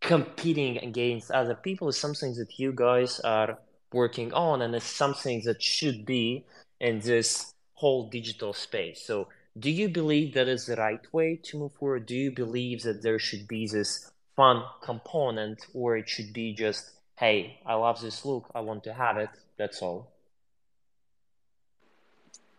competing 0.04 0.78
against 0.78 1.30
other 1.30 1.54
people 1.54 1.88
is 1.88 1.98
something 1.98 2.34
that 2.36 2.58
you 2.58 2.72
guys 2.72 3.20
are 3.20 3.58
working 3.92 4.32
on 4.32 4.62
and 4.62 4.74
it's 4.74 4.86
something 4.86 5.42
that 5.44 5.62
should 5.62 6.04
be 6.04 6.44
in 6.80 7.00
this 7.00 7.54
whole 7.72 8.08
digital 8.10 8.52
space. 8.52 9.02
So 9.02 9.28
do 9.58 9.70
you 9.70 9.88
believe 9.88 10.34
that 10.34 10.48
is 10.48 10.66
the 10.66 10.76
right 10.76 11.00
way 11.12 11.40
to 11.44 11.58
move 11.58 11.72
forward? 11.72 12.06
Do 12.06 12.14
you 12.14 12.30
believe 12.30 12.82
that 12.82 13.02
there 13.02 13.18
should 13.18 13.48
be 13.48 13.66
this 13.66 14.10
fun 14.36 14.62
component 14.82 15.66
or 15.72 15.96
it 15.96 16.08
should 16.08 16.32
be 16.32 16.52
just 16.52 16.90
hey 17.16 17.60
i 17.64 17.72
love 17.72 18.00
this 18.00 18.24
look 18.24 18.50
i 18.52 18.60
want 18.60 18.82
to 18.82 18.92
have 18.92 19.16
it 19.16 19.30
that's 19.56 19.82
all? 19.82 20.10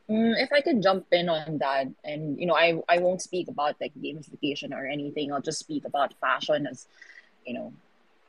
Mm, 0.09 0.35
if 0.37 0.51
I 0.53 0.61
could 0.61 0.83
jump 0.83 1.07
in 1.11 1.29
on 1.29 1.57
that, 1.57 1.87
and 2.03 2.39
you 2.39 2.45
know, 2.45 2.55
I 2.55 2.79
I 2.87 2.99
won't 2.99 3.23
speak 3.23 3.47
about 3.47 3.75
like 3.81 3.91
gamification 3.95 4.71
or 4.71 4.85
anything. 4.85 5.33
I'll 5.33 5.41
just 5.41 5.57
speak 5.57 5.83
about 5.83 6.13
fashion 6.21 6.67
as 6.67 6.85
you 7.45 7.53
know 7.53 7.73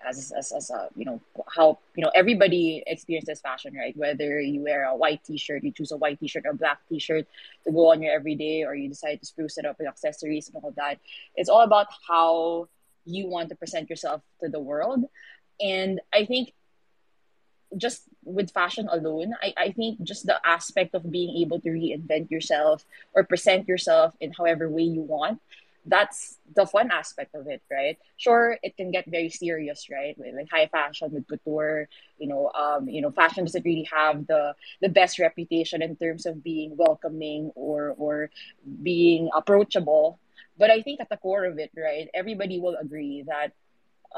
as, 0.06 0.32
as, 0.36 0.52
as 0.52 0.70
a 0.70 0.88
you 0.96 1.04
know 1.04 1.20
how 1.54 1.78
you 1.94 2.04
know 2.04 2.10
everybody 2.14 2.82
experiences 2.86 3.40
fashion 3.40 3.74
right? 3.74 3.96
Whether 3.96 4.40
you 4.40 4.62
wear 4.62 4.84
a 4.84 4.96
white 4.96 5.24
t-shirt 5.24 5.64
you 5.64 5.72
choose 5.72 5.92
a 5.92 5.96
white 5.96 6.20
t-shirt 6.20 6.44
or 6.46 6.52
black 6.52 6.78
t-shirt 6.88 7.26
to 7.64 7.72
go 7.72 7.90
on 7.90 8.02
your 8.02 8.14
everyday 8.14 8.64
or 8.64 8.74
you 8.74 8.88
decide 8.88 9.20
to 9.20 9.26
spruce 9.26 9.58
it 9.58 9.66
up 9.66 9.78
with 9.78 9.88
accessories 9.88 10.48
and 10.48 10.62
all 10.62 10.72
that. 10.76 10.98
It's 11.34 11.48
all 11.48 11.62
about 11.62 11.88
how 12.06 12.68
you 13.04 13.26
want 13.28 13.48
to 13.48 13.56
present 13.56 13.90
yourself 13.90 14.22
to 14.42 14.48
the 14.48 14.60
world. 14.60 15.04
And 15.60 16.00
i 16.12 16.24
think 16.24 16.52
just 17.76 18.02
with 18.24 18.52
fashion 18.52 18.88
alone 18.90 19.34
I, 19.42 19.52
I 19.56 19.72
think 19.72 20.02
just 20.02 20.26
the 20.26 20.38
aspect 20.46 20.94
of 20.94 21.10
being 21.10 21.36
able 21.42 21.60
to 21.60 21.68
reinvent 21.68 22.30
yourself 22.30 22.84
or 23.12 23.24
present 23.24 23.66
yourself 23.66 24.14
in 24.20 24.32
however 24.32 24.68
way 24.68 24.82
you 24.82 25.02
want 25.02 25.40
that's 25.86 26.38
the 26.54 26.66
fun 26.66 26.90
aspect 26.90 27.34
of 27.34 27.46
it, 27.46 27.62
right? 27.70 27.98
Sure, 28.16 28.58
it 28.62 28.76
can 28.76 28.90
get 28.90 29.06
very 29.06 29.30
serious, 29.30 29.88
right? 29.90 30.18
With 30.18 30.34
like 30.34 30.48
high 30.50 30.66
fashion, 30.66 31.12
with 31.12 31.26
couture, 31.28 31.88
you 32.18 32.28
know, 32.28 32.50
um, 32.52 32.88
you 32.88 33.00
know, 33.00 33.10
fashion 33.10 33.44
doesn't 33.44 33.64
really 33.64 33.88
have 33.92 34.26
the 34.26 34.54
the 34.80 34.88
best 34.88 35.18
reputation 35.18 35.82
in 35.82 35.96
terms 35.96 36.26
of 36.26 36.42
being 36.42 36.76
welcoming 36.76 37.52
or 37.54 37.94
or 37.98 38.30
being 38.82 39.30
approachable. 39.34 40.18
But 40.58 40.70
I 40.70 40.82
think 40.82 41.00
at 41.00 41.08
the 41.08 41.16
core 41.18 41.44
of 41.44 41.58
it, 41.58 41.70
right, 41.76 42.08
everybody 42.14 42.58
will 42.58 42.76
agree 42.76 43.24
that, 43.28 43.52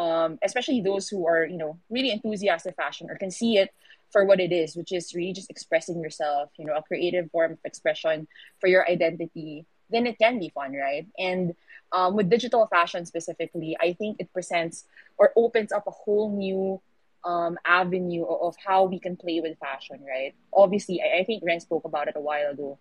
um, 0.00 0.38
especially 0.42 0.80
those 0.80 1.08
who 1.08 1.26
are, 1.26 1.44
you 1.44 1.58
know, 1.58 1.78
really 1.90 2.10
enthusiastic 2.12 2.76
fashion 2.76 3.10
or 3.10 3.16
can 3.16 3.30
see 3.30 3.58
it 3.58 3.74
for 4.10 4.24
what 4.24 4.40
it 4.40 4.52
is, 4.52 4.76
which 4.76 4.92
is 4.92 5.14
really 5.14 5.32
just 5.32 5.50
expressing 5.50 6.00
yourself, 6.00 6.50
you 6.56 6.64
know, 6.64 6.74
a 6.74 6.82
creative 6.82 7.30
form 7.30 7.52
of 7.52 7.58
expression 7.64 8.26
for 8.60 8.68
your 8.68 8.88
identity 8.88 9.66
then 9.90 10.06
it 10.06 10.18
can 10.18 10.38
be 10.38 10.50
fun, 10.50 10.72
right? 10.72 11.06
And 11.18 11.54
um, 11.92 12.16
with 12.16 12.28
digital 12.28 12.66
fashion 12.66 13.06
specifically, 13.06 13.76
I 13.80 13.92
think 13.94 14.16
it 14.20 14.32
presents 14.32 14.84
or 15.16 15.32
opens 15.36 15.72
up 15.72 15.86
a 15.86 15.90
whole 15.90 16.36
new 16.36 16.80
um, 17.24 17.58
avenue 17.64 18.24
of 18.24 18.56
how 18.64 18.84
we 18.84 18.98
can 18.98 19.16
play 19.16 19.40
with 19.40 19.58
fashion, 19.58 20.00
right? 20.06 20.34
Obviously, 20.52 21.00
I, 21.02 21.18
I 21.20 21.24
think 21.24 21.42
Ren 21.44 21.60
spoke 21.60 21.84
about 21.84 22.08
it 22.08 22.14
a 22.16 22.20
while 22.20 22.50
ago. 22.50 22.78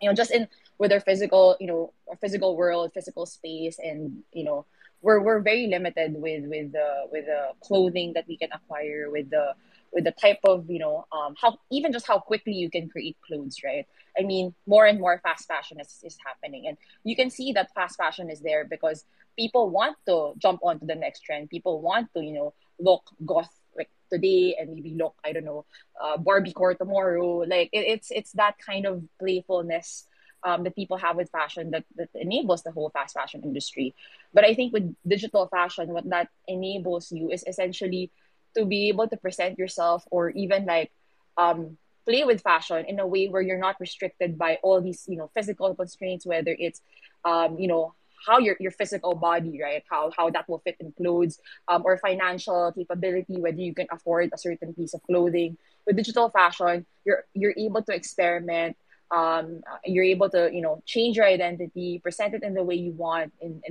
You 0.00 0.08
know, 0.08 0.14
just 0.14 0.30
in 0.30 0.48
with 0.78 0.92
our 0.92 1.00
physical, 1.00 1.56
you 1.60 1.66
know, 1.66 1.92
our 2.08 2.16
physical 2.16 2.56
world, 2.56 2.92
physical 2.94 3.26
space, 3.26 3.78
and 3.78 4.22
you 4.32 4.44
know, 4.44 4.64
we're 5.02 5.20
we're 5.20 5.40
very 5.40 5.66
limited 5.66 6.14
with 6.14 6.44
with 6.46 6.72
the 6.72 7.06
with 7.12 7.26
the 7.26 7.50
clothing 7.60 8.14
that 8.14 8.26
we 8.26 8.36
can 8.36 8.48
acquire, 8.52 9.10
with 9.10 9.28
the 9.30 9.54
with 9.92 10.04
the 10.04 10.12
type 10.12 10.38
of 10.44 10.68
you 10.68 10.78
know 10.78 11.06
um, 11.12 11.34
how 11.40 11.58
even 11.70 11.92
just 11.92 12.06
how 12.06 12.18
quickly 12.18 12.52
you 12.52 12.70
can 12.70 12.88
create 12.88 13.16
clothes 13.26 13.58
right 13.64 13.86
i 14.18 14.22
mean 14.22 14.54
more 14.66 14.86
and 14.86 15.00
more 15.00 15.20
fast 15.22 15.46
fashion 15.46 15.80
is, 15.80 16.00
is 16.04 16.16
happening 16.24 16.66
and 16.66 16.76
you 17.04 17.16
can 17.16 17.30
see 17.30 17.52
that 17.52 17.72
fast 17.74 17.96
fashion 17.96 18.30
is 18.30 18.40
there 18.40 18.64
because 18.64 19.04
people 19.36 19.70
want 19.70 19.96
to 20.06 20.32
jump 20.38 20.60
onto 20.62 20.86
the 20.86 20.94
next 20.94 21.20
trend 21.20 21.48
people 21.50 21.80
want 21.80 22.08
to 22.14 22.22
you 22.22 22.32
know 22.32 22.52
look 22.78 23.02
goth 23.26 23.50
like 23.76 23.90
today 24.10 24.56
and 24.58 24.74
maybe 24.74 24.94
look 24.94 25.14
I 25.24 25.32
don't 25.32 25.44
know 25.44 25.64
uh, 26.00 26.16
Barbiecore 26.16 26.76
tomorrow. 26.76 27.38
Like 27.38 27.70
it, 27.72 27.86
it's 27.86 28.10
it's 28.10 28.32
that 28.32 28.56
kind 28.58 28.86
of 28.86 29.02
playfulness 29.18 30.06
um, 30.42 30.64
that 30.64 30.74
people 30.74 30.96
have 30.96 31.16
with 31.16 31.30
fashion 31.30 31.70
that, 31.72 31.84
that 31.96 32.08
enables 32.14 32.62
the 32.62 32.72
whole 32.72 32.90
fast 32.90 33.14
fashion 33.14 33.42
industry. 33.44 33.94
But 34.32 34.44
I 34.44 34.54
think 34.54 34.72
with 34.72 34.94
digital 35.06 35.46
fashion, 35.48 35.88
what 35.88 36.08
that 36.10 36.28
enables 36.48 37.12
you 37.12 37.30
is 37.30 37.44
essentially 37.46 38.10
to 38.56 38.64
be 38.64 38.88
able 38.88 39.08
to 39.08 39.16
present 39.16 39.58
yourself 39.58 40.04
or 40.10 40.30
even 40.30 40.66
like 40.66 40.90
um, 41.36 41.76
play 42.06 42.24
with 42.24 42.42
fashion 42.42 42.84
in 42.86 42.98
a 42.98 43.06
way 43.06 43.28
where 43.28 43.42
you're 43.42 43.58
not 43.58 43.76
restricted 43.80 44.36
by 44.38 44.58
all 44.62 44.80
these 44.80 45.04
you 45.08 45.16
know 45.16 45.30
physical 45.34 45.74
constraints, 45.74 46.26
whether 46.26 46.54
it's 46.58 46.82
um, 47.24 47.58
you 47.58 47.68
know 47.68 47.94
how 48.26 48.38
your, 48.38 48.56
your 48.60 48.70
physical 48.70 49.14
body, 49.14 49.60
right? 49.62 49.82
How 49.88 50.10
how 50.16 50.30
that 50.30 50.48
will 50.48 50.58
fit 50.58 50.76
in 50.80 50.92
clothes, 50.92 51.38
um, 51.68 51.82
or 51.84 51.96
financial 51.98 52.72
capability, 52.72 53.40
whether 53.40 53.60
you 53.60 53.74
can 53.74 53.86
afford 53.90 54.30
a 54.32 54.38
certain 54.38 54.74
piece 54.74 54.94
of 54.94 55.02
clothing. 55.02 55.56
With 55.86 55.96
digital 55.96 56.28
fashion, 56.30 56.86
you're 57.04 57.24
you're 57.34 57.54
able 57.56 57.82
to 57.82 57.94
experiment. 57.94 58.76
Um, 59.10 59.62
you're 59.84 60.04
able 60.04 60.30
to 60.30 60.50
you 60.52 60.60
know 60.60 60.82
change 60.86 61.16
your 61.16 61.26
identity, 61.26 61.98
present 61.98 62.34
it 62.34 62.42
in 62.42 62.54
the 62.54 62.62
way 62.62 62.76
you 62.76 62.92
want, 62.92 63.32
in 63.40 63.62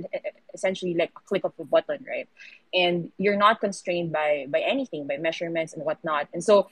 essentially 0.52 0.94
like 0.94 1.12
a 1.16 1.20
click 1.26 1.44
of 1.44 1.52
a 1.58 1.64
button, 1.64 2.04
right? 2.06 2.28
And 2.74 3.10
you're 3.16 3.36
not 3.36 3.60
constrained 3.60 4.12
by 4.12 4.46
by 4.48 4.60
anything, 4.60 5.06
by 5.06 5.16
measurements 5.16 5.72
and 5.72 5.84
whatnot. 5.84 6.28
And 6.32 6.44
so, 6.44 6.68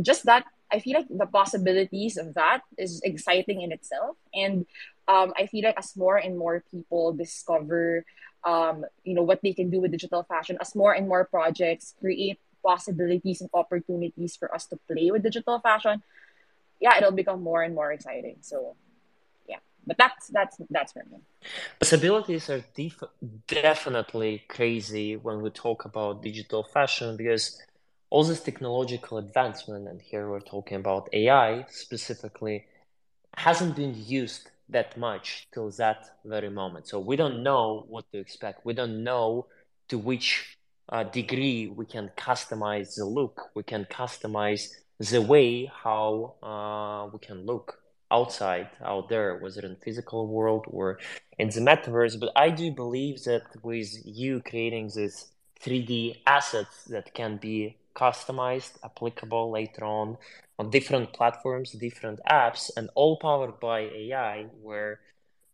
just 0.00 0.24
that 0.24 0.44
I 0.70 0.80
feel 0.80 0.94
like 0.94 1.08
the 1.08 1.26
possibilities 1.26 2.16
of 2.16 2.34
that 2.34 2.62
is 2.76 3.00
exciting 3.02 3.62
in 3.62 3.72
itself. 3.72 4.16
And 4.34 4.66
um, 5.06 5.32
I 5.36 5.46
feel 5.46 5.64
like 5.64 5.78
as 5.78 5.96
more 5.96 6.16
and 6.16 6.36
more 6.36 6.62
people 6.70 7.12
discover, 7.12 8.04
um, 8.44 8.84
you 9.04 9.14
know, 9.14 9.22
what 9.22 9.40
they 9.42 9.52
can 9.52 9.70
do 9.70 9.80
with 9.80 9.92
digital 9.92 10.22
fashion, 10.22 10.58
as 10.60 10.74
more 10.74 10.92
and 10.92 11.08
more 11.08 11.24
projects 11.24 11.94
create 12.00 12.38
possibilities 12.62 13.40
and 13.40 13.50
opportunities 13.54 14.36
for 14.36 14.54
us 14.54 14.66
to 14.66 14.76
play 14.86 15.10
with 15.10 15.22
digital 15.22 15.58
fashion, 15.60 16.02
yeah, 16.80 16.96
it'll 16.98 17.12
become 17.12 17.42
more 17.42 17.62
and 17.62 17.74
more 17.74 17.92
exciting. 17.92 18.36
So, 18.40 18.76
yeah, 19.48 19.58
but 19.86 19.96
that's 19.98 20.28
that's 20.28 20.56
that's 20.70 20.92
for 20.92 21.04
me. 21.10 21.18
Possibilities 21.78 22.50
are 22.50 22.62
def- 22.74 23.02
definitely 23.46 24.42
crazy 24.48 25.16
when 25.16 25.42
we 25.42 25.50
talk 25.50 25.84
about 25.84 26.22
digital 26.22 26.62
fashion 26.62 27.16
because 27.16 27.60
all 28.10 28.24
this 28.24 28.40
technological 28.40 29.18
advancement, 29.18 29.86
and 29.88 30.00
here 30.00 30.30
we're 30.30 30.40
talking 30.40 30.78
about 30.78 31.08
AI 31.12 31.66
specifically, 31.68 32.64
hasn't 33.36 33.76
been 33.76 33.94
used 33.96 34.50
that 34.70 34.96
much 34.96 35.46
till 35.52 35.70
that 35.72 36.04
very 36.24 36.50
moment. 36.50 36.88
So 36.88 36.98
we 37.00 37.16
don't 37.16 37.42
know 37.42 37.84
what 37.88 38.10
to 38.12 38.18
expect. 38.18 38.64
We 38.64 38.74
don't 38.74 39.02
know 39.04 39.46
to 39.88 39.98
which 39.98 40.56
uh, 40.90 41.04
degree 41.04 41.68
we 41.68 41.86
can 41.86 42.10
customize 42.16 42.96
the 42.96 43.04
look. 43.04 43.50
We 43.54 43.62
can 43.62 43.84
customize 43.84 44.68
the 44.98 45.22
way 45.22 45.66
how 45.66 46.34
uh, 46.42 47.08
we 47.12 47.18
can 47.20 47.46
look 47.46 47.80
outside, 48.10 48.68
out 48.82 49.08
there, 49.08 49.38
whether 49.38 49.60
in 49.60 49.76
physical 49.76 50.26
world 50.26 50.64
or 50.68 50.98
in 51.38 51.48
the 51.50 51.60
metaverse. 51.60 52.18
But 52.18 52.32
I 52.34 52.50
do 52.50 52.70
believe 52.72 53.22
that 53.24 53.42
with 53.62 53.94
you 54.04 54.40
creating 54.40 54.90
these 54.94 55.26
3D 55.62 56.20
assets 56.26 56.84
that 56.84 57.14
can 57.14 57.36
be 57.36 57.76
customized, 57.94 58.72
applicable 58.84 59.50
later 59.50 59.84
on 59.84 60.16
on 60.58 60.70
different 60.70 61.12
platforms, 61.12 61.72
different 61.72 62.20
apps, 62.28 62.70
and 62.76 62.90
all 62.94 63.16
powered 63.16 63.60
by 63.60 63.80
AI, 63.80 64.46
where 64.62 65.00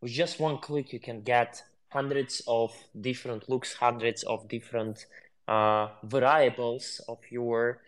with 0.00 0.12
just 0.12 0.40
one 0.40 0.58
click 0.58 0.92
you 0.92 1.00
can 1.00 1.20
get 1.22 1.62
hundreds 1.90 2.42
of 2.46 2.72
different 3.00 3.48
looks, 3.48 3.74
hundreds 3.74 4.22
of 4.24 4.48
different 4.48 5.06
uh, 5.46 5.88
variables 6.02 7.00
of 7.08 7.18
your 7.30 7.80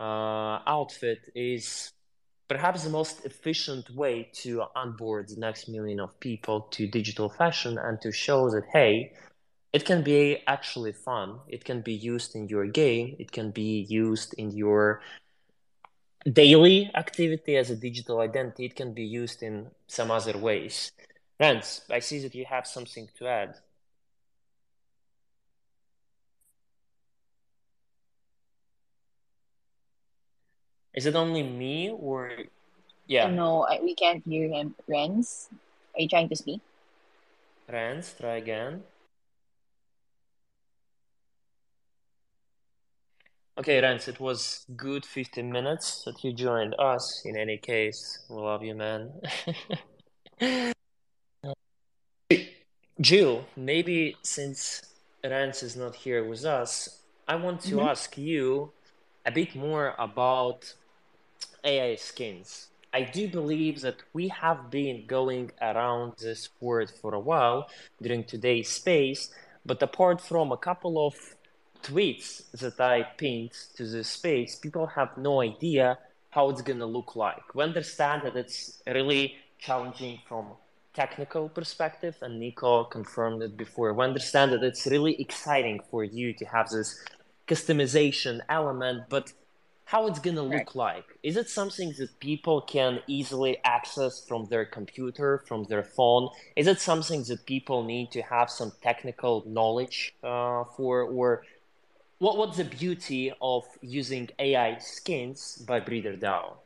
uh, 0.00 0.58
outfit 0.66 1.30
is 1.34 1.90
perhaps 2.48 2.84
the 2.84 2.90
most 2.90 3.24
efficient 3.24 3.88
way 3.90 4.28
to 4.32 4.62
onboard 4.76 5.28
the 5.28 5.40
next 5.40 5.68
million 5.68 6.00
of 6.00 6.18
people 6.20 6.62
to 6.70 6.86
digital 6.86 7.28
fashion 7.28 7.78
and 7.78 8.00
to 8.00 8.12
show 8.12 8.50
that 8.50 8.64
hey 8.72 9.12
it 9.72 9.84
can 9.84 10.02
be 10.02 10.38
actually 10.46 10.92
fun 10.92 11.38
it 11.48 11.64
can 11.64 11.80
be 11.80 11.94
used 11.94 12.36
in 12.36 12.46
your 12.48 12.66
game 12.66 13.16
it 13.18 13.32
can 13.32 13.50
be 13.50 13.86
used 13.88 14.34
in 14.34 14.50
your 14.50 15.00
daily 16.32 16.90
activity 16.94 17.56
as 17.56 17.70
a 17.70 17.76
digital 17.76 18.20
identity, 18.20 18.66
it 18.66 18.74
can 18.74 18.92
be 18.92 19.04
used 19.04 19.42
in 19.42 19.70
some 19.86 20.10
other 20.10 20.36
ways. 20.38 20.92
Renz, 21.40 21.82
I 21.90 21.98
see 21.98 22.20
that 22.20 22.34
you 22.34 22.44
have 22.46 22.66
something 22.66 23.08
to 23.18 23.26
add. 23.26 23.56
Is 30.94 31.06
it 31.06 31.14
only 31.14 31.42
me 31.42 31.90
or 31.90 32.32
yeah? 33.06 33.28
No, 33.28 33.62
I, 33.66 33.80
we 33.82 33.94
can't 33.94 34.24
hear 34.24 34.48
him. 34.48 34.74
Renz, 34.88 35.48
are 35.94 36.00
you 36.00 36.08
trying 36.08 36.28
to 36.28 36.36
speak? 36.36 36.60
Renz, 37.68 38.16
try 38.16 38.36
again. 38.36 38.84
Okay, 43.58 43.80
Renz, 43.80 44.08
it 44.08 44.18
was 44.20 44.66
good 44.76 45.06
15 45.06 45.50
minutes 45.50 46.02
that 46.04 46.22
you 46.24 46.32
joined 46.32 46.74
us. 46.78 47.22
In 47.24 47.36
any 47.36 47.56
case, 47.58 48.18
we 48.28 48.36
love 48.36 48.62
you, 48.64 48.74
man. 48.74 49.12
Jill, 53.00 53.46
maybe 53.56 54.16
since 54.22 54.82
Renz 55.24 55.62
is 55.62 55.76
not 55.76 55.94
here 55.96 56.24
with 56.24 56.44
us, 56.44 57.00
I 57.28 57.36
want 57.36 57.60
to 57.62 57.80
Mm-hmm. 57.80 57.82
ask 57.82 58.16
you 58.18 58.72
a 59.24 59.30
bit 59.32 59.54
more 59.54 59.94
about 59.98 60.74
AI 61.64 61.96
skins. 61.96 62.68
I 62.92 63.02
do 63.02 63.26
believe 63.26 63.80
that 63.80 63.96
we 64.12 64.28
have 64.28 64.70
been 64.70 65.06
going 65.06 65.50
around 65.60 66.12
this 66.18 66.48
word 66.60 66.90
for 66.90 67.12
a 67.14 67.18
while 67.18 67.68
during 68.00 68.22
today's 68.24 68.68
space, 68.68 69.30
but 69.66 69.82
apart 69.82 70.20
from 70.20 70.52
a 70.52 70.56
couple 70.56 71.04
of 71.04 71.14
tweets 71.82 72.50
that 72.52 72.80
I 72.80 73.02
pinned 73.02 73.52
to 73.76 73.86
this 73.86 74.08
space, 74.08 74.56
people 74.56 74.86
have 74.86 75.18
no 75.18 75.40
idea 75.40 75.98
how 76.30 76.50
it's 76.50 76.62
gonna 76.62 76.86
look 76.86 77.16
like. 77.16 77.54
We 77.54 77.64
understand 77.64 78.22
that 78.24 78.36
it's 78.36 78.82
really 78.86 79.36
challenging 79.58 80.20
from 80.28 80.52
technical 80.94 81.48
perspective, 81.48 82.16
and 82.22 82.38
Nico 82.38 82.84
confirmed 82.84 83.42
it 83.42 83.56
before. 83.56 83.92
We 83.92 84.04
understand 84.04 84.52
that 84.52 84.62
it's 84.62 84.86
really 84.86 85.20
exciting 85.20 85.80
for 85.90 86.04
you 86.04 86.32
to 86.34 86.44
have 86.44 86.68
this 86.70 87.04
customization 87.48 88.40
element, 88.48 89.04
but 89.08 89.32
how 89.84 90.06
it's 90.06 90.18
gonna 90.18 90.42
Right. 90.48 90.66
look 90.66 90.74
like? 90.74 91.06
Is 91.22 91.36
it 91.36 91.48
something 91.50 91.94
that 91.98 92.18
people 92.20 92.60
can 92.62 93.00
easily 93.06 93.58
access 93.64 94.20
from 94.26 94.46
their 94.46 94.64
computer, 94.64 95.38
from 95.46 95.64
their 95.64 95.84
phone? 95.84 96.30
Is 96.56 96.66
it 96.66 96.80
something 96.80 97.22
that 97.24 97.46
people 97.46 97.84
need 97.84 98.10
to 98.12 98.22
have 98.22 98.50
some 98.50 98.72
technical 98.82 99.44
knowledge 99.46 100.14
uh, 100.22 100.64
for, 100.76 101.02
or 101.02 101.44
what 102.18 102.36
what's 102.38 102.56
the 102.58 102.64
beauty 102.64 103.32
of 103.40 103.64
using 103.82 104.30
AI 104.38 104.78
skins 104.78 105.56
by 105.66 105.80
Breeder 105.80 106.16
DAO? 106.16 106.58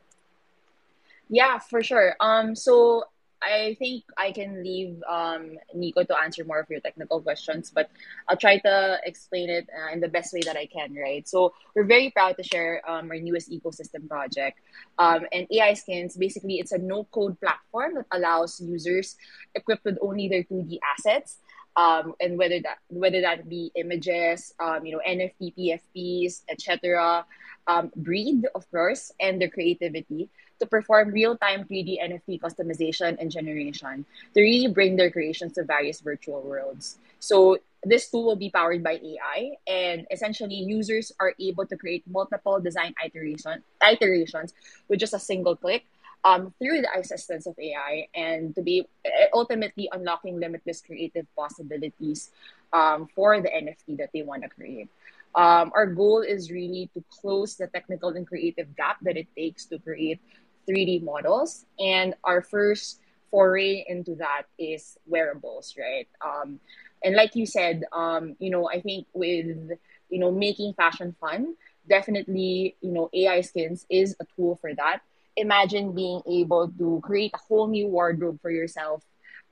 Yeah, 1.29 1.59
for 1.59 1.83
sure. 1.83 2.15
Um, 2.19 2.55
so 2.55 3.03
I 3.41 3.75
think 3.79 4.03
I 4.17 4.31
can 4.31 4.63
leave 4.63 5.01
um 5.07 5.57
Nico 5.73 6.03
to 6.03 6.15
answer 6.19 6.43
more 6.43 6.59
of 6.59 6.69
your 6.69 6.79
technical 6.79 7.21
questions, 7.21 7.71
but 7.71 7.89
I'll 8.27 8.37
try 8.37 8.57
to 8.59 8.99
explain 9.05 9.49
it 9.49 9.69
uh, 9.71 9.93
in 9.93 9.99
the 9.99 10.07
best 10.07 10.33
way 10.33 10.41
that 10.45 10.57
I 10.57 10.65
can, 10.65 10.93
right? 10.95 11.27
So 11.27 11.53
we're 11.75 11.85
very 11.85 12.11
proud 12.11 12.37
to 12.37 12.43
share 12.43 12.81
um, 12.89 13.09
our 13.11 13.17
newest 13.17 13.49
ecosystem 13.49 14.07
project. 14.07 14.59
Um, 14.97 15.25
and 15.31 15.47
AI 15.51 15.73
Skins, 15.73 16.17
basically, 16.17 16.59
it's 16.59 16.71
a 16.71 16.77
no-code 16.77 17.39
platform 17.39 17.95
that 17.95 18.05
allows 18.11 18.59
users 18.59 19.15
equipped 19.55 19.85
with 19.85 19.97
only 20.01 20.27
their 20.27 20.43
2D 20.43 20.79
assets 20.97 21.37
um, 21.75 22.13
and 22.19 22.37
whether 22.37 22.59
that 22.61 22.79
whether 22.89 23.21
that 23.21 23.47
be 23.47 23.71
images, 23.75 24.53
um, 24.59 24.85
you 24.85 24.93
know, 24.93 25.01
NFT, 25.07 25.53
PFPs, 25.55 26.41
etc., 26.49 27.25
um, 27.67 27.91
breed, 27.95 28.47
of 28.55 28.69
course, 28.71 29.11
and 29.19 29.41
their 29.41 29.49
creativity 29.49 30.29
to 30.59 30.65
perform 30.65 31.11
real-time 31.11 31.63
3D 31.63 32.01
NFT 32.03 32.41
customization 32.41 33.15
and 33.19 33.31
generation 33.31 34.05
to 34.33 34.41
really 34.41 34.67
bring 34.67 34.97
their 34.97 35.09
creations 35.09 35.53
to 35.53 35.63
various 35.63 36.01
virtual 36.01 36.41
worlds. 36.41 36.97
So 37.19 37.59
this 37.83 38.09
tool 38.09 38.25
will 38.25 38.35
be 38.35 38.49
powered 38.49 38.83
by 38.83 38.99
AI, 38.99 39.55
and 39.67 40.05
essentially 40.11 40.55
users 40.55 41.13
are 41.19 41.33
able 41.39 41.65
to 41.65 41.77
create 41.77 42.03
multiple 42.07 42.59
design 42.59 42.93
iteration, 43.03 43.63
iterations 43.81 44.53
with 44.89 44.99
just 44.99 45.13
a 45.13 45.19
single 45.19 45.55
click 45.55 45.85
um, 46.23 46.53
through 46.59 46.81
the 46.81 46.89
assistance 46.97 47.45
of 47.47 47.55
AI 47.59 48.07
and 48.15 48.53
to 48.55 48.61
be 48.61 48.87
ultimately 49.33 49.89
unlocking 49.91 50.39
limitless 50.39 50.81
creative 50.81 51.25
possibilities 51.35 52.31
um, 52.73 53.07
for 53.15 53.41
the 53.41 53.53
NFT 53.53 53.95
that 53.95 54.09
they 54.13 54.21
want 54.21 54.43
to 54.43 54.49
create. 54.49 54.89
Um, 55.35 55.71
our 55.75 55.85
goal 55.85 56.21
is 56.21 56.51
really 56.51 56.89
to 56.93 57.03
close 57.21 57.55
the 57.55 57.67
technical 57.67 58.09
and 58.09 58.27
creative 58.27 58.75
gap 58.75 58.97
that 59.03 59.17
it 59.17 59.27
takes 59.35 59.65
to 59.67 59.79
create 59.79 60.19
3D 60.67 60.99
models. 60.99 61.65
And 61.79 62.15
our 62.23 62.41
first 62.41 62.99
foray 63.31 63.85
into 63.87 64.15
that 64.15 64.43
is 64.57 64.97
wearables, 65.05 65.75
right? 65.79 66.07
Um, 66.25 66.59
and 67.03 67.15
like 67.15 67.35
you 67.35 67.45
said, 67.45 67.83
um, 67.93 68.35
you 68.39 68.49
know, 68.49 68.69
I 68.69 68.81
think 68.81 69.07
with 69.13 69.71
you 70.09 70.19
know 70.19 70.31
making 70.31 70.73
fashion 70.73 71.15
fun, 71.19 71.55
definitely 71.87 72.75
you 72.81 72.91
know 72.91 73.09
AI 73.13 73.41
skins 73.41 73.85
is 73.89 74.15
a 74.19 74.25
tool 74.35 74.57
for 74.61 74.73
that 74.75 75.01
imagine 75.39 75.93
being 75.93 76.21
able 76.27 76.71
to 76.77 76.99
create 77.03 77.31
a 77.33 77.37
whole 77.37 77.67
new 77.67 77.87
wardrobe 77.87 78.39
for 78.41 78.51
yourself 78.51 79.03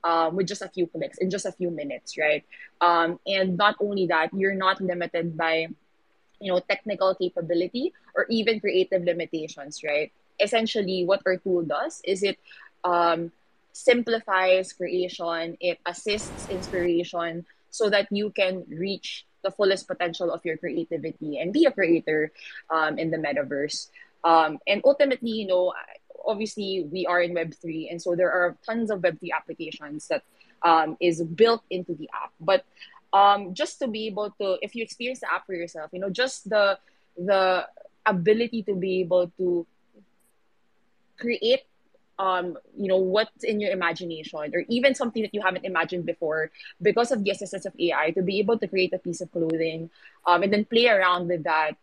um, 0.03 0.35
with 0.35 0.47
just 0.47 0.61
a 0.61 0.69
few 0.69 0.87
clicks 0.87 1.17
in 1.17 1.29
just 1.29 1.45
a 1.45 1.51
few 1.51 1.71
minutes, 1.71 2.17
right? 2.17 2.43
Um, 2.81 3.19
and 3.25 3.57
not 3.57 3.75
only 3.79 4.07
that, 4.07 4.33
you're 4.33 4.55
not 4.55 4.81
limited 4.81 5.37
by 5.37 5.67
you 6.39 6.51
know 6.51 6.59
technical 6.59 7.15
capability 7.15 7.93
or 8.15 8.25
even 8.29 8.59
creative 8.59 9.03
limitations, 9.03 9.81
right? 9.83 10.11
Essentially, 10.39 11.05
what 11.05 11.21
our 11.25 11.37
tool 11.37 11.63
does 11.63 12.01
is 12.05 12.23
it 12.23 12.37
um, 12.83 13.31
simplifies 13.73 14.73
creation, 14.73 15.57
it 15.59 15.79
assists 15.85 16.47
inspiration 16.49 17.45
so 17.69 17.89
that 17.89 18.07
you 18.11 18.29
can 18.31 18.65
reach 18.69 19.25
the 19.43 19.51
fullest 19.51 19.87
potential 19.87 20.31
of 20.31 20.43
your 20.43 20.57
creativity 20.57 21.37
and 21.39 21.53
be 21.53 21.65
a 21.65 21.71
creator 21.71 22.31
um, 22.69 22.97
in 22.97 23.11
the 23.11 23.17
metaverse. 23.17 23.89
Um, 24.23 24.59
and 24.67 24.81
ultimately, 24.83 25.31
you 25.31 25.47
know, 25.47 25.73
obviously 26.25 26.87
we 26.91 27.05
are 27.05 27.21
in 27.21 27.33
Web3, 27.33 27.91
and 27.91 28.01
so 28.01 28.15
there 28.15 28.31
are 28.31 28.57
tons 28.65 28.91
of 28.91 28.99
Web3 29.01 29.29
applications 29.35 30.07
that 30.07 30.23
um, 30.63 30.97
is 30.99 31.21
built 31.23 31.63
into 31.69 31.93
the 31.95 32.09
app. 32.13 32.31
But 32.39 32.65
um, 33.13 33.53
just 33.53 33.79
to 33.79 33.87
be 33.87 34.07
able 34.07 34.31
to, 34.41 34.57
if 34.61 34.75
you 34.75 34.83
experience 34.83 35.21
the 35.21 35.31
app 35.31 35.45
for 35.45 35.53
yourself, 35.53 35.91
you 35.93 35.99
know, 35.99 36.09
just 36.09 36.49
the 36.49 36.77
the 37.17 37.67
ability 38.05 38.63
to 38.63 38.75
be 38.75 39.01
able 39.01 39.31
to 39.37 39.65
create 41.17 41.63
um, 42.19 42.57
you 42.75 42.87
know, 42.87 42.97
what's 42.97 43.43
in 43.43 43.59
your 43.59 43.71
imagination 43.71 44.39
or 44.53 44.65
even 44.69 44.95
something 44.95 45.21
that 45.21 45.33
you 45.33 45.41
haven't 45.41 45.65
imagined 45.65 46.05
before 46.05 46.51
because 46.81 47.11
of 47.11 47.23
the 47.23 47.29
assistance 47.29 47.65
of 47.65 47.73
AI 47.79 48.11
to 48.11 48.21
be 48.21 48.39
able 48.39 48.57
to 48.57 48.67
create 48.67 48.93
a 48.93 48.97
piece 48.97 49.21
of 49.21 49.31
clothing 49.31 49.89
um, 50.25 50.43
and 50.43 50.51
then 50.51 50.65
play 50.65 50.87
around 50.87 51.27
with 51.27 51.43
that 51.43 51.77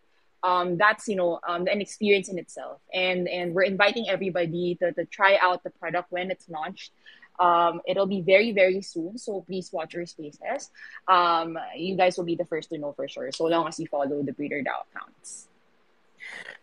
um, 0.45 0.77
that's 0.77 1.09
you 1.09 1.17
know 1.17 1.41
um, 1.49 1.67
an 1.67 1.81
experience 1.81 2.29
in 2.29 2.39
itself. 2.39 2.81
And 2.93 3.27
and 3.29 3.55
we're 3.55 3.63
inviting 3.63 4.09
everybody 4.09 4.77
to, 4.77 4.93
to 4.93 5.05
try 5.07 5.39
out 5.41 5.65
the 5.65 5.71
product 5.71 6.13
when 6.13 6.31
it's 6.31 6.49
launched. 6.49 6.93
Um, 7.41 7.81
it'll 7.89 8.07
be 8.07 8.21
very 8.21 8.53
very 8.53 8.81
soon 8.81 9.19
so 9.19 9.41
please 9.41 9.73
watch 9.73 9.95
your 9.95 10.07
spaces. 10.07 10.71
Um, 11.09 11.59
you 11.77 11.97
guys 11.97 12.17
will 12.17 12.25
be 12.25 12.37
the 12.37 12.45
first 12.45 12.71
to 12.71 12.79
know 12.79 12.93
for 12.93 13.09
sure 13.09 13.33
so 13.33 13.47
long 13.47 13.67
as 13.67 13.81
you 13.81 13.89
follow 13.89 14.23
the 14.23 14.33
breeder 14.33 14.63
dao 14.63 14.85
accounts 14.87 15.49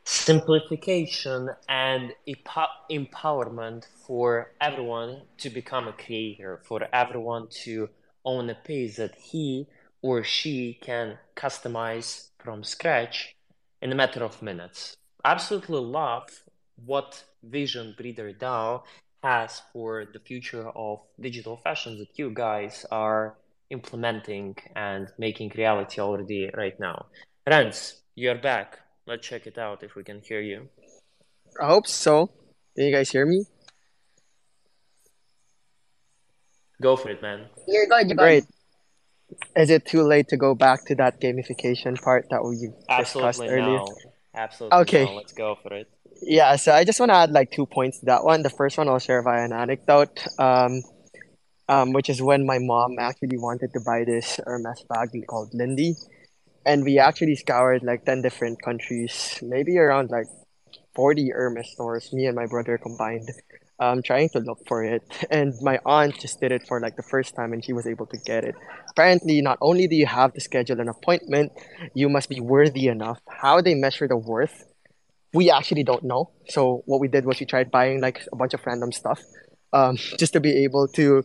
simplification 0.04 1.50
and 1.70 2.14
empowerment 2.90 3.86
for 4.08 4.52
everyone 4.60 5.22
to 5.38 5.50
become 5.50 5.88
a 5.88 5.94
creator 5.94 6.60
for 6.64 6.88
everyone 6.92 7.48
to 7.50 7.90
own 8.26 8.50
a 8.50 8.56
piece 8.56 8.96
that 8.98 9.14
he 9.16 9.68
or 10.02 10.24
she 10.24 10.78
can 10.82 11.18
customize 11.36 12.30
from 12.40 12.64
scratch 12.64 13.36
in 13.82 13.92
a 13.92 13.96
matter 13.96 14.24
of 14.24 14.42
minutes. 14.42 14.96
Absolutely 15.26 15.80
love 15.80 16.30
what 16.86 17.24
vision 17.44 17.94
Breeder 17.98 18.34
DAO 18.34 18.84
has 19.24 19.62
for 19.72 20.06
the 20.14 20.20
future 20.20 20.68
of 20.70 21.00
digital 21.20 21.58
fashion 21.58 21.98
that 22.00 22.18
you 22.18 22.32
guys 22.34 22.86
are 22.92 23.36
implementing 23.70 24.56
and 24.76 25.08
making 25.18 25.52
reality 25.56 26.02
already 26.02 26.50
right 26.56 26.80
now. 26.80 27.06
Renz, 27.48 28.00
you're 28.16 28.36
back. 28.36 28.80
Let's 29.08 29.28
check 29.28 29.48
it 29.48 29.58
out 29.58 29.84
if 29.84 29.96
we 29.96 30.04
can 30.04 30.22
hear 30.22 30.42
you. 30.42 30.70
I 31.60 31.68
hope 31.68 31.88
so. 31.88 32.28
Can 32.76 32.86
you 32.86 32.96
guys 32.96 33.10
hear 33.10 33.26
me? 33.26 33.46
Go 36.82 36.96
for 36.96 37.10
it, 37.10 37.22
man. 37.22 37.48
You're 37.68 37.86
good. 37.86 38.08
You're 38.08 38.18
Great. 38.18 38.46
Good. 38.46 38.54
Is 39.56 39.70
it 39.70 39.86
too 39.86 40.04
late 40.04 40.28
to 40.30 40.38
go 40.38 40.56
back 40.56 40.86
to 40.86 40.96
that 40.96 41.20
gamification 41.22 42.02
part 42.02 42.28
that 42.30 42.44
we 42.44 42.56
discussed 42.58 42.80
Absolutely 42.90 43.48
earlier? 43.48 43.78
no. 43.78 43.88
Absolutely 44.34 44.80
Okay. 44.82 45.06
no. 45.06 45.14
Let's 45.16 45.34
go 45.34 45.58
for 45.62 45.74
it. 45.74 45.88
Yeah, 46.22 46.56
so 46.56 46.72
I 46.74 46.84
just 46.84 47.00
want 47.00 47.10
to 47.12 47.16
add 47.16 47.32
like 47.32 47.52
two 47.52 47.66
points 47.66 48.00
to 48.00 48.06
that 48.06 48.24
one. 48.24 48.44
The 48.44 48.50
first 48.50 48.78
one 48.78 48.88
I'll 48.88 49.00
share 49.00 49.22
via 49.24 49.44
an 49.44 49.54
anecdote, 49.54 50.26
um, 50.38 50.84
um, 51.68 51.94
which 51.94 52.10
is 52.10 52.22
when 52.22 52.46
my 52.46 52.60
mom 52.60 52.98
actually 53.00 53.38
wanted 53.38 53.74
to 53.74 53.80
buy 53.80 54.04
this 54.06 54.40
Hermes 54.46 54.84
bag 54.88 55.10
called 55.28 55.54
Lindy, 55.54 55.96
and 56.66 56.84
we 56.84 57.00
actually 57.00 57.36
scoured 57.36 57.84
like 57.84 58.06
ten 58.06 58.22
different 58.22 58.62
countries, 58.62 59.40
maybe 59.42 59.78
around 59.78 60.12
like 60.12 60.28
forty 60.94 61.30
Hermes 61.30 61.72
stores, 61.72 62.14
me 62.14 62.26
and 62.26 62.36
my 62.36 62.46
brother 62.46 62.78
combined, 62.78 63.30
um, 63.82 64.04
trying 64.04 64.30
to 64.30 64.40
look 64.40 64.60
for 64.68 64.84
it. 64.84 65.02
And 65.32 65.54
my 65.62 65.80
aunt 65.86 66.20
just 66.20 66.40
did 66.40 66.52
it 66.52 66.68
for 66.68 66.80
like 66.80 66.96
the 66.96 67.04
first 67.04 67.36
time 67.36 67.52
and 67.52 67.66
she 67.66 67.74
was 67.74 67.88
able 67.88 68.06
to 68.08 68.18
get 68.18 68.44
it. 68.46 68.56
Apparently, 68.92 69.42
not 69.42 69.58
only 69.60 69.88
do 69.88 69.96
you 69.96 70.06
have 70.06 70.34
to 70.34 70.40
schedule 70.40 70.80
an 70.80 70.88
appointment, 70.88 71.52
you 71.94 72.08
must 72.08 72.30
be 72.30 72.40
worthy 72.40 72.88
enough. 72.88 73.20
How 73.28 73.60
they 73.62 73.74
measure 73.74 74.08
the 74.08 74.18
worth, 74.18 74.64
we 75.34 75.50
actually 75.50 75.84
don't 75.84 76.04
know. 76.04 76.30
So 76.48 76.84
what 76.86 77.00
we 77.00 77.08
did 77.08 77.26
was 77.26 77.40
we 77.40 77.46
tried 77.46 77.72
buying 77.72 78.02
like 78.02 78.22
a 78.32 78.36
bunch 78.36 78.54
of 78.54 78.62
random 78.66 78.92
stuff, 78.92 79.20
um, 79.74 79.98
just 80.20 80.34
to 80.34 80.40
be 80.40 80.64
able 80.64 80.88
to, 80.90 81.24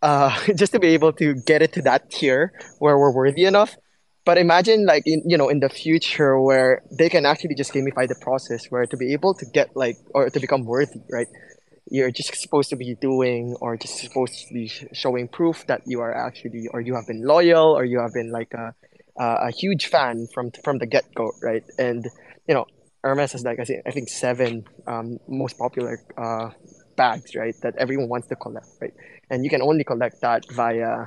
uh, 0.00 0.32
just 0.54 0.72
to 0.72 0.78
be 0.80 0.88
able 0.88 1.12
to 1.14 1.34
get 1.34 1.60
it 1.60 1.72
to 1.74 1.82
that 1.82 2.10
tier 2.10 2.52
where 2.78 2.96
we're 2.96 3.12
worthy 3.12 3.44
enough. 3.44 3.76
But 4.24 4.36
imagine 4.36 4.84
like 4.84 5.04
in 5.06 5.22
you 5.24 5.38
know 5.38 5.48
in 5.48 5.60
the 5.60 5.70
future 5.70 6.38
where 6.38 6.82
they 6.98 7.08
can 7.08 7.24
actually 7.24 7.54
just 7.54 7.72
gamify 7.72 8.06
the 8.06 8.18
process, 8.20 8.66
where 8.68 8.84
to 8.84 8.96
be 8.96 9.14
able 9.14 9.32
to 9.32 9.46
get 9.46 9.74
like 9.74 9.96
or 10.14 10.28
to 10.28 10.38
become 10.38 10.66
worthy, 10.66 11.00
right? 11.10 11.28
You're 11.90 12.10
just 12.10 12.34
supposed 12.34 12.70
to 12.70 12.76
be 12.76 12.94
doing 12.94 13.56
or 13.60 13.76
just 13.76 13.98
supposed 13.98 14.46
to 14.46 14.54
be 14.54 14.68
showing 14.92 15.28
proof 15.28 15.66
that 15.66 15.82
you 15.86 16.00
are 16.00 16.14
actually 16.14 16.68
or 16.72 16.80
you 16.80 16.94
have 16.94 17.06
been 17.06 17.22
loyal 17.22 17.76
or 17.76 17.84
you 17.84 17.98
have 18.00 18.12
been 18.12 18.30
like 18.30 18.52
a 18.54 18.74
a, 19.18 19.50
huge 19.50 19.86
fan 19.86 20.26
from 20.32 20.50
from 20.64 20.78
the 20.78 20.86
get 20.86 21.04
go, 21.14 21.32
right? 21.42 21.64
And 21.78 22.06
you 22.46 22.54
know, 22.54 22.66
Hermes 23.02 23.32
has 23.32 23.44
like 23.44 23.58
I 23.60 23.64
think 23.64 23.82
I 23.86 23.90
think 23.90 24.08
seven 24.08 24.64
um, 24.86 25.18
most 25.28 25.58
popular 25.58 25.98
uh, 26.16 26.50
bags, 26.96 27.34
right? 27.34 27.54
That 27.62 27.74
everyone 27.78 28.08
wants 28.08 28.28
to 28.28 28.36
collect, 28.36 28.68
right? 28.80 28.94
And 29.30 29.44
you 29.44 29.50
can 29.50 29.62
only 29.62 29.84
collect 29.84 30.20
that 30.20 30.44
via 30.52 31.06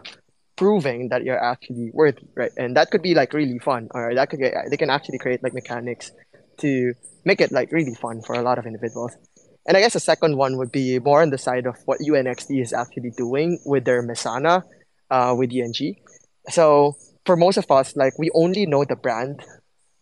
proving 0.55 1.09
that 1.09 1.23
you're 1.23 1.43
actually 1.43 1.89
worthy, 1.93 2.27
right? 2.35 2.51
And 2.57 2.75
that 2.77 2.91
could 2.91 3.01
be 3.01 3.15
like 3.15 3.33
really 3.33 3.59
fun, 3.59 3.87
or 3.91 4.13
that 4.13 4.29
could 4.29 4.39
get, 4.39 4.53
they 4.69 4.77
can 4.77 4.89
actually 4.89 5.17
create 5.17 5.41
like 5.41 5.53
mechanics 5.53 6.11
to 6.57 6.93
make 7.25 7.41
it 7.41 7.51
like 7.51 7.71
really 7.71 7.95
fun 7.95 8.21
for 8.21 8.35
a 8.35 8.41
lot 8.41 8.59
of 8.59 8.65
individuals. 8.65 9.15
And 9.67 9.77
I 9.77 9.81
guess 9.81 9.93
the 9.93 9.99
second 9.99 10.37
one 10.37 10.57
would 10.57 10.71
be 10.71 10.99
more 10.99 11.21
on 11.21 11.29
the 11.29 11.37
side 11.37 11.65
of 11.65 11.75
what 11.85 11.99
UNXD 11.99 12.61
is 12.61 12.73
actually 12.73 13.11
doing 13.11 13.59
with 13.65 13.85
their 13.85 14.01
Mesana, 14.01 14.63
uh, 15.09 15.35
with 15.37 15.51
ENG. 15.53 15.97
So 16.49 16.95
for 17.25 17.35
most 17.35 17.57
of 17.57 17.69
us, 17.69 17.95
like 17.95 18.17
we 18.17 18.31
only 18.33 18.65
know 18.65 18.83
the 18.85 18.95
brand 18.95 19.43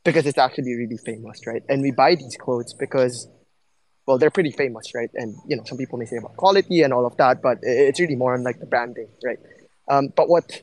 because 0.03 0.25
it's 0.25 0.37
actually 0.37 0.75
really 0.75 0.97
famous, 0.97 1.45
right? 1.45 1.61
And 1.67 1.81
we 1.81 1.91
buy 1.91 2.15
these 2.15 2.37
clothes 2.39 2.73
because, 2.73 3.27
well, 4.07 4.17
they're 4.17 4.31
pretty 4.31 4.51
famous, 4.51 4.95
right? 4.95 5.09
And 5.13 5.35
you 5.45 5.57
know, 5.57 5.63
some 5.65 5.77
people 5.77 5.99
may 5.99 6.05
say 6.05 6.17
about 6.17 6.37
quality 6.37 6.81
and 6.81 6.93
all 6.93 7.05
of 7.05 7.17
that, 7.17 7.41
but 7.41 7.57
it's 7.61 7.99
really 7.99 8.15
more 8.15 8.33
on 8.33 8.43
like 8.43 8.59
the 8.59 8.65
branding, 8.65 9.09
right? 9.23 9.39
Um, 9.89 10.09
but 10.15 10.29
what 10.29 10.61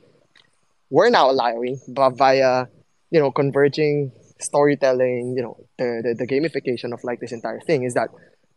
we're 0.88 1.10
now 1.10 1.30
allowing, 1.30 1.80
but 1.88 2.10
via 2.10 2.66
you 3.10 3.20
know 3.20 3.30
converging 3.30 4.12
storytelling, 4.40 5.34
you 5.36 5.42
know, 5.42 5.56
the, 5.78 6.00
the 6.02 6.24
the 6.24 6.26
gamification 6.26 6.92
of 6.92 7.04
like 7.04 7.20
this 7.20 7.32
entire 7.32 7.60
thing 7.60 7.82
is 7.82 7.94
that 7.94 8.08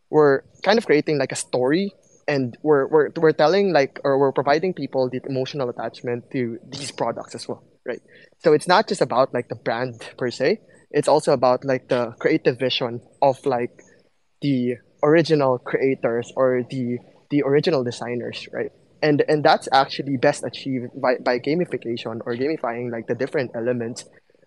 we're 0.10 0.42
kind 0.64 0.78
of 0.78 0.86
creating 0.86 1.18
like 1.18 1.32
a 1.32 1.36
story 1.36 1.94
and 2.28 2.58
we're, 2.62 2.88
we're, 2.88 3.10
we're 3.18 3.32
telling 3.32 3.74
like 3.74 4.00
or 4.04 4.20
we're 4.20 4.32
providing 4.32 4.74
people 4.74 5.10
the 5.10 5.22
emotional 5.28 5.70
attachment 5.70 6.30
to 6.32 6.58
these 6.70 6.92
products 6.92 7.36
as 7.36 7.48
well 7.48 7.64
right? 7.90 8.02
So 8.40 8.54
it's 8.54 8.68
not 8.68 8.88
just 8.88 9.02
about 9.02 9.34
like 9.34 9.50
the 9.50 9.56
brand 9.56 10.08
per 10.18 10.30
se. 10.30 10.60
It's 10.92 11.08
also 11.08 11.34
about 11.34 11.66
like 11.66 11.90
the 11.90 12.14
creative 12.20 12.58
vision 12.60 13.02
of 13.22 13.46
like 13.46 13.82
the 14.42 14.76
original 15.04 15.58
creators 15.60 16.32
or 16.36 16.64
the 16.70 16.98
the 17.30 17.44
original 17.44 17.84
designers 17.84 18.48
right? 18.54 18.72
And 19.02 19.24
and 19.28 19.44
that's 19.44 19.68
actually 19.72 20.18
best 20.18 20.44
achieved 20.44 20.90
by, 21.02 21.16
by 21.24 21.40
gamification 21.40 22.20
or 22.26 22.36
gamifying 22.36 22.92
like 22.92 23.08
the 23.08 23.16
different 23.16 23.52
elements 23.56 24.06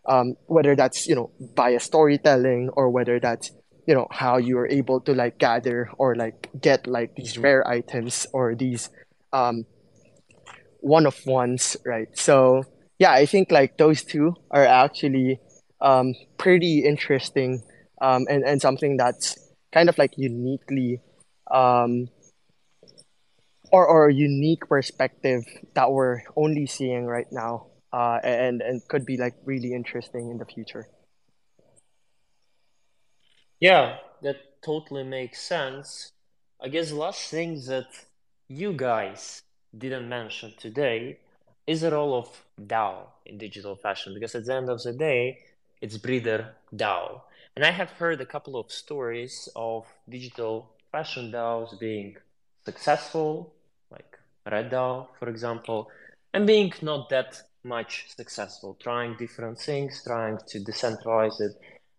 um, 0.09 0.35
whether 0.47 0.75
that's 0.75 1.07
you 1.07 1.15
know 1.15 1.31
via 1.57 1.81
storytelling 1.81 2.71
or 2.75 2.91
whether 2.91 3.21
that's 3.21 3.51
you 3.87 3.95
know 3.95 4.07
how 4.11 4.37
you 4.37 4.59
are 4.59 4.68
able 4.68 5.01
to 5.01 5.12
like 5.12 5.39
gather 5.39 5.91
or 5.99 6.14
like 6.14 6.49
get 6.61 6.87
like 6.87 7.14
these 7.16 7.39
rare 7.39 7.66
items 7.66 8.26
or 8.33 8.55
these 8.55 8.91
um, 9.33 9.64
one 10.80 11.07
of 11.07 11.18
ones 11.26 11.76
right? 11.85 12.09
So 12.16 12.64
yeah 13.03 13.12
i 13.12 13.26
think 13.26 13.51
like 13.51 13.76
those 13.78 14.05
two 14.05 14.33
are 14.53 14.64
actually 14.64 15.41
um, 15.80 16.14
pretty 16.39 16.85
interesting 16.85 17.61
um, 18.01 18.26
and, 18.30 18.45
and 18.45 18.62
something 18.62 18.97
that's 18.97 19.37
kind 19.72 19.89
of 19.89 19.99
like 19.99 20.12
uniquely 20.16 21.01
um, 21.51 22.09
or, 23.72 23.85
or 23.85 24.09
a 24.09 24.14
unique 24.14 24.68
perspective 24.68 25.43
that 25.74 25.91
we're 25.91 26.22
only 26.37 26.66
seeing 26.66 27.05
right 27.07 27.26
now 27.33 27.66
uh, 27.93 28.18
and 28.22 28.62
and 28.62 28.87
could 28.87 29.05
be 29.05 29.16
like 29.16 29.35
really 29.45 29.72
interesting 29.72 30.30
in 30.30 30.39
the 30.39 30.47
future 30.47 30.87
Yeah, 33.69 33.99
that 34.23 34.61
totally 34.61 35.05
makes 35.05 35.41
sense. 35.41 36.11
I 36.61 36.67
guess 36.69 36.89
the 36.91 36.97
last 36.97 37.31
thing 37.31 37.51
that 37.67 37.87
you 38.49 38.73
guys 38.73 39.43
didn't 39.83 40.09
mention 40.09 40.53
today 40.59 41.21
is 41.67 41.83
the 41.83 41.93
role 41.93 42.15
of 42.19 42.29
DAO 42.75 43.07
in 43.25 43.39
digital 43.39 43.77
fashion, 43.77 44.15
because 44.15 44.35
at 44.35 44.47
the 44.47 44.55
end 44.55 44.69
of 44.69 44.83
the 44.83 44.93
day, 44.93 45.39
it's 45.81 45.97
breeder 45.97 46.57
DAO. 46.75 47.23
And 47.55 47.65
I 47.65 47.71
have 47.71 47.91
heard 47.93 48.21
a 48.21 48.27
couple 48.35 48.57
of 48.57 48.73
stories 48.73 49.49
of 49.55 49.87
digital 50.09 50.55
fashion 50.91 51.31
DAOs 51.31 51.79
being 51.79 52.17
successful, 52.65 53.53
like 53.93 54.19
Red 54.51 54.71
DAO, 54.73 55.07
for 55.21 55.29
example, 55.29 55.89
and 56.35 56.49
being 56.49 56.73
not 56.83 57.11
that 57.11 57.41
much 57.63 57.93
successful, 58.17 58.77
trying 58.83 59.17
different 59.17 59.57
things, 59.59 60.03
trying 60.05 60.39
to 60.49 60.59
decentralize 60.59 61.41
it 61.41 61.53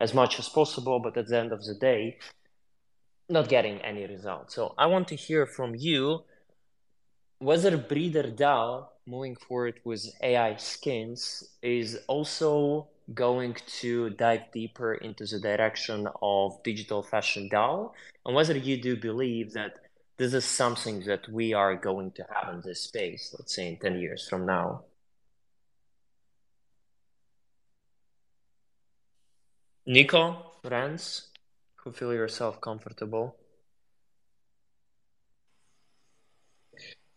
as 0.06 0.14
much 0.14 0.34
as 0.42 0.48
possible, 0.50 0.98
but 1.06 1.16
at 1.18 1.28
the 1.28 1.38
end 1.44 1.52
of 1.58 1.62
the 1.68 1.76
day, 1.90 2.18
not 3.30 3.48
getting 3.56 3.78
any 3.92 4.06
results. 4.16 4.54
So 4.56 4.64
I 4.78 4.86
want 4.94 5.08
to 5.10 5.16
hear 5.16 5.44
from 5.58 5.70
you 5.88 6.24
whether 7.40 7.78
Breeder 7.78 8.30
DAO 8.44 8.88
moving 9.14 9.36
forward 9.46 9.76
with 9.90 10.04
AI 10.22 10.56
skins 10.58 11.22
is 11.62 11.90
also 12.08 12.88
going 13.14 13.56
to 13.82 13.94
dive 14.26 14.46
deeper 14.54 14.92
into 15.08 15.26
the 15.26 15.40
direction 15.40 16.08
of 16.22 16.62
digital 16.64 17.02
fashion 17.04 17.50
DAO, 17.50 17.92
and 18.26 18.36
whether 18.36 18.58
you 18.58 18.76
do 18.88 18.94
believe 19.10 19.54
that 19.54 19.74
this 20.18 20.34
is 20.34 20.46
something 20.46 20.98
that 21.10 21.24
we 21.30 21.54
are 21.54 21.76
going 21.76 22.12
to 22.12 22.24
have 22.34 22.54
in 22.54 22.62
this 22.62 22.82
space, 22.82 23.34
let's 23.38 23.56
say 23.56 23.68
in 23.68 23.78
10 23.78 24.00
years 24.00 24.28
from 24.30 24.46
now. 24.46 24.84
Nico, 29.86 30.54
Renz, 30.64 31.28
who 31.76 31.92
feel 31.92 32.14
yourself 32.14 32.62
comfortable? 32.62 33.36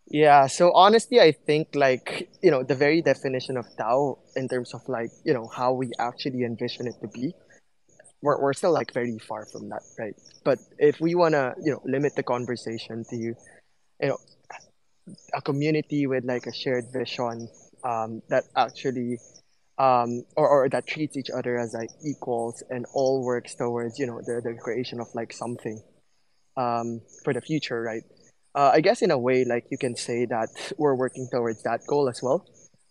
Yeah, 0.09 0.47
so 0.47 0.71
honestly, 0.73 1.19
I 1.19 1.31
think 1.31 1.69
like, 1.75 2.29
you 2.41 2.51
know, 2.51 2.63
the 2.63 2.75
very 2.75 3.01
definition 3.01 3.57
of 3.57 3.65
DAO 3.77 4.19
in 4.35 4.47
terms 4.47 4.73
of 4.73 4.81
like, 4.87 5.11
you 5.25 5.33
know, 5.33 5.47
how 5.47 5.73
we 5.73 5.91
actually 5.99 6.43
envision 6.43 6.87
it 6.87 6.95
to 7.01 7.07
be, 7.07 7.33
we're, 8.21 8.41
we're 8.41 8.53
still 8.53 8.73
like 8.73 8.93
very 8.93 9.17
far 9.19 9.45
from 9.45 9.69
that, 9.69 9.83
right? 9.99 10.15
But 10.43 10.59
if 10.79 10.99
we 11.01 11.15
want 11.15 11.33
to, 11.33 11.55
you 11.63 11.71
know, 11.73 11.81
limit 11.85 12.15
the 12.15 12.23
conversation 12.23 13.03
to, 13.09 13.15
you 13.15 13.35
know, 14.01 14.17
a 15.33 15.41
community 15.41 16.07
with 16.07 16.25
like 16.25 16.47
a 16.47 16.53
shared 16.53 16.85
vision 16.91 17.49
um, 17.83 18.21
that 18.29 18.43
actually 18.55 19.19
um, 19.77 20.23
or, 20.35 20.47
or 20.47 20.69
that 20.69 20.87
treats 20.87 21.17
each 21.17 21.29
other 21.29 21.57
as 21.57 21.73
like 21.73 21.89
equals 22.05 22.63
and 22.69 22.85
all 22.93 23.23
works 23.23 23.55
towards, 23.55 23.99
you 23.99 24.07
know, 24.07 24.19
the, 24.21 24.41
the 24.43 24.57
creation 24.59 24.99
of 24.99 25.07
like 25.13 25.31
something 25.33 25.81
um, 26.55 27.01
for 27.23 27.33
the 27.33 27.41
future, 27.41 27.81
right? 27.81 28.03
uh, 28.57 28.71
I 28.73 28.81
guess 28.81 29.03
in 29.03 29.11
a 29.11 29.17
way, 29.17 29.45
like 29.45 29.65
you 29.69 29.77
can 29.77 29.95
say 29.95 30.25
that 30.25 30.49
we're 30.79 30.95
working 30.95 31.29
towards 31.31 31.61
that 31.61 31.85
goal 31.85 32.09
as 32.09 32.21
well. 32.23 32.43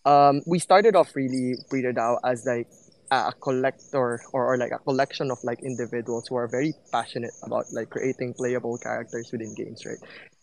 Um, 0.04 0.42
we 0.46 0.60
started 0.60 0.94
off 0.94 1.16
really 1.16 1.56
Breeder 1.68 1.92
DAO 1.92 2.18
as 2.24 2.46
like 2.46 2.68
a 3.10 3.32
collector 3.32 4.20
or, 4.32 4.46
or 4.46 4.56
like 4.56 4.70
a 4.70 4.78
collection 4.78 5.28
of 5.32 5.38
like 5.42 5.58
individuals 5.64 6.28
who 6.28 6.36
are 6.36 6.46
very 6.46 6.72
passionate 6.92 7.32
about 7.42 7.64
like 7.72 7.90
creating 7.90 8.34
playable 8.34 8.78
characters 8.78 9.28
within 9.32 9.52
games, 9.56 9.84
right? 9.84 9.98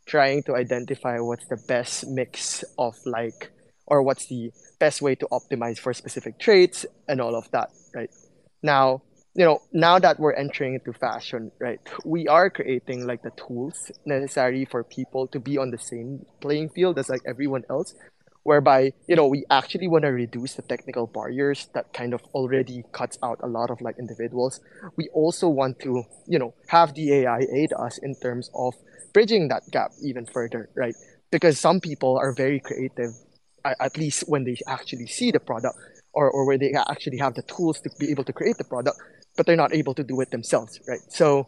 Trying 0.05 0.43
to 0.43 0.55
identify 0.57 1.17
what's 1.19 1.47
the 1.47 1.63
best 1.69 2.05
mix 2.07 2.65
of 2.77 2.95
like 3.05 3.49
or 3.87 4.03
what's 4.03 4.27
the 4.27 4.51
best 4.85 5.01
way 5.01 5.15
to 5.15 5.27
optimize 5.39 5.79
for 5.83 5.91
specific 5.93 6.33
traits 6.45 6.85
and 7.07 7.17
all 7.23 7.35
of 7.41 7.45
that, 7.51 7.69
right? 7.95 8.11
Now, 8.61 8.85
you 9.39 9.45
know, 9.47 9.57
now 9.71 9.95
that 10.05 10.19
we're 10.19 10.37
entering 10.45 10.73
into 10.77 10.91
fashion, 11.07 11.51
right, 11.67 11.79
we 12.03 12.27
are 12.27 12.49
creating 12.49 13.07
like 13.07 13.21
the 13.23 13.31
tools 13.43 13.77
necessary 14.05 14.63
for 14.65 14.83
people 14.83 15.23
to 15.33 15.39
be 15.39 15.57
on 15.57 15.71
the 15.71 15.77
same 15.91 16.09
playing 16.41 16.69
field 16.75 16.99
as 16.99 17.07
like 17.09 17.21
everyone 17.25 17.63
else, 17.69 17.95
whereby, 18.43 18.91
you 19.07 19.15
know, 19.15 19.27
we 19.35 19.45
actually 19.49 19.87
want 19.87 20.03
to 20.03 20.09
reduce 20.09 20.53
the 20.55 20.61
technical 20.73 21.07
barriers 21.07 21.69
that 21.73 21.85
kind 21.93 22.13
of 22.13 22.21
already 22.33 22.83
cuts 22.91 23.17
out 23.23 23.39
a 23.41 23.47
lot 23.47 23.69
of 23.71 23.79
like 23.81 23.97
individuals. 23.97 24.59
We 24.97 25.07
also 25.13 25.47
want 25.47 25.79
to, 25.85 26.03
you 26.27 26.39
know, 26.39 26.53
have 26.67 26.93
the 26.93 27.05
AI 27.19 27.41
aid 27.59 27.71
us 27.85 27.97
in 28.07 28.15
terms 28.15 28.51
of 28.53 28.73
bridging 29.13 29.47
that 29.47 29.63
gap 29.71 29.91
even 30.03 30.25
further, 30.25 30.69
right? 30.75 30.95
Because 31.31 31.57
some 31.57 31.79
people 31.79 32.17
are 32.17 32.33
very 32.33 32.59
creative, 32.59 33.13
at 33.65 33.97
least 33.97 34.23
when 34.27 34.43
they 34.43 34.57
actually 34.67 35.07
see 35.07 35.31
the 35.31 35.39
product 35.39 35.77
or, 36.13 36.29
or 36.29 36.45
where 36.45 36.57
they 36.57 36.73
actually 36.89 37.17
have 37.17 37.33
the 37.33 37.41
tools 37.43 37.79
to 37.81 37.89
be 37.99 38.11
able 38.11 38.23
to 38.23 38.33
create 38.33 38.57
the 38.57 38.63
product 38.63 38.97
but 39.35 39.45
they're 39.45 39.55
not 39.55 39.73
able 39.73 39.93
to 39.95 40.03
do 40.03 40.19
it 40.21 40.31
themselves, 40.31 40.79
right? 40.87 40.99
So 41.09 41.47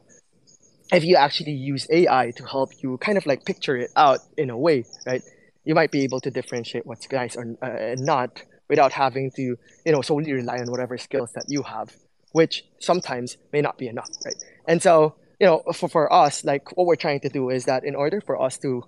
if 0.92 1.04
you 1.04 1.16
actually 1.16 1.54
use 1.54 1.88
AI 1.90 2.32
to 2.36 2.46
help 2.46 2.72
you 2.82 2.98
kind 2.98 3.18
of 3.18 3.26
like 3.26 3.46
picture 3.46 3.78
it 3.78 3.92
out 3.96 4.20
in 4.38 4.50
a 4.50 4.58
way, 4.58 4.86
right? 5.06 5.22
You 5.64 5.76
might 5.76 5.92
be 5.92 6.04
able 6.04 6.20
to 6.22 6.32
differentiate 6.32 6.86
what's 6.86 7.12
nice 7.12 7.36
or 7.36 7.58
uh, 7.62 7.96
not 7.98 8.42
without 8.70 8.92
having 8.92 9.32
to, 9.36 9.42
you 9.42 9.92
know, 9.92 10.02
solely 10.02 10.32
rely 10.34 10.58
on 10.58 10.70
whatever 10.70 10.98
skills 10.98 11.32
that 11.34 11.46
you 11.48 11.64
have, 11.64 11.96
which 12.32 12.64
sometimes 12.80 13.38
may 13.52 13.62
not 13.62 13.78
be 13.78 13.88
enough, 13.88 14.10
right? 14.26 14.44
And 14.68 14.82
so, 14.82 15.16
you 15.40 15.48
know, 15.48 15.64
for, 15.74 15.90
for 15.90 16.12
us, 16.12 16.44
like 16.44 16.76
what 16.78 16.88
we're 16.88 16.96
trying 16.96 17.20
to 17.22 17.30
do 17.30 17.50
is 17.50 17.66
that 17.66 17.84
in 17.84 17.96
order 17.96 18.22
for 18.22 18.42
us 18.42 18.58
to 18.60 18.84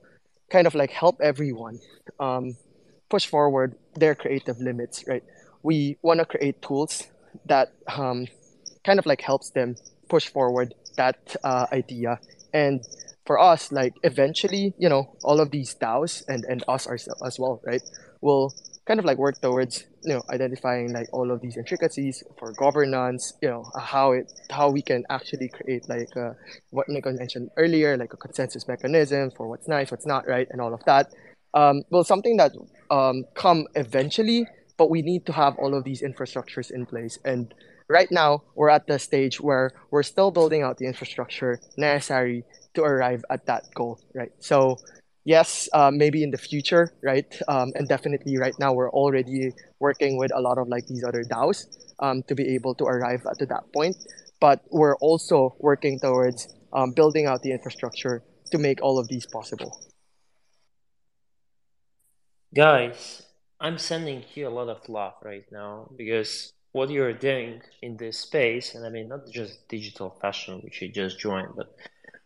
kind 0.51 0.65
of 0.65 0.75
like 0.75 0.91
help 0.91 1.19
everyone 1.21 1.79
um, 2.19 2.55
push 3.09 3.25
forward 3.25 3.75
their 3.95 4.15
creative 4.15 4.59
limits, 4.59 5.05
right? 5.07 5.23
We 5.63 5.97
want 6.01 6.19
to 6.19 6.25
create 6.25 6.61
tools 6.61 7.07
that 7.45 7.73
um, 7.87 8.27
kind 8.85 8.99
of 8.99 9.05
like 9.05 9.21
helps 9.21 9.49
them 9.51 9.75
push 10.09 10.27
forward 10.27 10.73
that 10.97 11.35
uh, 11.43 11.67
idea. 11.71 12.19
And 12.53 12.85
for 13.25 13.39
us, 13.39 13.71
like 13.71 13.93
eventually, 14.03 14.73
you 14.77 14.89
know, 14.89 15.15
all 15.23 15.39
of 15.39 15.51
these 15.51 15.75
DAOs 15.75 16.23
and, 16.27 16.45
and 16.45 16.63
us 16.67 16.87
ourselves 16.87 17.21
as 17.25 17.37
well, 17.37 17.61
right, 17.65 17.81
will 18.21 18.53
kind 18.87 18.99
of 18.99 19.05
like 19.05 19.17
work 19.17 19.39
towards, 19.41 19.83
you 20.03 20.13
know, 20.13 20.23
identifying 20.29 20.93
like 20.93 21.07
all 21.11 21.29
of 21.29 21.41
these 21.41 21.57
intricacies 21.57 22.23
for 22.39 22.53
governance, 22.53 23.33
you 23.41 23.49
know, 23.49 23.69
how 23.77 24.13
it 24.13 24.31
how 24.49 24.69
we 24.69 24.81
can 24.81 25.03
actually 25.09 25.49
create 25.49 25.87
like 25.89 26.15
uh, 26.15 26.31
what 26.69 26.87
Nico 26.87 27.11
mentioned 27.11 27.49
earlier, 27.57 27.97
like 27.97 28.13
a 28.13 28.17
consensus 28.17 28.65
mechanism 28.67 29.29
for 29.35 29.47
what's 29.49 29.67
nice, 29.67 29.91
what's 29.91 30.05
not 30.05 30.25
right, 30.25 30.47
and 30.49 30.61
all 30.61 30.73
of 30.73 30.83
that. 30.85 31.11
Um, 31.53 31.83
well, 31.89 32.03
something 32.03 32.37
that 32.37 32.51
um, 32.91 33.25
come 33.33 33.67
eventually, 33.75 34.47
but 34.77 34.89
we 34.89 35.01
need 35.01 35.25
to 35.25 35.33
have 35.33 35.57
all 35.57 35.73
of 35.73 35.83
these 35.83 36.01
infrastructures 36.01 36.71
in 36.71 36.85
place. 36.85 37.17
And 37.25 37.53
right 37.89 38.11
now 38.11 38.43
we're 38.55 38.69
at 38.69 38.87
the 38.87 38.99
stage 38.99 39.39
where 39.39 39.71
we're 39.91 40.03
still 40.03 40.31
building 40.31 40.61
out 40.61 40.77
the 40.77 40.85
infrastructure 40.85 41.59
necessary 41.77 42.43
to 42.73 42.83
arrive 42.83 43.23
at 43.29 43.45
that 43.45 43.63
goal 43.73 43.99
right? 44.13 44.31
So 44.39 44.77
yes 45.25 45.69
uh, 45.73 45.91
maybe 45.91 46.23
in 46.23 46.31
the 46.31 46.37
future 46.37 46.93
right? 47.01 47.39
Um, 47.47 47.71
and 47.75 47.87
definitely 47.87 48.37
right 48.37 48.53
now 48.59 48.73
we're 48.73 48.91
already 48.91 49.53
working 49.79 50.17
with 50.17 50.31
a 50.35 50.41
lot 50.41 50.57
of 50.57 50.67
like 50.67 50.85
these 50.87 51.03
other 51.03 51.23
daos 51.23 51.67
um, 51.99 52.23
to 52.23 52.35
be 52.35 52.55
able 52.55 52.75
to 52.75 52.85
arrive 52.85 53.25
at 53.29 53.39
that 53.39 53.63
point. 53.73 53.95
But 54.39 54.61
we're 54.69 54.97
also 54.97 55.55
working 55.59 55.99
towards 55.99 56.47
um, 56.73 56.91
building 56.91 57.25
out 57.25 57.41
the 57.41 57.51
infrastructure 57.51 58.21
to 58.51 58.57
make 58.57 58.81
all 58.83 58.99
of 58.99 59.07
these 59.07 59.25
possible 59.25 59.86
Guys, 62.55 63.23
I'm 63.59 63.77
sending 63.77 64.23
you 64.33 64.47
a 64.47 64.49
lot 64.49 64.69
of 64.69 64.87
love 64.87 65.15
right 65.21 65.45
now 65.51 65.91
because 65.97 66.53
what 66.71 66.89
you're 66.89 67.11
doing 67.11 67.61
in 67.81 67.97
this 67.97 68.19
space, 68.19 68.73
and 68.73 68.85
I 68.85 68.89
mean 68.89 69.09
not 69.09 69.29
just 69.29 69.67
digital 69.67 70.11
fashion, 70.21 70.61
which 70.61 70.81
you 70.81 70.87
just 70.87 71.19
joined, 71.19 71.49
but 71.57 71.75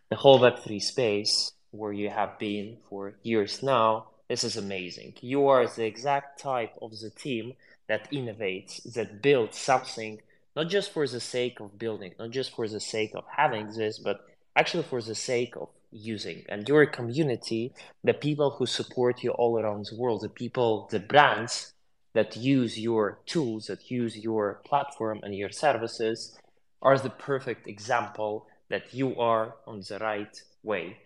the 0.09 0.15
whole 0.15 0.39
Web3 0.39 0.79
space 0.79 1.53
where 1.71 1.91
you 1.91 2.09
have 2.09 2.37
been 2.37 2.77
for 2.87 3.15
years 3.23 3.63
now, 3.63 4.09
this 4.29 4.43
is 4.43 4.57
amazing. 4.57 5.15
You 5.21 5.47
are 5.47 5.65
the 5.65 5.85
exact 5.85 6.39
type 6.39 6.73
of 6.81 6.91
the 6.99 7.09
team 7.09 7.53
that 7.87 8.11
innovates, 8.11 8.93
that 8.93 9.23
builds 9.23 9.57
something, 9.57 10.21
not 10.55 10.69
just 10.69 10.91
for 10.91 11.07
the 11.07 11.19
sake 11.19 11.59
of 11.59 11.79
building, 11.79 12.13
not 12.19 12.29
just 12.29 12.55
for 12.55 12.67
the 12.67 12.79
sake 12.79 13.13
of 13.15 13.23
having 13.37 13.73
this, 13.73 13.97
but 13.97 14.23
actually 14.55 14.83
for 14.83 15.01
the 15.01 15.15
sake 15.15 15.55
of 15.55 15.69
using. 15.91 16.43
And 16.49 16.67
your 16.67 16.85
community, 16.85 17.73
the 18.03 18.13
people 18.13 18.51
who 18.51 18.65
support 18.65 19.23
you 19.23 19.31
all 19.31 19.59
around 19.59 19.85
the 19.85 19.97
world, 19.97 20.21
the 20.21 20.29
people, 20.29 20.87
the 20.91 20.99
brands 20.99 21.73
that 22.13 22.35
use 22.35 22.79
your 22.79 23.19
tools, 23.25 23.67
that 23.67 23.89
use 23.89 24.17
your 24.17 24.61
platform 24.65 25.19
and 25.23 25.35
your 25.35 25.49
services, 25.49 26.37
are 26.81 26.97
the 26.97 27.09
perfect 27.09 27.67
example 27.67 28.47
that 28.69 28.93
you 28.93 29.17
are 29.19 29.55
on 29.67 29.81
the 29.87 29.99
right 29.99 30.41
way. 30.63 30.97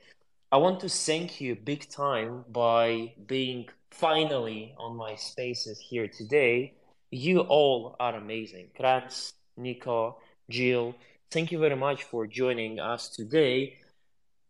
I 0.51 0.57
want 0.57 0.79
to 0.81 0.89
thank 0.89 1.41
you 1.41 1.55
big 1.55 1.89
time 1.89 2.45
by 2.49 3.13
being 3.27 3.67
finally 3.91 4.73
on 4.77 4.95
my 4.95 5.15
spaces 5.15 5.79
here 5.79 6.07
today. 6.07 6.73
You 7.11 7.41
all 7.41 7.95
are 7.99 8.15
amazing. 8.15 8.67
Kranz, 8.77 9.33
Nico, 9.57 10.17
Jill, 10.49 10.95
thank 11.31 11.51
you 11.51 11.59
very 11.59 11.75
much 11.75 12.03
for 12.03 12.27
joining 12.27 12.79
us 12.79 13.09
today. 13.09 13.77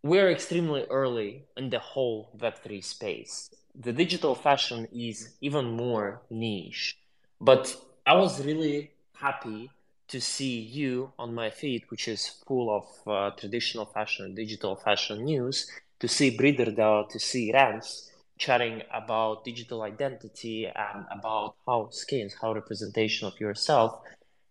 We're 0.06 0.30
extremely 0.30 0.86
early 0.91 1.45
in 1.58 1.72
the 1.72 1.80
whole 1.80 2.30
Web3 2.38 2.84
space. 2.84 3.49
The 3.74 3.91
digital 3.91 4.36
fashion 4.36 4.88
is 4.93 5.34
even 5.41 5.72
more 5.72 6.22
niche, 6.30 6.95
but 7.41 7.76
I 8.06 8.14
was 8.14 8.45
really 8.45 8.91
happy 9.16 9.72
to 10.10 10.22
see 10.22 10.60
you 10.60 11.12
on 11.18 11.34
my 11.34 11.49
feed, 11.49 11.86
which 11.89 12.08
is 12.08 12.28
full 12.45 12.70
of 12.70 12.86
uh, 13.08 13.36
traditional 13.36 13.88
fashion, 13.88 14.36
digital 14.36 14.76
fashion 14.76 15.26
news, 15.26 15.72
to 15.99 16.08
see 16.08 16.38
BreederDAO, 16.38 17.10
to 17.10 17.20
see 17.20 17.51
Renz 17.51 18.12
chatting 18.38 18.84
about 18.93 19.43
digital 19.43 19.82
identity 19.82 20.68
and 20.68 21.06
about 21.10 21.56
how 21.66 21.89
skins, 21.89 22.36
how 22.39 22.53
representation 22.53 23.28
of 23.28 23.39
yourself 23.39 24.01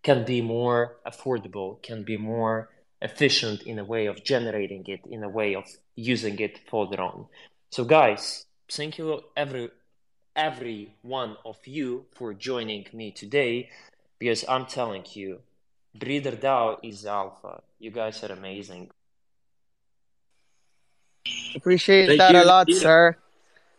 can 0.03 0.25
be 0.25 0.43
more 0.43 0.97
affordable, 1.07 1.81
can 1.81 2.03
be 2.03 2.17
more 2.17 2.71
efficient 3.05 3.63
in 3.63 3.79
a 3.79 3.85
way 3.85 4.07
of 4.07 4.25
generating 4.25 4.85
it, 4.89 5.01
in 5.09 5.23
a 5.23 5.29
way 5.29 5.55
of 5.55 5.65
using 5.95 6.39
it 6.41 6.59
further 6.71 7.01
on. 7.01 7.27
So, 7.71 7.85
guys, 7.85 8.47
thank 8.71 8.99
you 8.99 9.23
every 9.37 9.71
every 10.35 10.95
one 11.03 11.37
of 11.45 11.59
you 11.67 12.07
for 12.17 12.35
joining 12.35 12.87
me 12.93 13.13
today 13.13 13.71
because 14.19 14.45
I'm 14.49 14.67
telling 14.67 15.05
you, 15.13 15.41
BreederDAO 15.99 16.79
is 16.83 17.07
alpha. 17.07 17.63
You 17.79 17.91
guys 17.93 18.25
are 18.25 18.33
amazing. 18.33 18.91
Appreciate 21.55 22.07
Thank 22.07 22.19
that 22.19 22.35
you, 22.35 22.43
a 22.43 22.45
lot, 22.45 22.67
Nikita. 22.67 22.81
sir. 22.81 23.17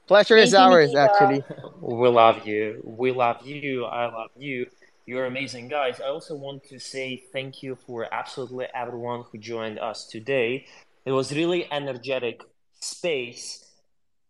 Pleasure 0.08 0.38
Thank 0.38 0.48
is 0.48 0.54
ours, 0.54 0.94
Nikita. 0.94 0.96
actually. 0.96 1.44
We 1.82 2.10
love 2.10 2.48
you. 2.48 2.82
We 2.84 3.12
love 3.12 3.46
you. 3.46 3.86
I 3.86 4.06
love 4.06 4.32
you. 4.38 4.68
You're 5.08 5.28
amazing 5.28 5.68
guys. 5.68 6.02
I 6.02 6.08
also 6.08 6.36
want 6.36 6.64
to 6.70 6.80
say 6.80 7.24
thank 7.32 7.62
you 7.62 7.78
for 7.86 8.12
absolutely 8.12 8.66
everyone 8.74 9.24
who 9.32 9.38
joined 9.38 9.78
us 9.78 10.08
today. 10.08 10.66
It 11.06 11.12
was 11.12 11.32
really 11.32 11.72
energetic 11.72 12.42
space. 12.80 13.70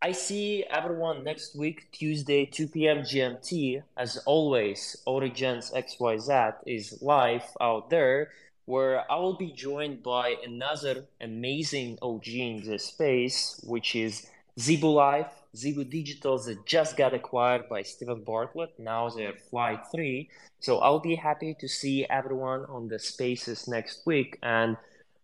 I 0.01 0.11
see 0.11 0.65
everyone 0.69 1.23
next 1.23 1.55
week, 1.55 1.87
Tuesday, 1.93 2.45
2 2.45 2.67
p.m. 2.67 2.97
GMT. 3.03 3.83
As 3.95 4.17
always, 4.25 4.97
OriGens 5.07 5.71
XYZ 5.73 6.55
is 6.67 7.01
live 7.01 7.45
out 7.61 7.89
there, 7.89 8.31
where 8.65 9.09
I 9.09 9.15
will 9.15 9.37
be 9.37 9.53
joined 9.53 10.03
by 10.03 10.35
another 10.45 11.05
amazing 11.21 11.99
OG 12.01 12.27
in 12.27 12.63
this 12.65 12.87
space, 12.87 13.61
which 13.63 13.95
is 13.95 14.27
Zebu 14.59 14.87
Live, 14.87 15.27
Zebu 15.55 15.83
Digital 15.83 16.37
that 16.39 16.65
just 16.65 16.95
got 16.97 17.13
acquired 17.13 17.67
by 17.69 17.81
Steven 17.81 18.23
Bartlett. 18.23 18.71
Now 18.79 19.09
they're 19.09 19.33
Flight 19.49 19.81
3. 19.91 20.29
So 20.59 20.79
I'll 20.79 20.99
be 20.99 21.15
happy 21.15 21.55
to 21.59 21.67
see 21.67 22.05
everyone 22.09 22.65
on 22.69 22.87
the 22.87 22.99
spaces 22.99 23.67
next 23.67 24.05
week. 24.05 24.37
And 24.41 24.77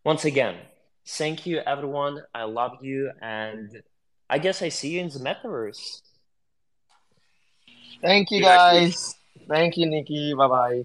once 0.03 0.25
again, 0.25 0.57
thank 1.07 1.45
you, 1.45 1.59
everyone. 1.65 2.21
I 2.33 2.43
love 2.43 2.77
you. 2.81 3.11
And 3.21 3.81
I 4.29 4.37
guess 4.37 4.61
I 4.61 4.69
see 4.69 4.95
you 4.95 5.01
in 5.01 5.09
the 5.09 5.19
metaverse. 5.19 6.01
Thank 8.01 8.31
you, 8.31 8.39
See 8.39 8.43
you 8.43 8.49
next 8.49 8.71
week. 8.71 8.91
guys. 8.91 9.15
Thank 9.47 9.77
you, 9.77 9.85
Nikki. 9.89 10.33
Bye 10.33 10.47
bye. 10.47 10.83